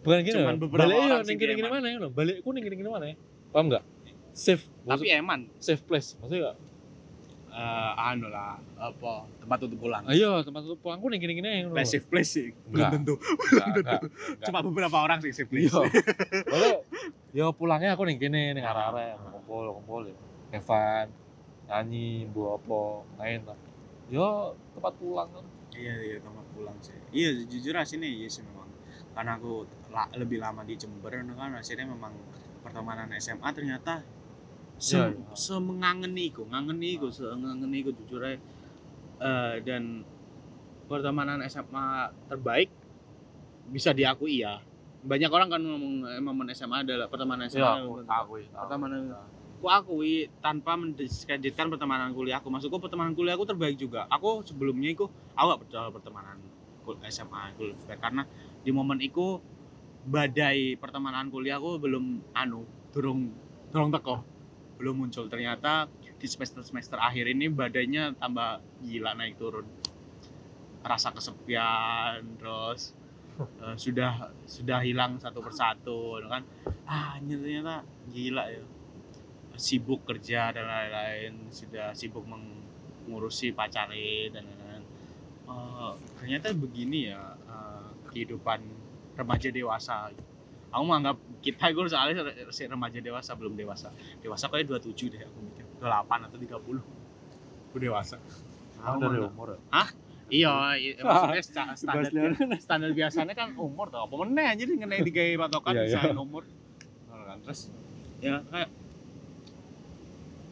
bukan 0.06 0.20
gini 0.22 0.38
Cuman 0.38 0.56
beberapa 0.62 0.86
balik 0.86 0.96
yo 0.96 1.04
orang 1.10 1.22
ning 1.26 1.28
sih 1.28 1.36
gini 1.42 1.54
gini 1.58 1.70
mana 1.74 1.88
ya 1.90 1.98
balikku 2.14 2.50
ning 2.54 2.64
gini 2.64 2.76
gini 2.78 2.90
mana 2.94 3.06
ya. 3.10 3.16
Paham 3.50 3.66
nggak? 3.74 3.84
Safe. 4.36 4.64
Tapi 4.86 5.06
eman. 5.10 5.50
safe 5.58 5.82
place. 5.82 6.14
Maksudnya 6.22 6.54
nggak? 6.54 6.58
Eh 7.56 7.92
anu 8.12 8.28
lah 8.28 8.60
apa 8.76 9.24
tempat 9.40 9.64
untuk 9.64 9.88
pulang. 9.88 10.04
Ayo 10.12 10.44
tempat 10.44 10.68
tutup 10.68 10.84
pulangku 10.84 11.08
ning 11.08 11.24
gini 11.24 11.40
gini 11.40 11.72
place 11.72 11.96
safe 11.96 12.08
place 12.12 12.30
sih. 12.36 12.52
Belum 12.68 12.84
Enggak. 12.84 12.92
tentu. 13.00 13.16
Enggak, 13.16 13.68
enggak. 13.80 14.02
cuma 14.44 14.60
beberapa 14.60 14.98
orang 15.00 15.24
sih 15.24 15.32
safe 15.32 15.48
place. 15.48 15.72
Iya. 15.72 15.82
Lalu 16.52 16.72
ya 17.32 17.46
pulangnya 17.56 17.96
aku 17.96 18.04
ning 18.12 18.20
kene 18.20 18.60
ning 18.60 18.64
arek-arek 18.68 19.16
kumpul 19.40 19.72
kumpul 19.80 20.02
ya. 20.04 20.16
Evan 20.52 21.08
nyanyi 21.72 22.28
buat 22.36 22.60
apa 22.60 22.80
main 23.24 23.40
lah. 23.48 23.58
Yo 24.12 24.52
tempat 24.76 24.94
pulang 25.00 25.30
kan. 25.32 25.46
iya 25.80 25.96
iya 25.96 26.18
tempat 26.20 26.46
pulang 26.52 26.76
sih. 26.84 27.00
Iya 27.16 27.40
jujur 27.48 27.72
aslinya 27.80 28.04
iya 28.04 28.28
sih 28.28 28.44
memang. 28.44 28.68
Karena 29.16 29.40
aku 29.40 29.64
la- 29.96 30.12
lebih 30.12 30.44
lama 30.44 30.68
di 30.68 30.76
Jember 30.76 31.08
kan 31.08 31.56
akhirnya 31.56 31.88
memang 31.88 32.12
pertemanan 32.60 33.08
SMA 33.16 33.48
ternyata 33.56 34.04
se 34.76 35.00
Iya, 35.00 35.16
iya. 35.16 35.32
semengangeni 35.32 36.28
iku 36.28 36.44
ngangeni 36.52 37.00
iku 37.00 37.08
semengangeni 37.08 37.78
iku 37.80 37.92
jujur 37.96 38.20
aja 38.20 38.36
Eh, 39.16 39.64
dan 39.64 40.04
pertemanan 40.92 41.40
SMA 41.48 42.12
terbaik 42.28 42.68
bisa 43.72 43.96
diakui 43.96 44.44
ya. 44.44 44.60
Banyak 45.08 45.32
orang 45.32 45.48
kan 45.48 45.62
ngomong 45.64 46.04
momen 46.20 46.52
SMA 46.52 46.84
adalah 46.84 47.08
pertemanan 47.08 47.48
SMA 47.48 47.64
Iya, 47.64 47.88
aku 48.12 48.44
pertemanan 48.52 49.16
aku 49.56 49.68
akui 49.72 50.28
tanpa 50.44 50.76
mendiskreditkan 50.76 51.72
pertemanan 51.72 52.12
kuliahku 52.12 52.52
maksudku 52.52 52.76
pertemanan 52.78 53.16
kuliahku 53.16 53.48
terbaik 53.48 53.80
juga. 53.80 54.04
Aku 54.12 54.44
sebelumnya 54.44 54.92
itu 54.92 55.08
aku 55.32 55.46
gak 55.48 55.62
percaya 55.64 55.88
pertemanan 55.90 56.38
SMA 57.08 57.56
baik 57.56 57.98
karena 57.98 58.28
di 58.62 58.70
momen 58.70 59.00
itu 59.00 59.40
badai 60.06 60.78
pertemanan 60.78 61.34
kuliahku 61.34 61.82
belum 61.82 62.22
anu 62.38 62.62
durung 62.94 63.34
durung 63.74 63.90
teko. 63.90 64.22
Belum 64.78 64.96
muncul. 65.02 65.26
Ternyata 65.28 65.90
di 66.16 66.28
semester 66.30 66.62
semester 66.62 67.02
akhir 67.02 67.26
ini 67.28 67.50
badainya 67.50 68.14
tambah 68.16 68.62
gila 68.86 69.18
naik 69.18 69.36
turun. 69.42 69.66
Rasa 70.86 71.10
kesepian 71.10 72.38
terus 72.38 72.94
eh, 73.42 73.76
sudah 73.76 74.30
sudah 74.46 74.80
hilang 74.86 75.18
satu 75.18 75.42
persatu 75.42 76.22
kan. 76.30 76.46
Ah 76.86 77.18
ternyata 77.20 77.82
gila 78.14 78.46
ya. 78.54 78.64
Sibuk 79.56 80.04
kerja 80.04 80.52
dan 80.52 80.68
lain-lain 80.68 81.48
sudah 81.48 81.96
sibuk 81.96 82.28
mengurusi 82.28 83.56
pacare 83.56 84.30
dan 84.30 84.46
lain-lain. 84.46 84.84
Eh, 85.50 85.94
ternyata 86.22 86.54
begini 86.54 87.10
ya 87.10 87.34
eh, 87.50 87.90
kehidupan 88.14 88.85
remaja 89.16 89.50
dewasa. 89.50 90.12
Aku 90.70 90.84
menganggap 90.84 91.16
kita 91.40 91.72
gue 91.72 91.88
soalnya 91.88 92.22
si 92.52 92.68
remaja 92.68 93.00
dewasa 93.00 93.32
belum 93.34 93.56
dewasa. 93.56 93.90
Dewasa 94.20 94.52
kayak 94.52 94.68
27 94.68 95.08
deh 95.08 95.22
aku 95.24 95.38
mikir. 95.42 95.66
28 95.80 96.28
atau 96.28 96.38
30 96.38 96.84
aku 97.72 97.78
dewasa. 97.80 98.20
Aku 98.84 98.96
dari 99.00 99.20
umur. 99.20 99.56
iya 100.26 100.74
iya, 100.76 100.98
maksudnya 101.06 101.42
sta- 101.42 101.78
standar 101.78 102.10
standar 102.58 102.90
biasanya 102.92 103.38
kan 103.38 103.54
umur 103.56 103.94
tuh 103.94 104.02
apa 104.02 104.14
meneh 104.26 104.46
anjir 104.50 104.68
ngenai 104.68 105.06
digawe 105.06 105.46
patokan 105.46 105.74
Iya, 105.78 105.82
iya. 105.82 105.90
misalnya 106.02 106.22
umur. 106.22 106.44
Ngono 107.08 107.24
kan? 107.24 107.38
Terus? 107.46 107.60
Ya 108.20 108.42
kayak 108.50 108.70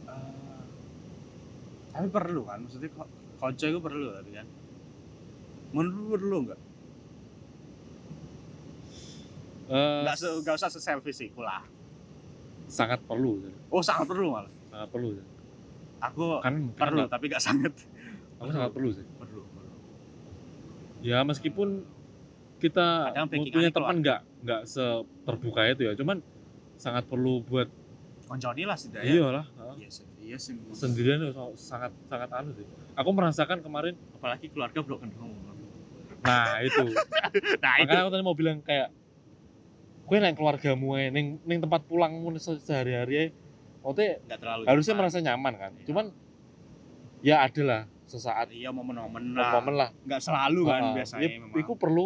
eh, 0.07 0.63
tapi 1.89 2.07
perlu 2.09 2.41
kan? 2.45 2.57
Maksudnya 2.63 2.89
kok 2.93 3.07
konco 3.41 3.65
itu 3.65 3.79
perlu 3.81 4.07
tapi 4.13 4.29
kan? 4.31 4.47
Menurut 5.73 5.93
lu 5.97 6.05
perlu 6.13 6.37
nggak 6.47 6.59
Eh, 9.63 10.01
nggak 10.03 10.15
se 10.19 10.27
nggak 10.43 10.55
usah 10.59 10.69
se 10.69 10.79
selfish 10.83 11.23
itu 11.23 11.39
lah 11.39 11.63
sangat 12.67 12.99
perlu. 13.05 13.39
Oh 13.69 13.79
sangat 13.85 14.09
perlu 14.09 14.33
malah 14.33 14.51
Sangat 14.73 14.89
perlu. 14.91 15.09
Aku 16.03 16.23
Kan 16.43 16.73
perlu 16.75 17.07
kan 17.07 17.11
tapi 17.15 17.25
nggak 17.31 17.43
sangat 17.43 17.73
aku 18.41 18.49
sangat 18.51 18.71
perlu 18.75 18.89
sih. 18.91 19.05
perlu 19.15 19.41
perlu 19.47 19.71
Ya 20.99 21.23
meskipun 21.23 21.87
kita 22.59 23.11
punya 23.27 23.71
teman 23.71 23.95
nggak 24.03 24.19
nggak 24.43 24.61
terbuka 25.23 25.61
itu 25.67 25.81
ya, 25.87 25.93
cuman 25.99 26.19
sangat 26.79 27.07
perlu 27.07 27.43
buat 27.43 27.67
konconi 28.27 28.63
lah 28.63 28.75
setidaknya 28.79 29.13
iyalah 29.19 29.45
heeh. 29.47 29.75
iya 29.83 29.89
sih 29.91 30.05
iya 30.23 30.37
sih 30.39 30.55
sendirian 30.71 31.19
itu 31.23 31.35
sangat 31.59 31.91
sangat 32.07 32.31
anu 32.31 32.55
sih. 32.55 32.63
Aku 32.95 33.11
merasakan 33.11 33.59
kemarin 33.59 33.95
apalagi 34.15 34.47
keluarga 34.51 34.79
broken 34.79 35.11
home 35.19 35.43
nah 36.23 36.55
itu 36.63 36.87
nah 37.63 37.73
itu 37.83 37.91
makanya 37.91 38.01
aku 38.07 38.11
tadi 38.15 38.23
mau 38.23 38.35
bilang 38.35 38.63
kayak 38.63 38.95
gue 40.03 40.17
neng 40.19 40.35
keluargamu 40.35 40.87
neng 41.09 41.39
neng 41.41 41.59
tempat 41.59 41.81
pulangmu 41.83 42.35
se- 42.35 42.59
sehari-hari 42.59 43.31
maksudnya 43.79 44.19
nggak 44.21 44.39
terlalu 44.39 44.61
harusnya 44.65 44.93
nyaman. 44.93 44.99
merasa 45.01 45.17
nyaman 45.19 45.53
kan? 45.55 45.71
Iya. 45.73 45.85
cuman 45.85 46.05
ya 47.19 47.35
ada 47.41 47.61
lah 47.63 47.81
sesaat. 48.03 48.47
Iya 48.51 48.69
momen-momen 48.69 49.33
lah. 49.33 49.57
Momen 49.57 49.73
lah. 49.73 49.89
Nggak 50.03 50.21
selalu 50.21 50.61
kan 50.63 50.81
biasanya 50.93 51.23
ya, 51.25 51.39
memang. 51.39 51.55
itu 51.57 51.73
perlu 51.73 52.05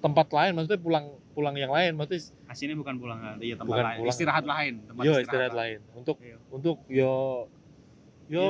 tempat 0.00 0.26
lain 0.28 0.52
maksudnya 0.52 0.80
pulang 0.80 1.06
pulang 1.32 1.54
yang 1.54 1.70
lain 1.70 1.94
maksudnya 1.94 2.20
aslinya 2.44 2.74
bukan 2.74 2.98
pulang 2.98 3.18
iya 3.38 3.54
tempat 3.54 3.70
Bukan 3.70 3.84
lain. 3.86 3.98
pulang. 4.02 4.10
istirahat 4.10 4.44
lain 4.44 4.72
tempat 4.84 5.02
yo 5.02 5.12
istirahat 5.16 5.54
lain. 5.54 5.78
Untuk 5.94 6.16
Iya. 6.18 6.36
untuk 6.50 6.76
yo 6.88 7.12
yo. 8.26 8.42
Yo 8.42 8.48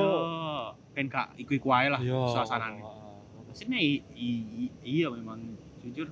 kan 0.93 1.05
kak 1.07 1.27
iku 1.37 1.51
iku 1.53 1.69
aja 1.69 1.89
lah 1.93 2.01
yo. 2.01 2.25
suasananya 2.29 2.81
ah, 2.81 3.51
aslinya 3.51 3.79
iya 4.81 5.07
memang 5.07 5.53
jujur 5.79 6.07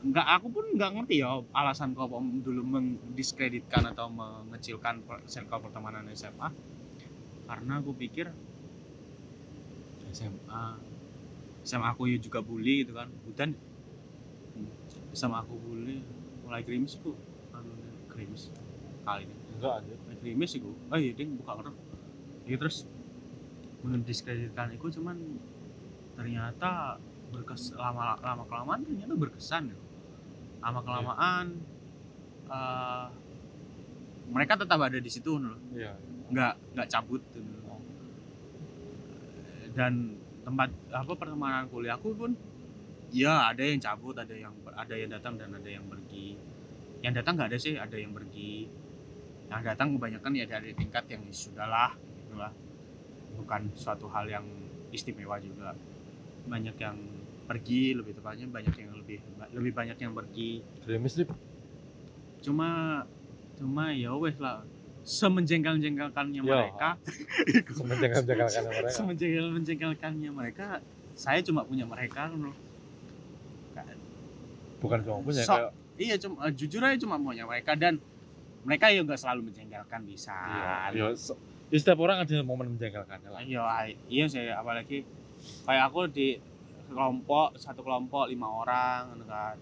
nggak 0.00 0.26
aku 0.40 0.46
pun 0.48 0.64
nggak 0.80 0.90
ngerti 0.96 1.20
ya 1.20 1.44
alasan 1.52 1.92
kau 1.92 2.08
om 2.08 2.40
dulu 2.40 2.64
mendiskreditkan 2.64 3.84
atau 3.92 4.08
mengecilkan 4.08 5.04
circle 5.28 5.60
pertemanan 5.60 6.08
SMA 6.16 6.48
karena 7.44 7.84
aku 7.84 7.92
pikir 7.92 8.32
SMA 10.16 10.64
SMA 11.68 11.88
aku 11.92 12.08
ya 12.08 12.16
juga 12.16 12.40
bully 12.40 12.82
gitu 12.82 12.96
kan. 12.96 13.12
Hutan 13.28 13.52
sama 15.12 15.44
aku 15.44 15.58
bully 15.60 16.00
mulai 16.46 16.64
krimis 16.64 16.96
itu 16.96 17.12
anu 17.52 17.74
krimis 18.08 18.48
kali 19.04 19.28
ini. 19.28 19.34
Enggak 19.58 19.84
aja 19.84 19.94
mulai 20.06 20.16
krimis 20.24 20.50
itu 20.56 20.70
oh 20.72 20.96
iya 20.96 21.12
ding 21.12 21.36
buka 21.36 21.60
kertas 21.60 21.76
ya 22.48 22.56
terus 22.56 22.88
mendiskreditkan 23.84 24.72
itu 24.72 24.86
cuman 24.96 25.20
ternyata 26.16 26.96
berkes 27.30 27.76
lama 27.76 28.16
lama 28.24 28.48
kelamaan 28.48 28.80
ternyata 28.88 29.12
berkesan 29.12 29.76
ya. 29.76 29.78
Lama 30.60 30.80
kelamaan 30.84 31.46
eh, 32.48 33.04
mereka 34.30 34.54
tetap 34.60 34.78
ada 34.80 34.98
di 35.00 35.10
situ 35.10 35.40
loh 35.40 35.58
iya 35.74 35.96
nggak 36.30 36.54
nggak 36.78 36.88
cabut 36.88 37.22
gitu. 37.34 37.42
dan 39.74 40.14
tempat 40.46 40.70
apa 40.94 41.12
pertemanan 41.18 41.66
kuliahku 41.66 42.14
pun 42.14 42.32
ya 43.10 43.50
ada 43.50 43.62
yang 43.66 43.82
cabut 43.82 44.14
ada 44.14 44.34
yang 44.34 44.54
ada 44.74 44.94
yang 44.94 45.10
datang 45.10 45.34
dan 45.36 45.50
ada 45.52 45.68
yang 45.68 45.84
pergi. 45.86 46.38
Yang 47.00 47.12
datang 47.22 47.32
nggak 47.36 47.48
ada 47.50 47.58
sih 47.58 47.74
ada 47.76 47.96
yang 47.98 48.14
pergi. 48.14 48.70
Yang 49.50 49.62
datang 49.74 49.98
kebanyakan 49.98 50.32
ya 50.38 50.46
dari 50.46 50.70
tingkat 50.72 51.04
yang 51.10 51.22
sudahlah 51.34 51.92
gitulah 51.98 52.52
bukan 53.34 53.62
suatu 53.74 54.06
hal 54.14 54.30
yang 54.30 54.46
istimewa 54.94 55.36
juga. 55.42 55.74
Banyak 56.46 56.76
yang 56.78 56.96
pergi 57.50 57.98
lebih 57.98 58.14
tepatnya 58.14 58.46
banyak 58.46 58.70
yang 58.72 58.94
lebih 58.94 59.18
lebih 59.50 59.72
banyak 59.74 59.98
yang 59.98 60.14
pergi. 60.14 60.62
Grimis 60.86 61.18
nih 61.18 61.26
cuma 62.40 63.02
cuma 63.58 63.90
ya 63.90 64.14
wes 64.14 64.38
lah 64.38 64.62
semenjengkel-jengkelkannya 65.02 66.40
Ya. 66.40 66.46
mereka. 66.46 66.88
Semenjengkel-jengkelkan 67.76 68.62
mereka. 68.70 68.88
Semenjengkel-menjengkelkannya 68.94 70.30
mereka. 70.30 70.66
Saya 71.12 71.42
cuma 71.42 71.66
punya 71.66 71.84
mereka 71.84 72.30
loh. 72.30 72.54
Bukan 74.80 74.98
cuma 75.02 75.18
punya 75.20 75.42
So- 75.42 75.52
kayak 75.52 75.70
iya 76.00 76.14
cuma 76.16 76.48
eh, 76.48 76.52
jujur 76.54 76.80
aja 76.80 76.96
cuma 76.96 77.20
punya 77.20 77.44
mereka 77.44 77.76
dan 77.76 78.00
mereka 78.62 78.88
ya 78.88 79.02
nggak 79.02 79.18
selalu 79.18 79.50
menjengkelkan 79.50 80.00
bisa. 80.06 80.32
Iya, 80.32 80.72
iya, 80.94 81.06
se- 81.12 81.36
ya, 81.68 81.76
setiap 81.76 81.98
orang 81.98 82.24
ada 82.24 82.40
momen 82.40 82.72
menjengkelkannya 82.72 83.28
lah. 83.28 83.40
Iya 83.42 83.62
iya 84.08 84.24
sih 84.24 84.48
apalagi 84.48 85.04
kayak 85.66 85.84
aku 85.88 86.08
di 86.08 86.40
kelompok 86.90 87.54
satu 87.56 87.80
kelompok 87.80 88.26
lima 88.26 88.46
orang 88.46 89.00
ngono 89.10 89.24
kan. 89.24 89.56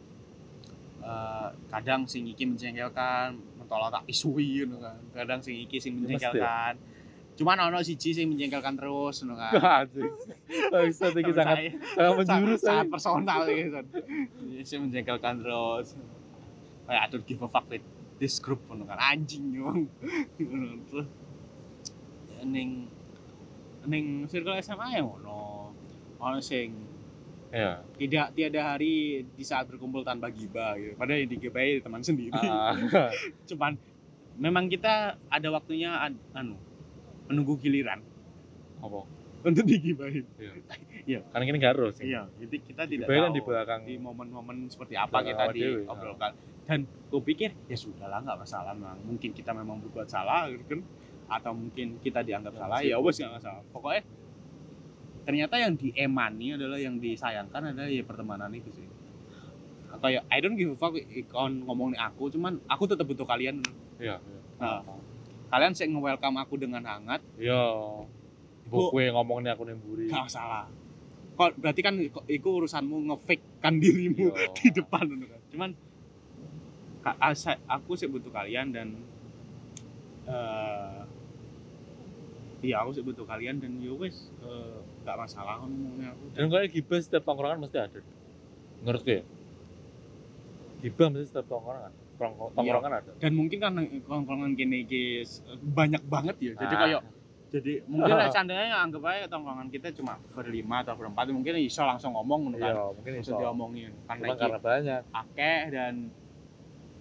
Eh, 0.99 1.49
kadang 1.71 2.05
sing 2.05 2.27
iki 2.27 2.43
menjengkelkan 2.43 3.33
mentolo 3.57 3.87
tak 3.89 4.05
pisui 4.05 4.65
ngono 4.65 4.83
kan. 4.83 4.99
Kadang 5.15 5.41
sing 5.41 5.55
iki 5.59 5.79
sing 5.79 5.95
Ya, 5.95 5.99
mesti. 5.99 6.05
menjengkelkan. 6.19 6.75
Cuman 7.39 7.55
ono 7.63 7.79
siji 7.81 8.11
sing 8.11 8.27
menjengkelkan 8.29 8.75
terus 8.75 9.23
ngono 9.23 9.39
kan. 9.39 9.53
Bangsat 10.75 11.15
iki 11.15 11.31
sangat 11.31 11.57
sangat 11.95 12.13
menjurus 12.19 12.61
sangat 12.61 12.87
personal 12.89 13.47
gitu 13.47 13.71
kan. 13.71 13.85
Sing 14.65 14.79
menjengkelkan 14.83 15.35
terus. 15.39 15.95
Kayak 16.89 17.05
don't 17.13 17.23
give 17.23 17.39
a 17.39 17.49
fuck 17.49 17.69
with 17.69 17.85
this 18.19 18.43
group 18.43 18.59
ngono 18.67 18.83
kan. 18.85 18.99
Anjing 18.99 19.55
Ngono. 19.55 19.87
terus 20.91 21.07
ya, 22.35 22.43
ning 22.43 22.91
ning 23.87 24.05
circle 24.27 24.59
SMA 24.59 24.99
ya 24.99 25.07
ngono. 25.07 25.71
Ono 26.19 26.43
sing 26.43 26.75
Iya. 27.49 27.81
tidak 27.97 28.27
tiada 28.37 28.61
hari 28.63 29.25
di 29.25 29.41
saat 29.41 29.65
berkumpul 29.65 30.05
tanpa 30.05 30.29
gibah 30.29 30.77
gitu. 30.77 30.93
Padahal 30.95 31.25
yang 31.25 31.31
digibahi 31.33 31.81
teman 31.81 32.05
sendiri. 32.05 32.37
Ah, 32.37 32.77
Cuman 33.49 33.73
memang 34.37 34.69
kita 34.69 35.17
ada 35.27 35.49
waktunya 35.49 35.97
an- 35.97 36.21
anu 36.33 36.55
menunggu 37.27 37.57
giliran 37.57 38.01
apa? 38.79 39.01
untuk 39.39 39.65
digibahin. 39.65 40.27
Kan 41.31 41.41
ini 41.41 41.57
gak 41.57 41.73
harus. 41.79 41.95
Iya, 42.03 42.27
jadi 42.37 42.57
kita 42.59 42.83
tidak 42.85 43.07
Dibayar 43.07 43.31
tahu 43.31 43.37
di 43.39 43.41
belakang. 43.41 43.81
di 43.87 43.95
momen-momen 43.97 44.67
seperti 44.69 44.99
apa 44.99 45.23
kita 45.23 45.55
dewe, 45.55 45.87
diobrolkan. 45.87 46.33
Dan 46.69 46.85
gue 46.85 47.23
pikir 47.23 47.55
ya 47.65 47.77
sudahlah 47.79 48.21
nggak 48.21 48.39
masalah 48.45 48.77
memang. 48.77 48.99
Mungkin 49.09 49.31
kita 49.33 49.57
memang 49.57 49.81
berbuat 49.81 50.11
salah 50.11 50.51
gitu 50.53 50.69
kan 50.69 50.81
atau 51.29 51.53
mungkin 51.53 51.97
kita 52.01 52.21
dianggap 52.25 52.53
Ya, 52.53 52.61
salah 52.61 52.79
ya 52.83 52.97
wes 53.01 53.17
nggak 53.17 53.33
masalah. 53.41 53.63
Pokoknya 53.73 54.03
ternyata 55.29 55.61
yang 55.61 55.77
diemani 55.77 56.57
adalah 56.57 56.81
yang 56.81 56.97
disayangkan 56.97 57.77
adalah 57.77 57.85
ya 57.93 58.01
pertemanan 58.01 58.49
itu 58.49 58.73
sih. 58.73 58.89
Kayak 60.01 60.25
I 60.33 60.41
don't 60.41 60.57
give 60.57 60.73
a 60.73 60.79
fuck 60.81 60.97
ikon 60.97 61.69
ngomongin 61.69 62.01
aku, 62.01 62.33
cuman 62.33 62.57
aku 62.65 62.89
tetap 62.89 63.05
butuh 63.05 63.29
kalian. 63.29 63.61
Iya. 64.01 64.17
iya. 64.17 64.29
Nah, 64.57 64.81
kalian 65.53 65.77
sih 65.77 65.85
nge-welcome 65.85 66.41
aku 66.41 66.57
dengan 66.57 66.81
hangat, 66.89 67.21
Iya. 67.37 67.61
Bu- 68.73 68.89
Bu 68.89 68.97
kue 68.97 69.13
ngomongin 69.13 69.53
aku 69.53 69.69
nemburi. 69.69 70.09
nggak 70.09 70.33
masalah. 70.33 70.65
Kok 71.37 71.61
berarti 71.61 71.81
kan 71.85 71.95
itu 72.25 72.49
urusanmu 72.49 73.13
nge-fake 73.13 73.61
kan 73.61 73.77
dirimu 73.77 74.33
Iya. 74.33 74.49
di 74.57 74.67
depan 74.73 75.05
gitu 75.13 75.29
kan. 75.29 75.41
Cuman 75.53 75.71
aku 77.69 77.93
sih 78.01 78.09
butuh 78.09 78.33
kalian 78.33 78.73
dan 78.73 78.97
eh 80.25 81.01
iya 82.61 82.77
aku 82.79 82.91
sih 82.91 83.01
butuh 83.01 83.23
kalian 83.23 83.59
dan 83.59 83.79
ya 83.79 83.93
wes 83.93 84.31
eh, 84.41 84.77
nggak 85.01 85.17
masalah 85.17 85.61
ngomongnya 85.61 86.11
aku. 86.11 86.25
Dan 86.33 86.45
kalau 86.49 86.67
gibah 86.67 86.99
setiap 86.99 87.23
tongkrongan 87.25 87.59
mesti 87.61 87.79
ada. 87.79 88.01
Menurut 88.79 89.03
gue 89.03 89.17
ya? 89.17 89.25
Gibah 90.81 91.07
mesti 91.09 91.27
setiap 91.27 91.47
tongkrongan. 91.49 91.93
Tongkrong- 92.17 92.53
Tongkrongan 92.53 92.93
ada. 92.95 93.11
Dan 93.17 93.33
mungkin 93.33 93.59
kan 93.59 93.73
kongkongan 94.03 94.51
gini 94.53 94.83
guys 94.83 95.43
banyak 95.65 96.03
banget 96.05 96.37
ya. 96.39 96.53
Jadi 96.57 96.75
Ah. 96.75 96.81
kayak 96.81 97.03
jadi 97.49 97.73
mungkin 97.87 98.13
lah 98.19 98.29
seandainya 98.29 98.77
anggap 98.77 99.03
aja 99.05 99.27
tongkrongan 99.27 99.69
kita 99.69 99.89
cuma 99.93 100.19
berlima 100.31 100.83
atau 100.83 100.95
berempat 100.95 101.31
mungkin 101.31 101.57
bisa 101.57 101.83
langsung 101.83 102.13
ngomong 102.13 102.53
gitu 102.53 102.61
Iya, 102.61 102.75
kan. 102.75 102.93
mungkin 102.93 103.13
iso. 103.17 103.35
diomongin 103.35 103.91
karena 104.05 104.27
karena 104.35 104.59
banyak. 104.61 105.01
akeh 105.09 105.61
dan 105.71 105.95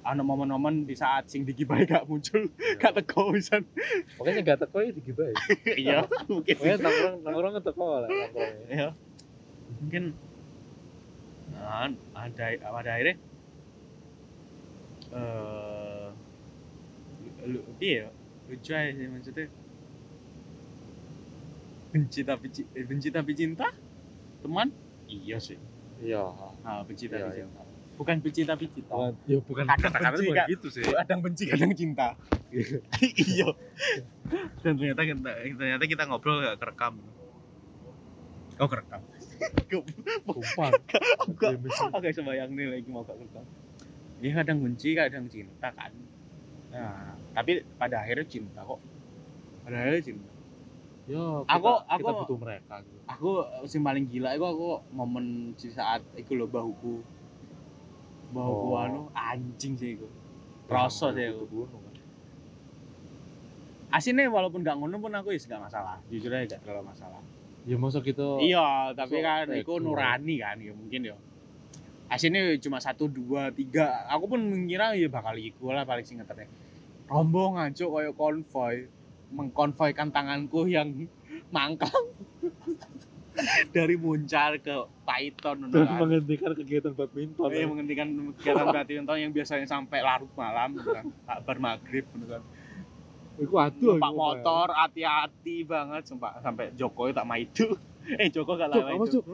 ana 0.07 0.23
momen-momen 0.23 0.87
di 0.87 0.95
saat 0.95 1.27
sing 1.27 1.43
digibahi 1.43 1.83
gak 1.83 2.07
muncul 2.07 2.47
gak 2.79 2.95
teko 2.95 3.35
pisan. 3.35 3.67
Makanya 4.15 4.41
gak 4.47 4.59
teko 4.63 4.77
ya 4.79 4.91
digibah. 4.95 5.27
Iya, 5.83 5.97
mungkin. 6.31 6.55
Makanya 6.55 6.77
tongkrong 6.79 7.15
tongkrong 7.27 7.53
teko 7.59 7.87
lah. 8.07 8.09
Iya. 8.71 8.87
Mungkin 9.83 10.03
nah, 11.51 11.91
ada 12.15 12.45
pada 12.55 12.91
akhirnya 12.95 13.15
eh 15.07 16.07
lu 17.47 17.59
iya 17.79 18.11
lucu 18.51 18.71
aja 18.75 18.91
sih 18.91 19.07
maksudnya 19.07 19.47
benci 21.95 22.19
tapi 22.27 22.47
eh, 22.75 22.83
benci 22.83 23.07
tapi 23.07 23.31
cinta 23.31 23.71
teman 24.43 24.67
iya 25.07 25.39
sih 25.39 25.55
Iya. 26.03 26.27
ah 26.67 26.83
benci 26.83 27.07
Iya, 27.07 27.23
tapi 27.23 27.31
iya. 27.31 27.47
cinta 27.47 27.61
bukan 27.97 28.15
benci 28.19 28.41
tapi 28.43 28.69
cinta 28.69 28.93
Bukan, 28.93 29.13
ya 29.25 29.39
bukan. 29.41 29.65
Kadang 29.65 29.81
kata-kata 29.83 30.13
benci, 30.13 30.27
bukan 30.29 30.45
gitu 30.47 30.67
sih. 30.69 30.83
kadang 30.85 31.19
benci 31.19 31.43
kadang 31.45 31.71
cinta. 31.73 32.07
Iya. 33.01 33.49
Dan 34.61 34.73
ternyata 34.77 35.01
kita 35.03 35.19
ternyata 35.51 35.83
kita 35.83 36.03
ngobrol 36.05 36.39
gak 36.41 36.57
kerekam. 36.57 36.95
Oh 38.55 38.67
kerekam. 38.67 39.01
Mesti. 41.57 41.83
Oke 41.91 42.09
sebayang 42.09 42.51
nih 42.51 42.67
lagi 42.71 42.87
mau 42.87 43.01
gak 43.01 43.17
kerekam. 43.17 43.45
Dia 44.17 44.31
kadang 44.33 44.57
benci 44.59 44.89
kadang 44.93 45.25
cinta 45.27 45.69
kan. 45.69 45.91
Nah 46.69 47.13
tapi 47.33 47.61
pada 47.75 47.99
akhirnya 47.99 48.25
cinta 48.25 48.61
kok. 48.61 48.79
Pada 49.61 49.75
akhirnya 49.77 50.03
cinta. 50.03 50.29
Ya, 51.05 51.23
kita, 51.41 51.55
Aku- 51.55 51.79
kita 51.79 51.93
aku- 52.03 52.19
butuh 52.21 52.37
mereka 52.37 52.73
gitu. 52.81 52.99
aku 53.07 53.29
sing 53.63 53.79
paling 53.79 54.03
gila 54.05 54.29
itu 54.29 54.43
aku 54.43 54.67
momen 54.91 55.25
di 55.53 55.69
saat 55.69 56.03
iku 56.13 56.35
lho 56.35 56.43
bahuku 56.45 56.99
bahuku 58.29 58.67
Oh. 58.69 58.79
anu 58.79 59.01
anjing 59.13 59.73
sih 59.75 59.95
iku 59.95 60.07
Rasa 60.67 61.15
sih 61.15 61.31
gunung, 61.47 61.79
kan. 61.79 61.95
aslinya 63.87 64.27
walaupun 64.27 64.61
gak 64.61 64.75
ngono 64.75 64.99
pun 64.99 65.15
aku 65.15 65.31
ya 65.31 65.39
gak 65.39 65.63
masalah. 65.63 65.95
Jujur 66.11 66.27
aja 66.29 66.59
gak 66.59 66.59
terlalu 66.59 66.91
masalah. 66.91 67.21
Ya 67.63 67.75
masa 67.79 67.99
kita 67.99 68.43
iya 68.43 68.91
tapi 68.91 69.19
so, 69.19 69.23
kan 69.23 69.47
gue. 69.47 69.79
nurani 69.79 70.35
kan 70.43 70.59
ya 70.59 70.75
mungkin 70.75 71.07
ya. 71.07 71.15
Aslinya 72.07 72.55
cuma 72.59 72.79
satu 72.79 73.07
dua 73.07 73.51
tiga. 73.51 74.03
Aku 74.11 74.27
pun 74.27 74.43
mengira 74.43 74.91
ya 74.91 75.07
bakal 75.07 75.35
iku 75.35 75.71
lah 75.71 75.87
paling 75.87 76.03
singkatnya 76.03 76.47
rombongan 77.07 77.71
cuk 77.71 77.87
kayak 77.89 78.13
konvoy. 78.15 78.75
Mengkonvoykan 79.27 80.07
tanganku 80.07 80.67
yang 80.67 81.07
mangkang 81.51 81.91
dari 83.75 83.95
Muncar 83.95 84.57
ke 84.59 84.75
Python 85.05 85.69
dan 85.69 85.87
menghentikan 85.97 86.51
kegiatan 86.57 86.93
badminton. 86.93 87.49
Iya 87.49 87.63
ya. 87.63 87.67
menghentikan 87.69 88.07
kegiatan 88.37 88.67
badminton 88.73 89.17
yang 89.17 89.31
biasanya 89.33 89.67
sampai 89.69 89.99
larut 90.01 90.31
malam 90.33 90.77
gitu 90.77 90.89
kan 90.91 91.05
kabar 91.25 91.57
maghrib 91.57 92.05
gitu 92.05 92.27
kan 92.27 92.43
Iku 93.37 93.53
aduh. 93.61 94.01
iku, 94.01 94.11
motor 94.17 94.73
hati-hati 94.73 95.61
banget 95.61 96.09
sumpah 96.09 96.41
sampai 96.41 96.73
Jokowi 96.73 97.13
tak 97.13 97.29
maidu 97.29 97.77
eh 98.21 98.27
Joko 98.31 98.55
gak 98.55 98.69
lama 98.71 98.89
itu. 98.95 99.19
Cuk, 99.19 99.25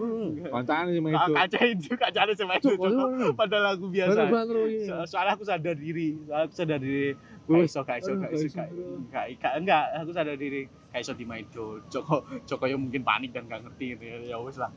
kancane 0.50 0.90
sama 0.98 1.08
itu. 1.14 1.34
Kancane 1.34 1.70
itu, 1.78 1.90
kancane 1.94 2.32
sama 2.34 2.54
itu. 2.58 2.72
Padahal 3.38 3.66
aku 3.78 3.86
biasa. 3.94 4.22
Soalnya 5.06 5.34
aku 5.38 5.44
sadar 5.46 5.76
diri, 5.78 6.18
soalnya 6.26 6.46
aku 6.50 6.56
sadar 6.56 6.80
diri. 6.82 7.14
Gue 7.44 7.68
iso, 7.68 7.80
gak 7.84 7.98
iso, 8.02 8.12
gak 8.18 8.32
iso, 8.34 8.48
gak. 9.12 9.54
Enggak, 9.60 9.84
aku 10.00 10.12
sadar 10.16 10.36
diri. 10.40 10.66
Gak 10.90 11.02
iso 11.04 11.14
dimain 11.14 11.46
Joko. 11.92 12.26
Joko 12.50 12.64
yang 12.66 12.82
mungkin 12.82 13.06
panik 13.06 13.36
dan 13.36 13.46
gak 13.46 13.62
ngerti 13.68 13.98
gitu 13.98 14.04
ya. 14.04 14.18
ya 14.34 14.38
wes 14.42 14.58
lah. 14.58 14.72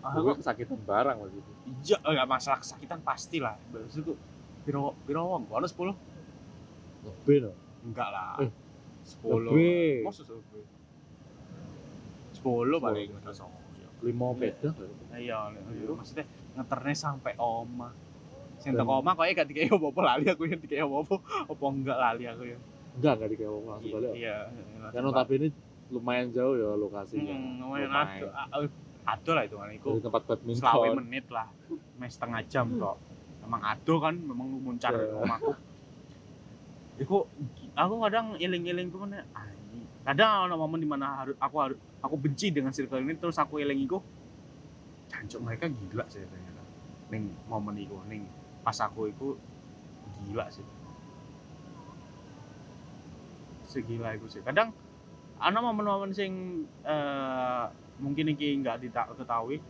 Ah, 0.00 0.16
aku 0.16 0.32
kesakitan 0.40 0.80
barang 0.88 1.16
waktu 1.20 1.36
itu. 1.36 1.52
Iya, 1.92 1.96
oh, 2.00 2.10
enggak 2.16 2.28
masalah 2.28 2.58
kesakitan 2.64 3.04
pastilah. 3.04 3.60
Maksudku, 3.68 4.16
biro, 4.64 4.96
biro 5.04 5.28
wong, 5.28 5.44
ono 5.52 5.68
sepuluh? 5.68 5.92
Lebih 7.04 7.44
dong. 7.44 7.56
Enggak 7.84 8.08
lah. 8.08 8.40
10. 8.40 9.52
Lebih. 9.52 10.08
Maksud 10.08 10.24
10? 10.24 10.79
sepuluh 12.40 12.80
paling 12.80 13.12
udah 13.20 13.34
songo 13.36 13.60
iya. 13.76 13.84
iya, 13.84 13.88
lima 14.00 14.26
beda. 14.32 14.70
Iya 15.12 15.36
maksudnya 15.92 16.24
ngeternya 16.56 16.96
sampai 16.96 17.32
oma. 17.36 17.92
Sing 18.64 18.72
teko 18.72 19.04
oma 19.04 19.12
ya 19.28 19.32
gak 19.36 19.48
dikei 19.52 19.68
opo-opo 19.68 20.00
lali 20.00 20.24
aku 20.24 20.48
yang 20.48 20.56
dikei 20.56 20.80
opo-opo. 20.80 21.20
Opo 21.52 21.64
enggak 21.68 22.00
lali 22.00 22.24
aku 22.24 22.48
ya. 22.48 22.58
Enggak 22.96 23.12
enggak 23.20 23.30
dikei 23.36 23.48
opo 23.52 23.76
langsung 23.76 23.92
balik 23.92 24.16
iya 24.16 24.48
kan 24.88 25.04
tapi 25.12 25.32
ini 25.36 25.48
lumayan 25.92 26.32
jauh 26.32 26.54
ya 26.56 26.70
lokasinya 26.78 27.34
hmm, 27.34 27.66
lumayan, 27.66 27.90
lumayan. 27.90 28.30
aduh 28.54 28.70
aduh 29.04 29.32
lah 29.34 29.44
itu 29.44 29.56
kan 29.58 29.68
itu 29.74 29.88
Dari 29.90 30.02
tempat 30.06 30.22
badminton. 30.24 30.62
selawe 30.62 30.88
menit 30.96 31.26
lah. 31.28 31.46
Mes 31.98 32.10
setengah 32.14 32.40
jam 32.48 32.66
kok. 32.78 32.96
Emang 33.44 33.62
aduh 33.66 33.98
kan 34.00 34.14
memang 34.16 34.48
muncar 34.64 34.92
yeah. 34.96 35.20
omahku 35.20 35.52
Iku 37.00 37.24
aku 37.74 37.94
kadang 38.06 38.36
iling-iling 38.36 38.88
ke 38.92 38.96
mana 38.96 39.24
ah 39.32 39.48
kadang 40.10 40.50
ada 40.50 40.58
momen 40.58 40.82
di 40.82 40.90
mana 40.90 41.22
harus 41.22 41.38
aku 41.38 41.70
aku 42.02 42.14
benci 42.18 42.50
dengan 42.50 42.74
circle 42.74 42.98
ini 42.98 43.14
terus 43.14 43.38
aku 43.38 43.62
eling 43.62 43.86
iku. 43.86 44.02
Jancuk 45.06 45.38
mereka 45.46 45.70
gila 45.70 46.02
sih 46.10 46.26
ternyata. 46.26 46.62
Ning 47.14 47.30
momen 47.46 47.78
iku 47.78 48.02
ning 48.10 48.26
pas 48.66 48.74
aku 48.82 49.06
iku 49.06 49.38
gila 50.26 50.50
sih. 50.50 50.66
Segila 53.70 54.10
iku 54.18 54.26
sih. 54.26 54.42
Kadang 54.42 54.74
ana 55.38 55.62
momen-momen 55.62 56.10
sing 56.10 56.66
eh, 56.82 57.64
mungkin 58.02 58.34
iki 58.34 58.58
nggak 58.58 58.82
dita- 58.82 59.14
ketahui. 59.14 59.62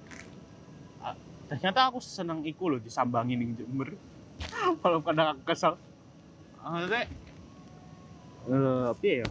Ah, 1.05 1.13
ternyata 1.53 1.93
aku 1.93 2.01
seneng 2.01 2.49
iku 2.49 2.73
loh 2.73 2.81
disambangi 2.81 3.37
ning 3.37 3.61
Jember. 3.61 3.93
Walau 4.81 5.05
kadang 5.05 5.37
aku 5.37 5.53
kesel. 5.53 5.77
Maksudnya 6.65 7.05
eh 8.49 8.85
apa 8.89 9.05
ya 9.05 9.29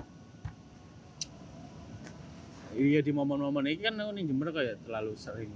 iya 2.78 3.00
di 3.02 3.10
momen-momen 3.10 3.66
ini 3.66 3.82
kan 3.82 3.98
aku 3.98 4.12
nih 4.14 4.24
Jember 4.30 4.50
kayak 4.54 4.86
terlalu 4.86 5.14
sering 5.18 5.52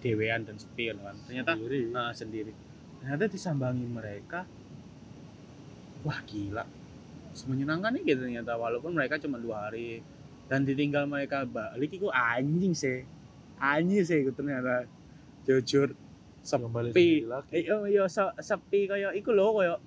dewean 0.00 0.46
dan 0.46 0.56
sepi 0.56 0.94
kan. 0.94 1.16
Ternyata 1.28 1.52
Sendiri. 1.56 1.80
nah, 1.92 2.10
sendiri. 2.14 2.52
Ternyata 3.00 3.24
disambangi 3.28 3.86
mereka. 3.86 4.46
Wah 6.06 6.20
gila. 6.24 6.64
Menyenangkan 7.48 7.92
nih 7.96 8.02
gitu 8.14 8.20
ternyata 8.28 8.56
walaupun 8.56 8.92
mereka 8.96 9.20
cuma 9.20 9.36
dua 9.36 9.68
hari. 9.68 10.00
Dan 10.50 10.66
ditinggal 10.66 11.06
mereka 11.06 11.46
balik 11.46 11.94
itu 11.94 12.08
anjing 12.10 12.74
sih. 12.74 13.04
Anjing 13.60 14.02
sih 14.02 14.24
itu 14.24 14.32
ternyata. 14.32 14.88
Jujur 15.44 15.92
sepi. 16.40 17.24
Eh 17.52 17.68
oh, 17.72 17.84
iya 17.84 18.08
se- 18.08 18.36
sepi 18.40 18.88
kayak 18.88 19.12
iku 19.20 19.30
loh 19.36 19.60
kayak 19.60 19.78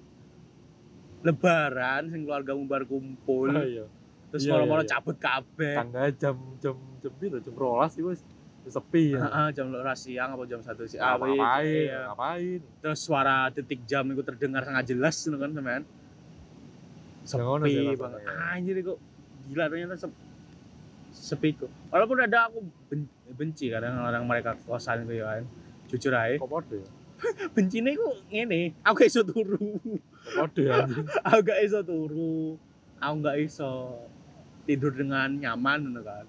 lebaran 1.23 2.11
sing 2.11 2.27
keluarga 2.27 2.53
bar 2.67 2.83
kumpul. 2.85 3.49
Ah, 3.49 3.65
iya. 3.65 3.85
Terus 4.33 4.43
Iya, 4.43 4.51
malam-malam 4.51 4.81
iya, 4.81 4.89
iya. 4.89 4.95
cabut 4.97 5.17
kabeh 5.17 5.75
Tangga 5.77 6.03
jam 6.11 6.35
jam 6.57 6.73
jam 6.97 7.11
piro 7.13 7.37
jam 7.37 7.53
rolas 7.53 7.93
sih 7.93 8.01
wis 8.01 8.25
sepi 8.65 9.13
ya. 9.13 9.21
Heeh, 9.21 9.47
jam 9.51 9.69
loro 9.69 9.93
siang 9.93 10.33
apa 10.33 10.43
jam 10.43 10.57
satu 10.59 10.83
siang 10.83 11.03
Ah, 11.03 11.13
apa 11.13 11.25
ngapain? 11.27 11.85
iya. 11.85 11.99
Ngapain? 12.09 12.59
terus 12.79 12.99
suara 12.99 13.35
detik 13.47 13.85
jam 13.85 14.07
itu 14.07 14.23
terdengar 14.23 14.63
sangat 14.63 14.89
jelas 14.89 15.15
gitu 15.15 15.37
kan 15.37 15.53
teman 15.53 15.85
Ya 17.23 17.39
sih 17.61 17.71
sepi 17.71 17.95
banget 17.95 18.19
ya. 18.19 18.33
anjir 18.51 18.75
kok 18.81 18.97
gila 19.45 19.63
ternyata 19.67 19.95
sep- 19.97 20.19
sepi 21.13 21.49
kok 21.53 21.69
walaupun 21.87 22.17
ada 22.19 22.49
aku 22.49 22.59
ben- 22.89 23.11
benci 23.29 23.69
kadang 23.69 24.01
orang 24.01 24.25
mereka 24.25 24.57
kosan 24.59 25.05
itu 25.05 25.21
ya 25.21 25.37
kan 25.37 25.45
jujur 25.87 26.11
aja 26.11 26.35
Kok 26.35 26.49
ya? 26.73 26.87
bencinya 27.55 27.91
kok 27.93 28.15
ini 28.29 28.73
aku 28.81 28.95
gak 28.97 29.07
iso 29.07 29.21
turu 29.21 29.77
podo 30.25 30.59
ya 30.59 30.83
aku 31.27 31.39
gak 31.43 31.59
iso 31.61 31.79
turu 31.79 32.59
aku 32.97 33.15
gak 33.21 33.37
iso 33.39 33.71
tidur 34.63 34.91
dengan 34.95 35.29
nyaman 35.33 35.79
gitu 35.91 36.01
kan? 36.03 36.25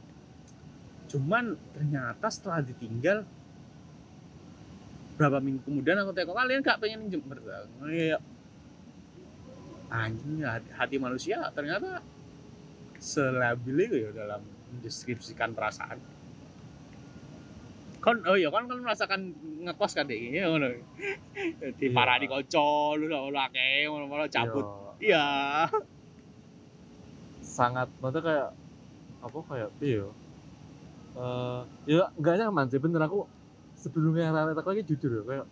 Cuman 1.10 1.44
ternyata 1.74 2.26
setelah 2.30 2.60
ditinggal 2.62 3.22
berapa 5.14 5.38
minggu 5.38 5.62
kemudian 5.62 6.02
aku 6.02 6.10
tengok 6.10 6.34
kalian 6.34 6.58
gak 6.58 6.82
pengen 6.82 7.06
Jember 7.06 7.38
ya 7.94 8.18
anjing 9.94 10.42
hati, 10.74 10.98
manusia 10.98 11.38
ternyata 11.54 12.02
selabil 12.98 13.78
itu 13.86 13.96
ya 14.02 14.10
dalam 14.10 14.42
mendeskripsikan 14.74 15.54
perasaan. 15.54 16.02
Kon 18.02 18.26
oh 18.26 18.34
iya 18.34 18.50
kon 18.50 18.66
kan 18.66 18.82
merasakan 18.82 19.20
ngekos 19.64 19.94
kan 19.94 20.10
deh 20.10 20.18
ini 20.18 20.42
ngono. 20.42 20.66
Di 21.78 21.86
Iya. 21.88 21.94
parah 21.94 22.18
di 22.18 22.26
kocok 22.26 22.98
lu 22.98 23.06
lu 23.06 23.38
akeh 23.38 23.86
ngono 23.86 24.10
ngono 24.10 24.26
cabut. 24.26 24.66
Iya, 24.98 25.22
iya 25.70 25.93
sangat 27.54 27.86
maksudnya 28.02 28.22
kayak 28.24 28.48
apa 29.22 29.38
kayak 29.46 29.70
iya. 29.78 30.06
Eh 31.14 31.60
ya 31.86 32.10
enggak 32.18 32.34
nyaman 32.42 32.66
sih 32.66 32.82
bener. 32.82 33.00
Aku 33.06 33.30
sebelumnya 33.78 34.34
anak 34.34 34.58
aku 34.58 34.74
lagi 34.74 34.82
jujur 34.82 35.10
ya 35.12 35.22
kayak 35.22 35.46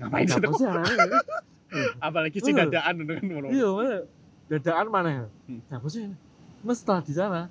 ngapain 0.00 0.24
sih 0.24 0.40
apa 0.40 0.52
sih 0.54 0.66
anak-anak 0.66 0.96
ini? 0.98 1.18
apalagi 1.98 2.38
sih 2.38 2.52
Bener. 2.52 2.68
dadaan 2.68 2.94
dengan 3.00 3.20
ngono 3.26 3.46
iya 3.48 3.68
mana 3.68 3.96
dadaan 4.46 4.86
mana 4.88 5.08
ya 5.10 5.26
Hmm. 5.48 5.60
apa 5.68 5.86
sih 5.88 6.04
mas 6.62 6.78
setelah 6.78 7.02
di 7.02 7.12
sana. 7.12 7.42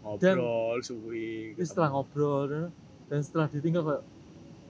Ngobrol 0.00 0.78
suwi 0.80 1.52
Terus 1.58 1.68
setelah 1.68 1.88
ngobrol 1.92 2.70
dan, 3.10 3.20
setelah 3.20 3.46
ditinggal 3.46 3.82
kayak 3.84 4.02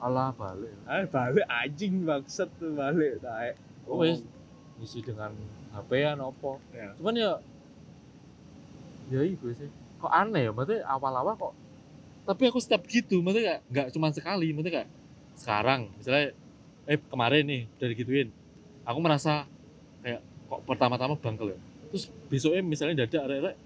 Allah 0.00 0.32
balik. 0.32 0.72
Ah 0.88 1.04
balik 1.04 1.46
anjing 1.46 2.02
bangsat 2.02 2.48
tuh 2.56 2.72
balik 2.72 3.20
taek 3.20 3.54
oh 3.86 4.00
wes 4.00 4.24
ngisi 4.80 5.04
dengan 5.04 5.30
HP-an 5.70 6.18
apa. 6.18 6.50
Ya. 6.72 6.90
cuman 6.96 7.14
ya 7.14 7.30
ya 9.10 9.20
itu 9.26 9.46
sih. 9.52 9.68
Kok 10.00 10.08
aneh 10.08 10.48
ya? 10.48 10.52
Maksudnya 10.54 10.86
awal-awal 10.86 11.34
kok 11.36 11.54
tapi 12.20 12.46
aku 12.46 12.62
step 12.62 12.84
gitu 12.86 13.24
maksudnya 13.24 13.58
nggak 13.72 13.90
cuma 13.90 14.12
sekali 14.14 14.54
maksudnya 14.54 14.82
kayak 14.82 14.88
sekarang. 15.34 15.90
Misalnya 15.98 16.32
eh 16.86 16.98
kemarin 16.98 17.42
nih 17.44 17.62
udah 17.76 17.88
digituin. 17.90 18.28
Aku 18.86 18.98
merasa 19.02 19.50
kayak 20.00 20.22
kok 20.46 20.60
pertama-tama 20.64 21.18
bangkel 21.18 21.52
ya. 21.52 21.58
Terus 21.90 22.04
besoknya 22.30 22.62
misalnya 22.62 23.04
dadak 23.04 23.26
arek-arek 23.26 23.56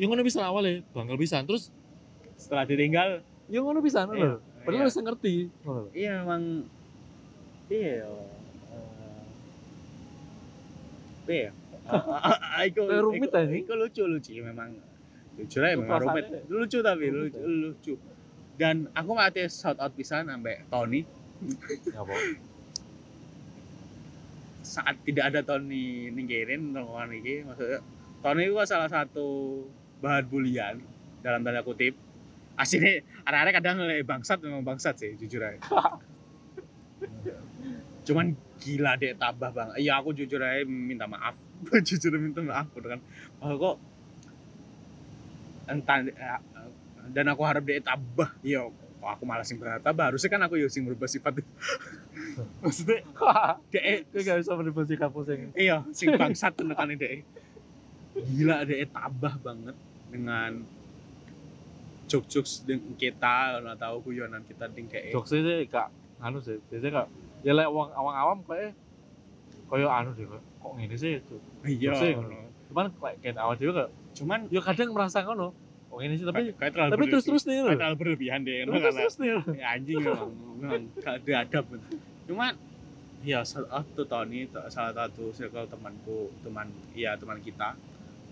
yang 0.00 0.08
ngono 0.16 0.24
bisa 0.24 0.40
awal 0.48 0.64
ya 0.64 0.80
bangkel 0.96 1.20
bisa 1.20 1.44
terus 1.44 1.68
setelah 2.40 2.64
ditinggal 2.64 3.20
yang 3.52 3.68
ngono 3.68 3.84
bisa 3.84 4.08
ngono 4.08 4.16
lho. 4.16 4.38
padahal 4.64 4.86
iya. 4.86 4.88
bisa 4.88 5.00
ngerti 5.04 5.34
ngono 5.60 5.82
iya 5.92 6.12
memang 6.24 6.42
iya 7.68 8.08
iya 11.28 11.50
Iku, 12.68 12.80
rumit 12.86 13.32
aja. 13.32 13.50
iku 13.50 13.72
lucu 13.74 14.02
lucu. 14.04 14.30
Memang 14.40 14.76
jujur 15.36 15.62
aja 15.64 15.74
Itu 15.74 15.82
memang 15.82 16.00
rumit. 16.02 16.24
perasaannya 16.28 16.52
lucu 16.52 16.78
tapi 16.80 17.04
rumit 17.08 17.32
lucu, 17.32 17.40
ya. 17.40 17.48
lucu. 17.48 17.94
Dan 18.60 18.76
aku 18.92 19.10
mati 19.16 19.40
shout 19.48 19.80
out 19.80 19.92
pisan 19.96 20.28
sampai 20.28 20.60
Tony. 20.68 21.00
Apa 21.96 22.14
saat 24.60 24.94
tidak 25.02 25.34
ada 25.34 25.40
Tony 25.42 26.12
ninggirin 26.12 26.70
nongkrong 26.70 27.10
ini 27.10 27.42
maksudnya 27.42 27.80
Tony 28.20 28.46
itu 28.46 28.54
salah 28.62 28.86
satu 28.86 29.64
bahan 29.98 30.28
bulian 30.28 30.76
dalam 31.24 31.40
tanda 31.40 31.64
kutip. 31.64 31.96
Aslinya 32.54 33.00
anak-anak 33.24 33.52
kadang 33.56 33.74
ngeliat 33.80 34.04
bangsat 34.04 34.38
memang 34.44 34.60
bangsat 34.60 35.00
sih 35.00 35.16
jujur 35.16 35.40
aja. 35.40 35.58
Cuman 38.06 38.36
gila 38.60 39.00
deh 39.00 39.16
tabah 39.16 39.48
banget 39.50 39.80
iya 39.80 39.96
aku 39.96 40.12
jujur 40.12 40.36
aja 40.38 40.60
minta 40.68 41.08
maaf 41.08 41.32
jujur 41.86 42.12
minta 42.16 42.40
maaf 42.40 42.68
udah 42.76 42.96
kan. 42.96 43.00
Oh, 43.44 43.54
kok 43.56 43.76
entah 45.70 45.98
eh, 46.02 46.40
dan 47.12 47.24
aku 47.30 47.42
harap 47.44 47.62
dia 47.64 47.82
tabah. 47.82 48.30
Iya 48.40 48.68
kok 48.70 49.08
aku 49.08 49.24
malas 49.28 49.48
sing 49.48 49.60
tabah. 49.60 50.12
Harusnya 50.12 50.30
kan 50.32 50.40
aku 50.44 50.60
yang 50.60 50.72
sing 50.72 50.84
berubah 50.88 51.08
sifat. 51.08 51.40
Maksudnya 52.64 53.04
dia 53.70 53.80
Kayak 54.12 54.24
gak 54.24 54.38
bisa 54.44 54.52
menerbasi 54.56 54.94
kampus 54.96 55.26
yang 55.28 55.40
iya 55.56 55.76
sing 55.92 56.14
bangsat 56.14 56.56
tenekan 56.56 56.92
deh 56.94 57.22
gila 58.36 58.66
deh 58.66 58.84
tabah 58.90 59.34
banget 59.40 59.76
dengan 60.10 60.66
jokes-jokes 62.10 62.66
dengan 62.66 62.92
kita 62.98 63.62
nggak 63.62 63.78
tahu 63.78 64.10
guyonan 64.10 64.42
kita 64.42 64.66
ding 64.74 64.90
kayak 64.90 65.14
jokesnya 65.14 65.40
sih 65.46 65.58
kak 65.70 65.88
anu 66.18 66.42
sih 66.42 66.58
biasanya 66.68 67.06
kak 67.06 67.08
ya 67.46 67.52
lek 67.54 67.70
wong 67.70 67.88
awam-awam 67.94 68.42
kayak 68.44 68.74
kayak 69.70 69.86
anu 69.86 70.10
deh 70.18 70.26
kayak, 70.26 70.44
kok 70.60 70.72
gini 70.76 70.96
sih 70.96 71.10
itu? 71.18 71.36
Iya. 71.64 71.92
Cuman 72.70 72.86
kayak 73.00 73.36
awal 73.40 73.56
dia 73.56 73.72
kayak 73.72 73.90
cuman 74.14 74.38
ya 74.52 74.60
kadang 74.60 74.92
merasa 74.92 75.24
ngono 75.24 75.56
kok 75.90 75.98
gini 75.98 76.14
sih? 76.20 76.24
Tapi 76.28 76.54
kayak 76.54 76.72
terlalu 76.76 76.90
tapi 76.94 77.04
terus 77.10 77.24
terus 77.24 77.42
nih 77.48 77.64
loh 77.64 77.74
terlalu 77.74 77.96
berlebihan 77.98 78.40
deh 78.44 78.68
terus 78.68 78.80
terus 78.80 78.96
terus 78.96 79.16
nih 79.18 79.30
loh. 79.34 79.44
ya, 79.56 79.66
anjing 79.74 79.98
memang 80.60 80.82
gak 81.00 81.16
beradab 81.24 81.64
cuman 82.28 82.52
ya 83.20 83.44
salah 83.44 83.84
satu 83.84 84.02
Tony 84.08 84.48
salah 84.72 84.92
satu 84.96 85.28
circle 85.32 85.68
temanku 85.68 86.32
teman 86.40 86.72
iya 86.96 87.16
teman 87.20 87.36
kita 87.40 87.76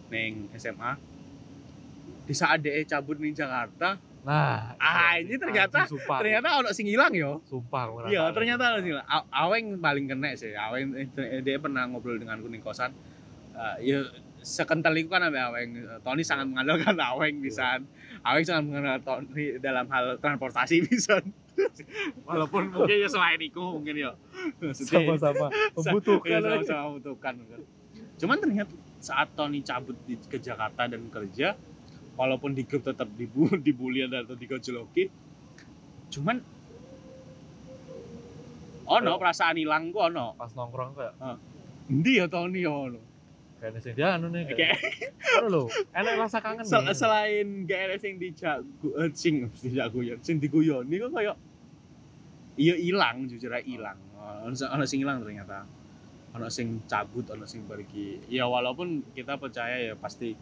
neng 0.08 0.48
SMA 0.56 0.96
di 2.24 2.34
saat 2.36 2.64
dia 2.64 2.80
cabut 2.88 3.20
nih 3.20 3.36
Jakarta 3.36 4.00
nah 4.20 4.74
Ah, 4.76 5.16
itu 5.16 5.30
ini 5.30 5.36
ternyata- 5.36 5.82
anjing, 5.82 5.94
sumpah 5.94 6.18
ternyata 6.18 6.48
ono 6.56 6.68
sing 6.70 6.86
hilang 6.86 7.12
yo 7.12 7.40
sumpah 7.44 7.82
ngerasa. 7.88 8.10
Iya, 8.10 8.24
ternyata 8.30 8.64
sih. 8.78 8.92
A- 8.92 9.28
Aweng 9.40 9.78
paling 9.78 10.06
kena 10.06 10.32
sih. 10.32 10.52
Aweng 10.52 10.94
eh, 10.94 11.08
dia 11.40 11.56
pernah 11.56 11.84
ngobrol 11.84 12.16
dengan 12.16 12.38
kuning 12.38 12.60
kosan. 12.60 12.92
Eh, 13.52 13.76
ya 13.86 13.98
sekental 14.38 14.94
itu 14.94 15.06
kan 15.06 15.22
sama 15.22 15.50
Aweng. 15.50 15.70
Tony 16.00 16.22
sangat 16.22 16.46
mengandalkan 16.46 16.94
Aweng 17.10 17.38
bisa. 17.38 17.78
Aweng 18.20 18.44
sangat 18.44 18.62
mengandalkan 18.64 19.02
Tony 19.02 19.44
dalam 19.58 19.86
hal 19.86 20.16
transportasi 20.16 20.82
bisa. 20.86 21.22
Walaupun 22.22 22.70
mungkin 22.70 22.96
ya 22.96 23.08
selain 23.08 23.40
itu 23.40 23.58
mungkin 23.58 23.94
ya. 23.94 24.12
Maksudnya, 24.58 25.02
sama-sama 25.08 25.46
Iya, 25.52 25.70
membutuhkan 25.74 26.38
sama-sama 26.40 26.82
membutuhkan. 26.88 27.34
kan. 27.40 27.60
Cuman 28.16 28.36
ternyata 28.36 28.72
saat 28.98 29.30
Tony 29.32 29.62
cabut 29.62 29.94
ke 30.04 30.38
Jakarta 30.38 30.86
dan 30.86 31.06
kerja, 31.08 31.54
walaupun 32.18 32.50
di 32.52 32.66
grup 32.66 32.82
tetap 32.82 33.06
dibu, 33.14 33.46
dibully 33.64 34.02
atau 34.04 34.34
digojoloki, 34.34 35.06
cuman 36.10 36.42
Oh. 38.88 39.20
perasaan 39.20 39.60
hilang 39.60 39.92
gua 39.92 40.08
ono. 40.08 40.32
pas 40.32 40.48
nongkrong 40.48 40.96
kayak 40.96 41.12
Endi 41.92 42.16
ya 42.16 42.26
Tony 42.26 42.64
ya 42.64 42.72
ono. 42.72 42.96
kayaknya 43.60 43.80
sih 43.82 43.92
dia 43.92 44.16
anu 44.16 44.30
nih 44.30 44.48
kayak 44.48 44.78
anu 45.36 45.46
loh 45.50 45.66
enak 45.90 46.14
rasa 46.16 46.38
kangen 46.38 46.62
sel- 46.62 46.86
nih. 46.86 46.94
selain 46.94 47.46
gak 47.66 47.80
ada 47.90 47.96
sing 47.98 48.14
dijago 48.16 48.88
eh, 48.96 49.10
sing 49.12 49.50
dijagoyan, 49.52 50.16
sing 50.22 50.40
diguyoni 50.40 50.94
kok 50.96 51.10
kayak 51.12 51.36
iya 52.56 52.74
hilang 52.80 53.26
jujur 53.28 53.52
aja 53.52 53.60
hilang. 53.60 53.98
Ono 54.46 54.54
ono 54.56 54.84
sing 54.88 55.04
hilang 55.04 55.20
ternyata. 55.20 55.68
Ono 56.32 56.46
sing 56.48 56.80
cabut, 56.86 57.28
ono 57.28 57.44
sing 57.44 57.66
pergi. 57.66 58.24
Ya 58.30 58.48
walaupun 58.48 59.04
kita 59.12 59.36
percaya 59.36 59.90
ya 59.90 59.94
pasti 59.94 60.32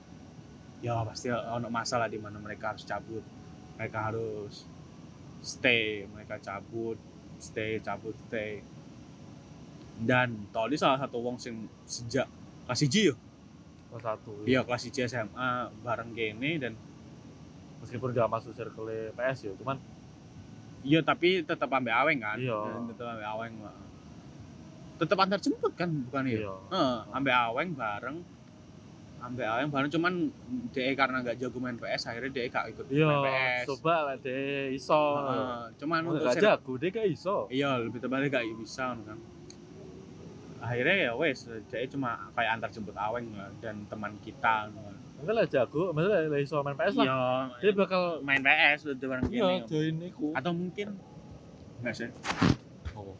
ya 0.81 1.01
pasti 1.03 1.29
ono 1.29 1.69
masalah 1.69 2.07
di 2.07 2.17
mana 2.17 2.37
mereka 2.37 2.73
harus 2.73 2.85
cabut. 2.85 3.25
Mereka 3.77 3.99
harus 4.03 4.65
stay, 5.41 6.05
mereka 6.07 6.37
cabut, 6.39 6.97
stay, 7.39 7.79
cabut, 7.79 8.17
stay. 8.27 8.61
Dan 9.97 10.49
Tony 10.51 10.77
salah 10.77 11.01
satu 11.01 11.21
wong 11.21 11.37
sing 11.37 11.57
sejak 11.85 12.29
kelas 12.67 12.81
1 12.83 12.93
ya 12.93 13.15
kelas 13.89 14.03
satu 14.03 14.33
Iya 14.45 14.61
kelas 14.61 14.83
1 14.85 15.09
SMA 15.09 15.51
bareng 15.81 16.13
gini 16.13 16.61
dan 16.61 16.77
meskipun 17.81 18.13
gak 18.13 18.29
masuk 18.29 18.53
circle 18.53 18.85
PS 19.15 19.39
ya 19.47 19.53
cuman 19.57 19.79
iya 20.83 21.01
tapi 21.01 21.41
tetap 21.41 21.71
ambil 21.71 21.97
aweng 21.97 22.21
kan 22.21 22.37
Iya. 22.37 22.59
tetap 22.93 23.07
ambil 23.09 23.29
aweng 23.31 23.55
tetap 24.97 25.17
antar 25.17 25.39
jemput 25.39 25.73
kan 25.73 25.89
bukan 25.89 26.25
ya 26.27 26.45
iya 26.45 26.55
Heeh, 26.69 26.97
ambil 27.15 27.35
aweng 27.37 27.71
bareng 27.73 28.17
ambil 29.27 29.47
aweng 29.51 29.71
bareng 29.75 29.91
cuman 29.91 30.13
DE 30.71 30.95
karena 30.95 31.19
nggak 31.19 31.37
jago 31.43 31.59
main 31.59 31.75
PS 31.75 32.15
akhirnya 32.15 32.31
DE 32.31 32.47
gak 32.47 32.71
ikut 32.71 32.87
iya 32.95 33.07
main 33.11 33.23
PS 33.27 33.67
coba 33.75 33.95
lah 34.07 34.17
deh 34.23 34.71
iso. 34.71 35.03
Heeh, 35.19 35.63
cuman 35.83 36.01
Mau 36.07 36.11
untuk 36.15 36.31
gak 36.31 36.39
jago 36.39 36.73
deh 36.79 36.91
gak 36.95 37.09
iso. 37.11 37.37
Iya 37.51 37.83
lebih 37.83 37.99
tepatnya 37.99 38.31
gak 38.31 38.47
bisa 38.63 38.95
kan. 38.95 39.19
Akhirnya 40.63 40.97
ya 41.11 41.13
wes 41.19 41.51
DE 41.51 41.87
cuma 41.91 42.31
kayak 42.39 42.51
antar 42.59 42.71
jemput 42.71 42.95
aweng 42.95 43.27
lah, 43.35 43.51
dan 43.59 43.83
teman 43.91 44.15
kita 44.23 44.71
kan. 44.71 44.95
enggak 45.17 45.35
lah 45.35 45.47
jago 45.49 45.97
maksudnya 45.97 46.29
lah 46.29 46.41
iso 46.41 46.57
main 46.61 46.77
PS 46.77 46.95
lah. 47.01 47.05
Iya 47.05 47.19
dia 47.61 47.73
bakal 47.73 48.03
main 48.21 48.43
PS 48.45 48.79
udah 48.87 49.09
bareng 49.11 49.25
iya 49.33 49.43
gini. 49.43 49.57
Join 49.67 49.97
iku. 50.07 50.27
Atau 50.37 50.53
mungkin 50.55 50.97
enggak 51.83 51.95
sih? 51.97 52.09
Oh. 52.93 53.17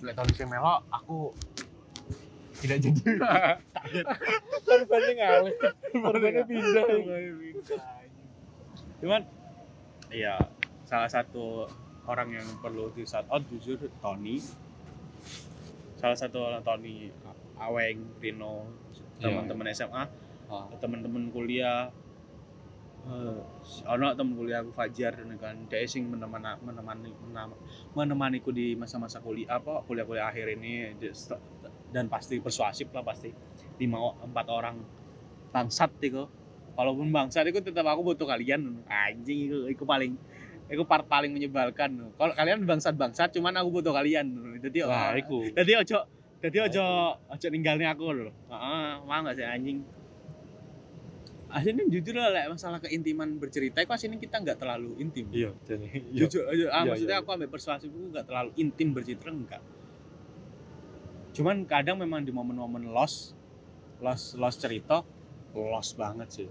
Lek 0.00 0.16
tahun 0.16 0.32
sing 0.32 0.48
melo 0.48 0.80
aku 0.88 1.36
tidak 2.60 2.78
jadi. 2.80 3.02
Korbannya 4.66 5.12
ngalih. 5.16 5.54
Korbannya 5.94 6.42
pindah. 6.44 6.84
Cuman 9.00 9.22
iya 10.10 10.36
salah 10.84 11.08
satu 11.08 11.64
orang 12.04 12.34
yang 12.34 12.48
perlu 12.60 12.92
di 12.92 13.02
shout 13.02 13.24
out 13.28 13.42
jujur 13.48 13.80
Tony. 13.98 14.38
Salah 15.96 16.16
satu 16.16 16.38
orang 16.42 16.60
Tony 16.60 17.08
Aweng 17.56 18.00
Rino 18.18 18.68
Iya. 19.20 19.36
teman-teman 19.36 19.68
SMA 19.70 20.04
Ah. 20.48 20.64
teman-teman 20.80 21.28
kuliah. 21.28 21.92
Eh 23.04 23.36
ono 23.84 24.12
temen 24.16 24.32
kuliah 24.32 24.60
aku 24.60 24.72
Fajar 24.72 25.12
ini 25.20 25.36
kan. 25.36 25.56
Dia 25.68 25.84
sing 25.84 26.08
menemani 26.08 26.56
menemani 26.60 27.12
menem- 27.22 27.60
menemaniku 27.92 28.48
di 28.48 28.72
masa-masa 28.74 29.20
kuliah 29.20 29.56
apa 29.56 29.84
kuliah-kuliah 29.84 30.24
akhir 30.26 30.56
ini 30.56 30.96
dan 31.90 32.06
pasti 32.06 32.38
persuasif 32.38 32.90
lah 32.94 33.02
pasti 33.02 33.34
lima 33.82 33.98
empat 34.22 34.46
orang 34.50 34.76
bangsat 35.50 35.90
itu 36.02 36.26
walaupun 36.78 37.10
bangsat 37.10 37.44
itu 37.50 37.60
tetap 37.60 37.84
aku 37.90 38.14
butuh 38.14 38.26
kalian 38.30 38.86
anjing 38.86 39.50
itu 39.50 39.58
itu 39.68 39.82
paling 39.82 40.14
itu 40.70 40.86
part 40.86 41.02
paling 41.10 41.34
menyebalkan. 41.34 42.14
Kalau 42.14 42.32
kalian 42.38 42.62
bangsat 42.62 42.94
bangsat 42.94 43.34
cuman 43.34 43.58
aku 43.58 43.82
butuh 43.82 43.90
kalian. 43.90 44.30
Jadi 44.62 44.86
Nah, 44.86 45.18
iku. 45.18 45.42
jadi 45.50 45.82
ojo 45.82 45.98
jadi 46.38 46.58
ojo 46.70 46.84
ojo 47.18 47.46
ninggalnya 47.50 47.92
aku 47.92 48.14
loh 48.16 48.32
Heeh, 48.48 48.86
mau 49.02 49.18
nggak 49.20 49.34
sih 49.34 49.44
anjing? 49.44 49.78
Aslinya 51.50 51.82
jujur 51.90 52.14
lah 52.14 52.30
lek 52.30 52.54
masalah 52.54 52.78
keintiman 52.78 53.34
bercerita 53.42 53.82
itu 53.82 53.90
aslinya 53.90 54.22
kita 54.22 54.38
nggak 54.38 54.62
terlalu 54.62 54.94
intim. 55.02 55.26
Iya, 55.34 55.50
jadi 55.66 55.90
iya. 55.90 56.22
jujur 56.22 56.46
aja 56.46 56.64
ah, 56.70 56.86
Iya, 56.86 56.90
maksudnya 56.94 57.16
iya, 57.18 57.22
aku 57.26 57.30
ambil 57.34 57.48
persuasif 57.50 57.90
itu 57.90 58.06
nggak 58.06 58.26
terlalu 58.30 58.50
intim 58.54 58.94
bercerita 58.94 59.34
enggak 59.34 59.58
cuman 61.30 61.62
kadang 61.64 61.96
memang 61.96 62.20
di 62.20 62.30
momen-momen 62.30 62.90
lost 62.90 63.38
lost 63.98 64.34
lost 64.34 64.58
cerita 64.58 65.04
lost 65.52 65.94
banget 65.94 66.28
sih 66.32 66.48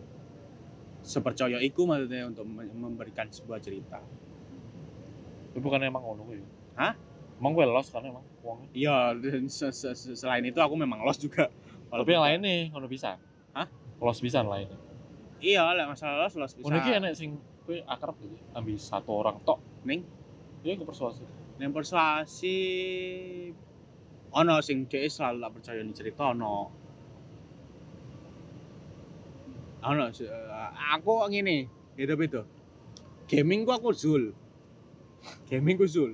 sepercaya 1.02 1.60
iku 1.60 1.84
maksudnya 1.84 2.28
untuk 2.28 2.44
me- 2.44 2.68
memberikan 2.70 3.28
sebuah 3.28 3.60
cerita 3.60 4.00
Itu 5.50 5.60
bukan 5.60 5.82
emang 5.82 6.06
ngono 6.06 6.30
ya. 6.30 6.46
Hah? 6.78 6.94
Emang 7.42 7.56
gue 7.56 7.66
lost 7.66 7.90
kan 7.90 8.04
emang 8.04 8.22
uangnya. 8.40 8.70
iya 8.70 8.98
dan 9.16 9.48
se- 9.48 9.74
se- 9.74 9.96
se- 9.96 10.14
selain 10.14 10.44
itu 10.44 10.60
aku 10.60 10.76
memang 10.76 11.02
lost 11.02 11.20
juga 11.20 11.50
Tapi 11.90 12.10
yang 12.12 12.22
lain 12.22 12.40
nih 12.40 12.60
ngono 12.70 12.86
bisa. 12.86 13.18
Hah? 13.52 13.66
Lost 13.98 14.22
bisa 14.22 14.40
yang 14.40 14.52
lain. 14.52 14.68
iya 15.40 15.64
lek 15.74 15.90
masalah 15.90 16.22
lost 16.22 16.38
lost 16.38 16.54
bisa 16.54 16.68
Ngono 16.68 16.78
iki 16.78 16.92
enek 16.94 17.14
sing 17.16 17.32
kowe 17.66 17.80
akrab 17.84 18.14
gitu. 18.20 18.36
Ambil 18.54 18.78
satu 18.78 19.12
orang 19.16 19.42
tok. 19.42 19.58
Ning? 19.82 20.06
Iya 20.62 20.76
ke 20.76 20.86
persuasi. 20.86 21.24
yang 21.58 21.74
persuasi 21.74 22.56
ono 24.34 24.62
sing 24.62 24.86
dia 24.86 25.10
selalu 25.10 25.38
tak 25.42 25.52
percaya 25.58 25.82
nih 25.82 25.96
cerita 25.96 26.22
ono. 26.34 26.70
Ono 29.80 30.04
eh, 30.12 30.70
aku 30.94 31.12
ngene 31.32 31.66
beda 31.98 32.14
beda. 32.14 32.42
Gaming 33.30 33.66
ku 33.66 33.72
aku 33.74 33.90
zul. 33.94 34.34
Gaming 35.50 35.78
ku 35.78 35.86
zul. 35.86 36.14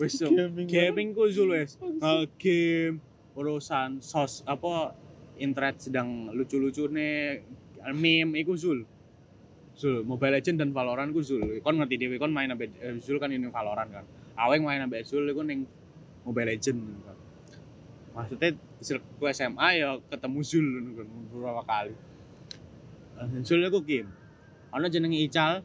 Wis 0.00 0.18
so, 0.18 0.26
gaming 0.66 1.14
ku 1.14 1.30
zul 1.30 1.54
wis. 1.54 1.78
Eh, 1.80 2.24
game 2.36 3.00
urusan 3.34 3.98
sos 3.98 4.46
apa 4.46 4.94
internet 5.42 5.82
sedang 5.82 6.30
lucu-lucu 6.30 6.86
nih 6.90 7.42
meme 7.92 8.38
iku 8.40 8.54
zul. 8.54 8.86
Zul, 9.74 10.06
Mobile 10.06 10.38
Legend 10.38 10.62
dan 10.62 10.70
Valorant 10.70 11.10
ku 11.10 11.18
Zul. 11.18 11.58
Kon 11.58 11.82
ngerti 11.82 11.98
dhewe 11.98 12.16
kon 12.22 12.30
main 12.30 12.46
ambek 12.46 12.78
eh, 12.78 12.94
Zul 13.02 13.18
kan 13.18 13.34
ini 13.34 13.50
Valorant 13.50 13.90
kan. 13.90 14.06
Aweng 14.38 14.62
main 14.62 14.86
ambek 14.86 15.02
Zul 15.02 15.26
iku 15.26 15.42
ning 15.42 15.66
Mobile 16.22 16.54
Legend 16.54 16.78
kan. 17.02 17.13
Maksudnya 18.14 18.50
circle 18.78 19.28
SMA 19.34 19.68
ya 19.74 19.98
ketemu 20.06 20.38
Zul 20.46 20.66
beberapa 20.94 21.62
kali. 21.66 21.94
Zul 23.42 23.66
iku 23.66 23.82
game. 23.82 24.10
Ana 24.70 24.86
jenenge 24.86 25.18
Ical. 25.18 25.62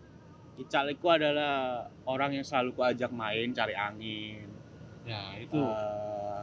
Ical 0.57 0.89
iku 0.91 1.13
adalah 1.13 1.85
orang 2.03 2.35
yang 2.35 2.45
selalu 2.45 2.73
ku 2.75 2.81
ajak 2.83 3.13
main 3.13 3.53
cari 3.53 3.73
angin. 3.77 4.49
Ya, 5.05 5.37
itu 5.39 5.55
Eh, 5.55 6.41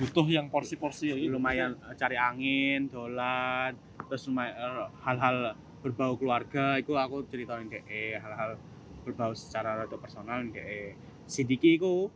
butuh 0.00 0.24
yang 0.26 0.48
porsi-porsi 0.48 1.12
ya 1.12 1.16
gitu. 1.18 1.36
lumayan 1.36 1.76
eh, 1.86 1.94
cari 1.94 2.16
angin, 2.16 2.88
dolan, 2.88 3.76
terus 4.08 4.26
lumayan 4.26 4.56
eh, 4.56 4.88
hal-hal 5.04 5.54
berbau 5.84 6.16
keluarga 6.16 6.76
itu 6.76 6.92
aku 6.96 7.24
ceritain 7.28 7.68
DE 7.68 8.16
hal-hal 8.16 8.56
berbau 9.04 9.32
secara 9.32 9.80
rada 9.80 9.96
personal 9.96 10.44
DE 10.48 10.92
Sidiki 11.24 11.76
iku 11.80 12.08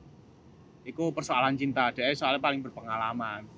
iku 0.85 1.11
persoalan 1.16 1.57
cinta 1.57 1.89
DE 1.91 2.12
soalnya 2.12 2.41
paling 2.41 2.61
berpengalaman. 2.61 3.49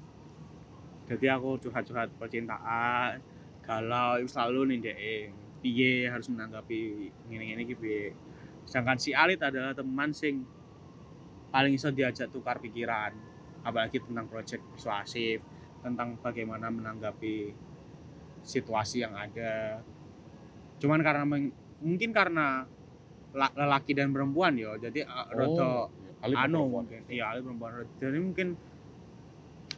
Jadi 1.07 1.27
aku 1.31 1.59
curhat-curhat 1.63 2.11
percintaan 2.19 3.23
galau 3.63 4.23
itu 4.23 4.31
selalu 4.31 4.75
nih 4.75 4.79
DE 4.91 5.17
piye 5.63 6.07
harus 6.07 6.31
menanggapi 6.31 7.11
ngene-ngene 7.27 7.63
iki 7.67 7.75
piye? 7.75 8.15
Sedangkan 8.67 8.99
si 8.99 9.11
Alit 9.11 9.43
adalah 9.43 9.75
teman 9.75 10.15
sing 10.15 10.47
paling 11.51 11.75
bisa 11.75 11.91
diajak 11.91 12.31
tukar 12.31 12.63
pikiran 12.63 13.15
apalagi 13.67 13.99
tentang 13.99 14.31
proyek 14.31 14.63
persuasif 14.71 15.43
tentang 15.83 16.19
bagaimana 16.23 16.71
menanggapi 16.71 17.55
situasi 18.47 19.03
yang 19.03 19.15
ada. 19.19 19.83
Cuman 20.79 21.03
karena 21.03 21.27
mungkin 21.83 22.11
karena 22.15 22.67
la- 23.35 23.55
lelaki 23.55 23.93
dan 23.93 24.15
perempuan 24.15 24.57
ya 24.57 24.79
jadi 24.81 25.05
uh, 25.05 25.29
rada 25.35 25.91
Alif 25.91 26.06
anu 26.35 26.67
mungkin. 26.67 27.07
Iya 27.07 27.31
Ali 27.31 27.41
perempuan. 27.47 27.87
Jadi 28.03 28.19
mungkin 28.19 28.49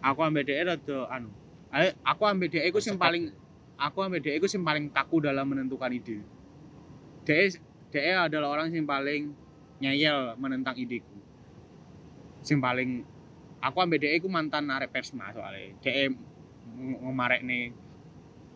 aku 0.00 0.20
ambil 0.24 0.42
DE 0.46 0.62
rada 0.64 0.98
anu. 1.12 1.28
Aku 2.06 2.22
ambil 2.24 2.48
DE 2.48 2.64
iku 2.64 2.80
sing 2.80 2.96
paling 2.96 3.28
aku 3.76 3.98
ambil 4.00 4.22
DE 4.24 4.38
iku 4.40 4.48
sing 4.48 4.64
paling 4.64 4.88
kaku 4.88 5.20
dalam 5.20 5.44
menentukan 5.44 5.92
ide. 5.92 6.24
DE 7.28 7.44
DE 7.92 8.12
adalah 8.16 8.56
orang 8.56 8.72
yang 8.72 8.88
paling 8.88 9.36
nyayel 9.82 10.38
menentang 10.40 10.78
ideku. 10.80 11.18
Sing 12.40 12.62
paling 12.62 13.04
aku 13.60 13.76
ambil 13.84 14.00
DE 14.00 14.16
iku 14.16 14.32
mantan 14.32 14.70
arek 14.72 14.88
persma 14.88 15.28
soalnya. 15.36 15.76
DE 15.84 16.14
ng- 16.78 16.98
ngemarek 17.04 17.42
nih 17.44 17.74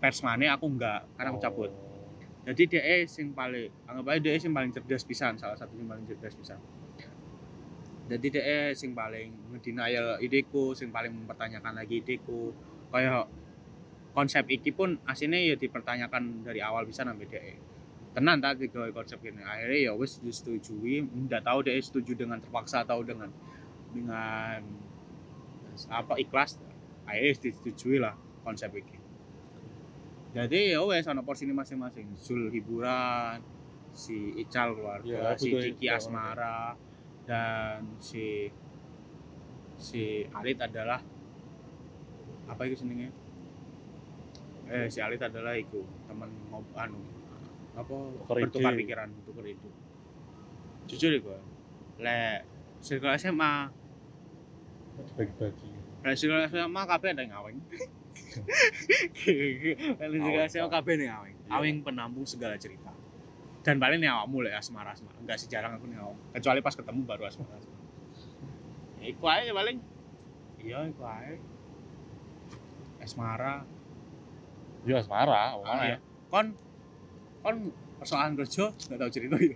persmane 0.03 0.51
aku 0.51 0.67
enggak 0.67 1.07
karena 1.15 1.29
aku 1.31 1.39
cabut. 1.39 1.71
Oh. 1.71 2.11
jadi 2.43 2.63
DE 2.67 2.97
sing 3.07 3.31
paling 3.31 3.71
anggap 3.87 4.19
aja 4.19 4.21
DE 4.27 4.39
sing 4.43 4.51
paling 4.51 4.75
cerdas 4.75 5.07
pisan 5.07 5.39
salah 5.39 5.55
satu 5.55 5.79
sing 5.79 5.87
paling 5.87 6.03
cerdas 6.11 6.35
pisan 6.35 6.59
jadi 8.11 8.27
DE 8.29 8.61
sing 8.75 8.95
paling 8.95 9.31
ngedenial 9.55 10.19
ideku 10.19 10.75
sing 10.75 10.91
paling 10.91 11.15
mempertanyakan 11.15 11.79
lagi 11.79 12.03
ideku 12.03 12.51
kayak 12.91 13.31
konsep 14.13 14.45
iki 14.51 14.75
pun 14.75 14.99
aslinya 15.09 15.39
ya 15.39 15.55
dipertanyakan 15.57 16.45
dari 16.45 16.61
awal 16.61 16.85
bisa 16.85 17.07
sampai 17.07 17.27
DE 17.29 17.55
tenan 18.13 18.45
tak 18.45 18.61
tiga 18.61 18.93
konsep 18.93 19.23
ini 19.25 19.41
akhirnya 19.41 19.79
ya 19.89 19.93
wes 19.97 20.21
disetujui 20.21 21.01
nggak 21.31 21.47
tahu 21.47 21.65
DE 21.65 21.81
setuju 21.81 22.13
dengan 22.27 22.43
terpaksa 22.43 22.85
atau 22.85 23.01
dengan 23.01 23.33
dengan 23.93 24.61
apa 25.89 26.21
ikhlas. 26.21 26.61
Akhirnya 27.09 27.33
disetujui 27.41 27.97
lah 27.97 28.13
konsep 28.45 28.69
ini 28.77 29.03
jadi 30.33 30.77
ya 30.77 30.81
wes 30.89 31.05
ana 31.05 31.21
porsi 31.21 31.45
ini 31.45 31.53
masing-masing. 31.53 32.17
Zul 32.17 32.49
hiburan 32.49 33.45
si 33.93 34.33
Ical 34.41 34.73
keluarga 34.73 35.37
Iya, 35.37 35.37
si 35.37 35.53
Kiki. 35.53 35.93
Asmara 35.93 36.73
dan 37.23 37.97
si 37.99 38.51
si 39.77 40.03
Alit 40.31 40.59
adalah 40.59 40.99
apa 42.45 42.63
itu 42.67 42.77
senengnya 42.77 43.11
eh 44.67 44.87
si 44.87 44.99
Alit 44.99 45.21
adalah 45.21 45.55
itu 45.55 45.81
teman 46.05 46.31
ngob 46.51 46.67
anu 46.75 46.99
apa 47.73 47.95
Tukar 48.21 48.37
ide. 48.37 48.43
bertukar 48.47 48.73
pikiran 48.75 49.09
itu 49.09 49.69
jujur 50.89 51.11
ya 51.11 51.21
gue 51.21 51.39
le 51.99 52.19
circle 52.81 53.15
SMA 53.17 53.71
Dibagi-bagi. 54.93 55.71
le 56.05 56.13
circle 56.13 56.47
SMA 56.47 56.83
kabeh 56.85 57.09
ada 57.11 57.23
yang 57.23 57.33
ngaweng 57.33 57.59
le 60.01 60.17
circle 60.19 60.47
SMA 60.49 60.69
kabeh 60.69 60.93
ada 60.95 61.03
yang 61.03 61.15
ngaweng 61.17 61.37
Iya. 61.43 61.59
aweng 61.59 61.77
penampung 61.85 62.25
segala 62.25 62.57
cerita 62.57 62.89
dan 63.63 63.79
paling 63.79 64.03
nih 64.03 64.11
awakmu 64.11 64.43
lah 64.43 64.59
asmara 64.59 64.91
asmara. 64.91 65.15
Enggak 65.23 65.39
sih 65.39 65.47
jarang 65.47 65.79
aku 65.79 65.87
nih 65.87 65.99
awak. 66.03 66.19
Kecuali 66.35 66.59
pas 66.61 66.75
ketemu 66.75 67.01
baru 67.07 67.23
asmara. 67.31 67.59
Ya 68.99 69.07
iku 69.07 69.25
aja 69.31 69.51
paling. 69.55 69.79
Iya 70.59 70.79
iku 70.91 71.03
aja 71.07 71.39
asmara. 73.03 73.63
Ya 74.83 74.99
asmara, 74.99 75.55
Ah, 75.55 75.63
mana 75.63 75.83
iya. 75.95 75.99
kon 76.27 76.59
kon 77.43 77.71
persoalan 78.03 78.35
kerja 78.35 78.75
nggak 78.75 78.99
tahu 78.99 79.11
cerita 79.15 79.39
ya 79.39 79.55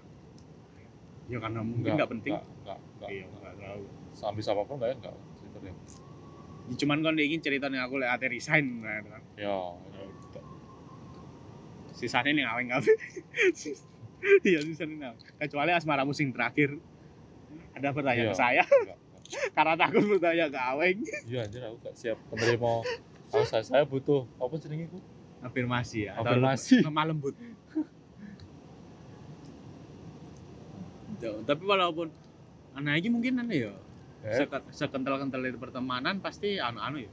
ya 1.26 1.38
karena 1.42 1.58
mungkin 1.66 1.98
nggak 1.98 2.10
penting. 2.14 2.34
Enggak, 2.38 2.46
enggak, 2.62 2.78
enggak. 2.78 3.08
iya 3.10 3.24
nggak 3.26 3.54
tahu. 3.58 3.82
Sambil 4.14 4.42
siapa 4.46 4.62
pun 4.62 4.78
enggak 4.78 4.90
ya 4.94 4.96
enggak 5.02 5.14
cerita 5.34 5.58
deh. 5.66 5.74
Ya, 6.66 6.74
cuman 6.78 6.98
kon 7.02 7.18
ingin 7.18 7.42
ceritanya 7.42 7.86
aku 7.90 7.98
lek 7.98 8.10
ate 8.10 8.26
resign 8.30 8.82
kan. 8.86 9.02
Ya, 9.34 9.50
Ya, 9.90 10.06
sisanya 11.96 12.30
nih 12.36 12.44
ngaweng 12.44 12.68
kabeh 12.70 12.94
iya 14.48 14.58
nih 14.60 14.74
ngaweng. 14.74 15.20
kecuali 15.38 15.70
asmara 15.70 16.02
musim 16.02 16.32
terakhir. 16.32 16.76
Ada 17.76 17.92
bertanya 17.92 18.32
Iya. 18.32 18.34
saya. 18.34 18.62
Enggak, 18.64 18.96
enggak. 18.96 18.98
karena 19.56 19.74
takut 19.76 20.04
bertanya 20.06 20.46
ke 20.48 20.58
aweng. 20.58 20.98
Iya 21.26 21.38
anjir 21.44 21.62
aku 21.62 21.76
gak 21.82 21.94
siap 21.94 22.18
menerima. 22.30 22.72
Kalau 23.26 23.44
saya, 23.44 23.62
saya 23.62 23.84
butuh. 23.84 24.24
Apa 24.38 24.54
jenenge 24.56 24.88
ku? 24.88 24.98
afirmasi 25.36 26.08
ya. 26.08 26.16
Atau 26.16 26.32
Afirmasi. 26.32 26.80
lemah 26.80 27.04
lembut. 27.06 27.34
Tapi 31.18 31.62
walaupun 31.62 32.08
anak 32.74 33.00
ini 33.00 33.08
mungkin 33.08 33.40
aneh 33.40 33.68
ya. 33.68 33.74
Eh, 34.26 34.42
sekental-kental 34.74 35.38
itu 35.44 35.54
pertemanan 35.56 36.18
pasti 36.18 36.58
anu-anu 36.58 36.98
ya. 36.98 37.12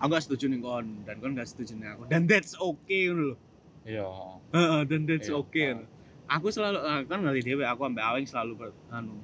Aku 0.00 0.08
gak 0.08 0.24
setuju 0.24 0.48
nih 0.48 0.58
kon 0.58 0.86
dan 1.04 1.20
kon 1.20 1.36
gak 1.36 1.46
setuju 1.46 1.76
nih 1.76 1.88
aku. 1.94 2.02
Dan 2.08 2.24
that's 2.24 2.56
okay 2.56 3.12
loh 3.12 3.36
Iya. 3.82 4.06
Heeh, 4.52 4.80
dan 4.86 5.00
that's 5.04 5.26
Iya, 5.26 5.36
okay 5.36 5.66
paham. 5.74 5.88
aku 6.30 6.46
selalu 6.48 6.78
eh, 6.80 7.00
kan 7.04 7.18
ngerti 7.20 7.40
dewe 7.44 7.64
aku 7.64 7.82
ambek 7.84 8.04
aweng 8.04 8.24
selalu 8.24 8.52
ber, 8.54 8.70
anu 8.88 9.18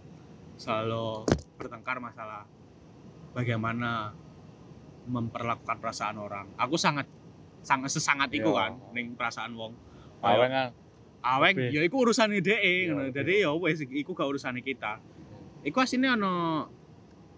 selalu 0.56 1.24
bertengkar 1.54 1.96
masalah 1.98 2.42
bagaimana 3.30 4.12
memperlakukan 5.06 5.78
perasaan 5.78 6.18
orang 6.18 6.46
aku 6.54 6.74
sangat 6.74 7.06
sangat 7.62 7.88
sesangat 7.88 8.28
iku 8.30 8.50
Iya. 8.50 8.60
kan 8.60 8.72
ning 8.92 9.14
perasaan 9.14 9.54
wong 9.54 9.72
Aweng 10.18 10.50
kan. 10.50 10.68
aweng 11.20 11.54
ya 11.56 11.80
iku 11.80 12.02
urusan 12.02 12.34
DE 12.34 12.58
Iya, 12.58 12.90
ngono. 12.90 13.02
iya. 13.06 13.14
Jadi 13.14 13.32
ya 13.38 13.50
wes 13.54 13.78
iku 13.80 14.10
gak 14.12 14.26
urusan 14.28 14.58
kita. 14.60 14.98
Iku 15.62 15.78
aslinya 15.78 16.14
ono 16.14 16.66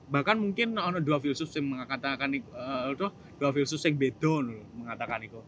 bahkan 0.07 0.35
mungkin 0.35 0.75
ono 0.75 0.99
dua 0.99 1.21
filsuf 1.21 1.53
yang 1.53 1.69
mengatakan 1.71 2.33
iku- 2.33 2.51
eh, 2.51 2.91
itu 2.91 3.07
dua 3.37 3.51
filsuf 3.53 3.79
yang 3.83 3.95
beda 3.95 4.33
lho, 4.41 4.57
mengatakan 4.75 5.21
itu. 5.21 5.41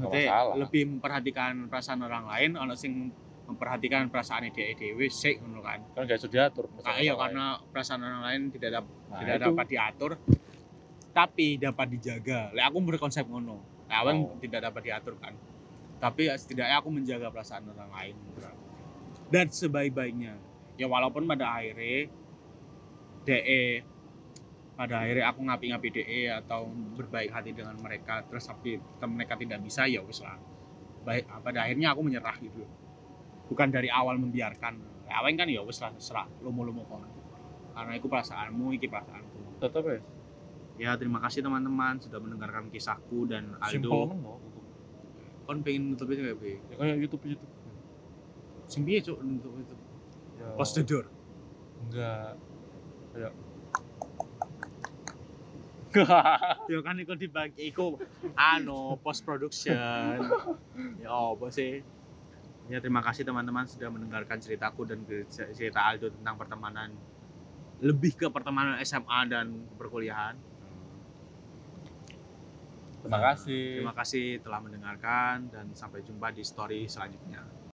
Maksudnya 0.00 0.26
masalah. 0.26 0.54
lebih 0.56 0.82
memperhatikan 0.88 1.52
perasaan 1.66 2.00
orang 2.00 2.24
lain, 2.26 2.50
ono 2.54 2.74
sing 2.74 2.92
memperhatikan 3.44 4.06
perasaan 4.06 4.46
ide 4.46 4.74
dewe 4.74 5.06
sik 5.06 5.42
ngono 5.42 5.60
kan. 5.60 5.82
Kan 5.92 6.06
gak 6.06 6.16
bisa 6.16 6.28
diatur. 6.28 6.70
Ah, 6.80 6.96
iya 6.96 7.12
karena 7.14 7.58
perasaan 7.60 8.00
orang 8.00 8.22
lain 8.22 8.40
tidak 8.48 8.70
dap- 8.72 8.94
Nah, 9.06 9.18
tidak 9.18 9.36
itu. 9.36 9.44
dapat 9.44 9.66
diatur 9.66 10.10
tapi 11.10 11.58
dapat 11.58 11.86
dijaga. 11.90 12.40
Lek 12.50 12.64
aku 12.64 12.78
berkonsep 12.86 13.26
ngono. 13.26 13.58
Lek 13.84 13.96
aweng 13.96 14.18
Oh. 14.24 14.38
tidak 14.38 14.62
dapat 14.64 14.82
diatur 14.84 15.18
kan. 15.18 15.34
Tapi 15.98 16.30
ya 16.30 16.38
setidaknya 16.38 16.78
aku 16.78 16.88
menjaga 16.88 17.28
perasaan 17.28 17.66
orang 17.68 17.90
lain. 17.90 18.16
Dan 19.28 19.46
sebaik-baiknya. 19.46 20.38
Ya 20.74 20.86
walaupun 20.86 21.26
pada 21.26 21.50
akhirnya 21.52 22.06
DE 23.20 23.82
pada 24.80 25.04
akhirnya 25.04 25.28
aku 25.28 25.44
ngapi-ngapi 25.44 25.88
DE 25.92 26.32
atau 26.32 26.64
berbaik 26.96 27.28
hati 27.28 27.52
dengan 27.52 27.76
mereka 27.76 28.24
terus 28.24 28.48
tapi 28.48 28.80
mereka 29.04 29.36
tidak 29.36 29.60
bisa 29.60 29.84
ya 29.84 30.00
wis 30.00 30.24
lah. 30.24 30.40
Baik 31.04 31.28
pada 31.44 31.68
akhirnya 31.68 31.92
aku 31.92 32.00
menyerah 32.00 32.32
gitu. 32.40 32.64
Bukan 33.52 33.68
dari 33.68 33.92
awal 33.92 34.16
membiarkan. 34.16 35.04
Lek 35.04 35.12
Aweng 35.20 35.36
kan 35.36 35.52
ya 35.52 35.60
wis 35.60 35.84
lah 35.84 35.92
terserah 35.92 36.24
lomo-lomo 36.40 36.88
kono. 36.88 37.12
Karena 37.76 37.92
itu 37.92 38.08
perasaanmu, 38.08 38.72
iki 38.80 38.88
perasaanku. 38.88 39.60
tetap 39.60 39.84
ya. 39.84 40.00
Ya 40.80 40.90
terima 40.96 41.20
kasih 41.20 41.44
teman-teman 41.44 42.00
sudah 42.00 42.16
mendengarkan 42.16 42.72
kisahku 42.72 43.28
dan 43.28 43.60
Aldo. 43.60 44.16
Kon 45.44 45.60
pengen 45.60 45.92
nutup 45.92 46.08
itu 46.08 46.24
kayak? 46.24 46.40
Ya 46.40 46.74
kayak 46.80 46.96
YouTube 47.04 47.28
YouTube. 47.28 47.52
Sing 48.64 48.88
piye 48.88 49.04
cuk 49.04 49.20
nutup 49.20 49.52
itu? 49.60 49.76
Ya, 50.40 50.56
Close 50.56 50.72
the 50.72 50.82
door. 50.88 51.04
Enggak. 51.84 52.40
Kayak 53.12 53.32
Ya 56.70 56.78
kan 56.86 56.96
iku 57.02 57.18
dibagi 57.18 57.70
iku 57.70 57.98
anu 58.38 58.94
post 59.02 59.26
production. 59.26 60.22
ya 61.02 61.10
apa 61.10 61.46
sih? 61.50 61.82
Ya 62.70 62.78
terima 62.78 63.02
kasih 63.02 63.26
teman-teman 63.26 63.66
sudah 63.66 63.90
mendengarkan 63.90 64.38
ceritaku 64.38 64.86
dan 64.86 65.02
cerita 65.30 65.82
Aldo 65.82 66.14
tentang 66.14 66.38
pertemanan 66.38 66.94
lebih 67.82 68.14
ke 68.14 68.26
pertemanan 68.30 68.78
SMA 68.86 69.26
dan 69.26 69.66
perkuliahan. 69.74 70.38
Terima 73.00 73.18
kasih. 73.18 73.64
Terima 73.80 73.96
kasih 73.96 74.26
telah 74.44 74.60
mendengarkan 74.60 75.48
dan 75.48 75.66
sampai 75.72 76.04
jumpa 76.04 76.30
di 76.30 76.44
story 76.44 76.84
selanjutnya. 76.86 77.59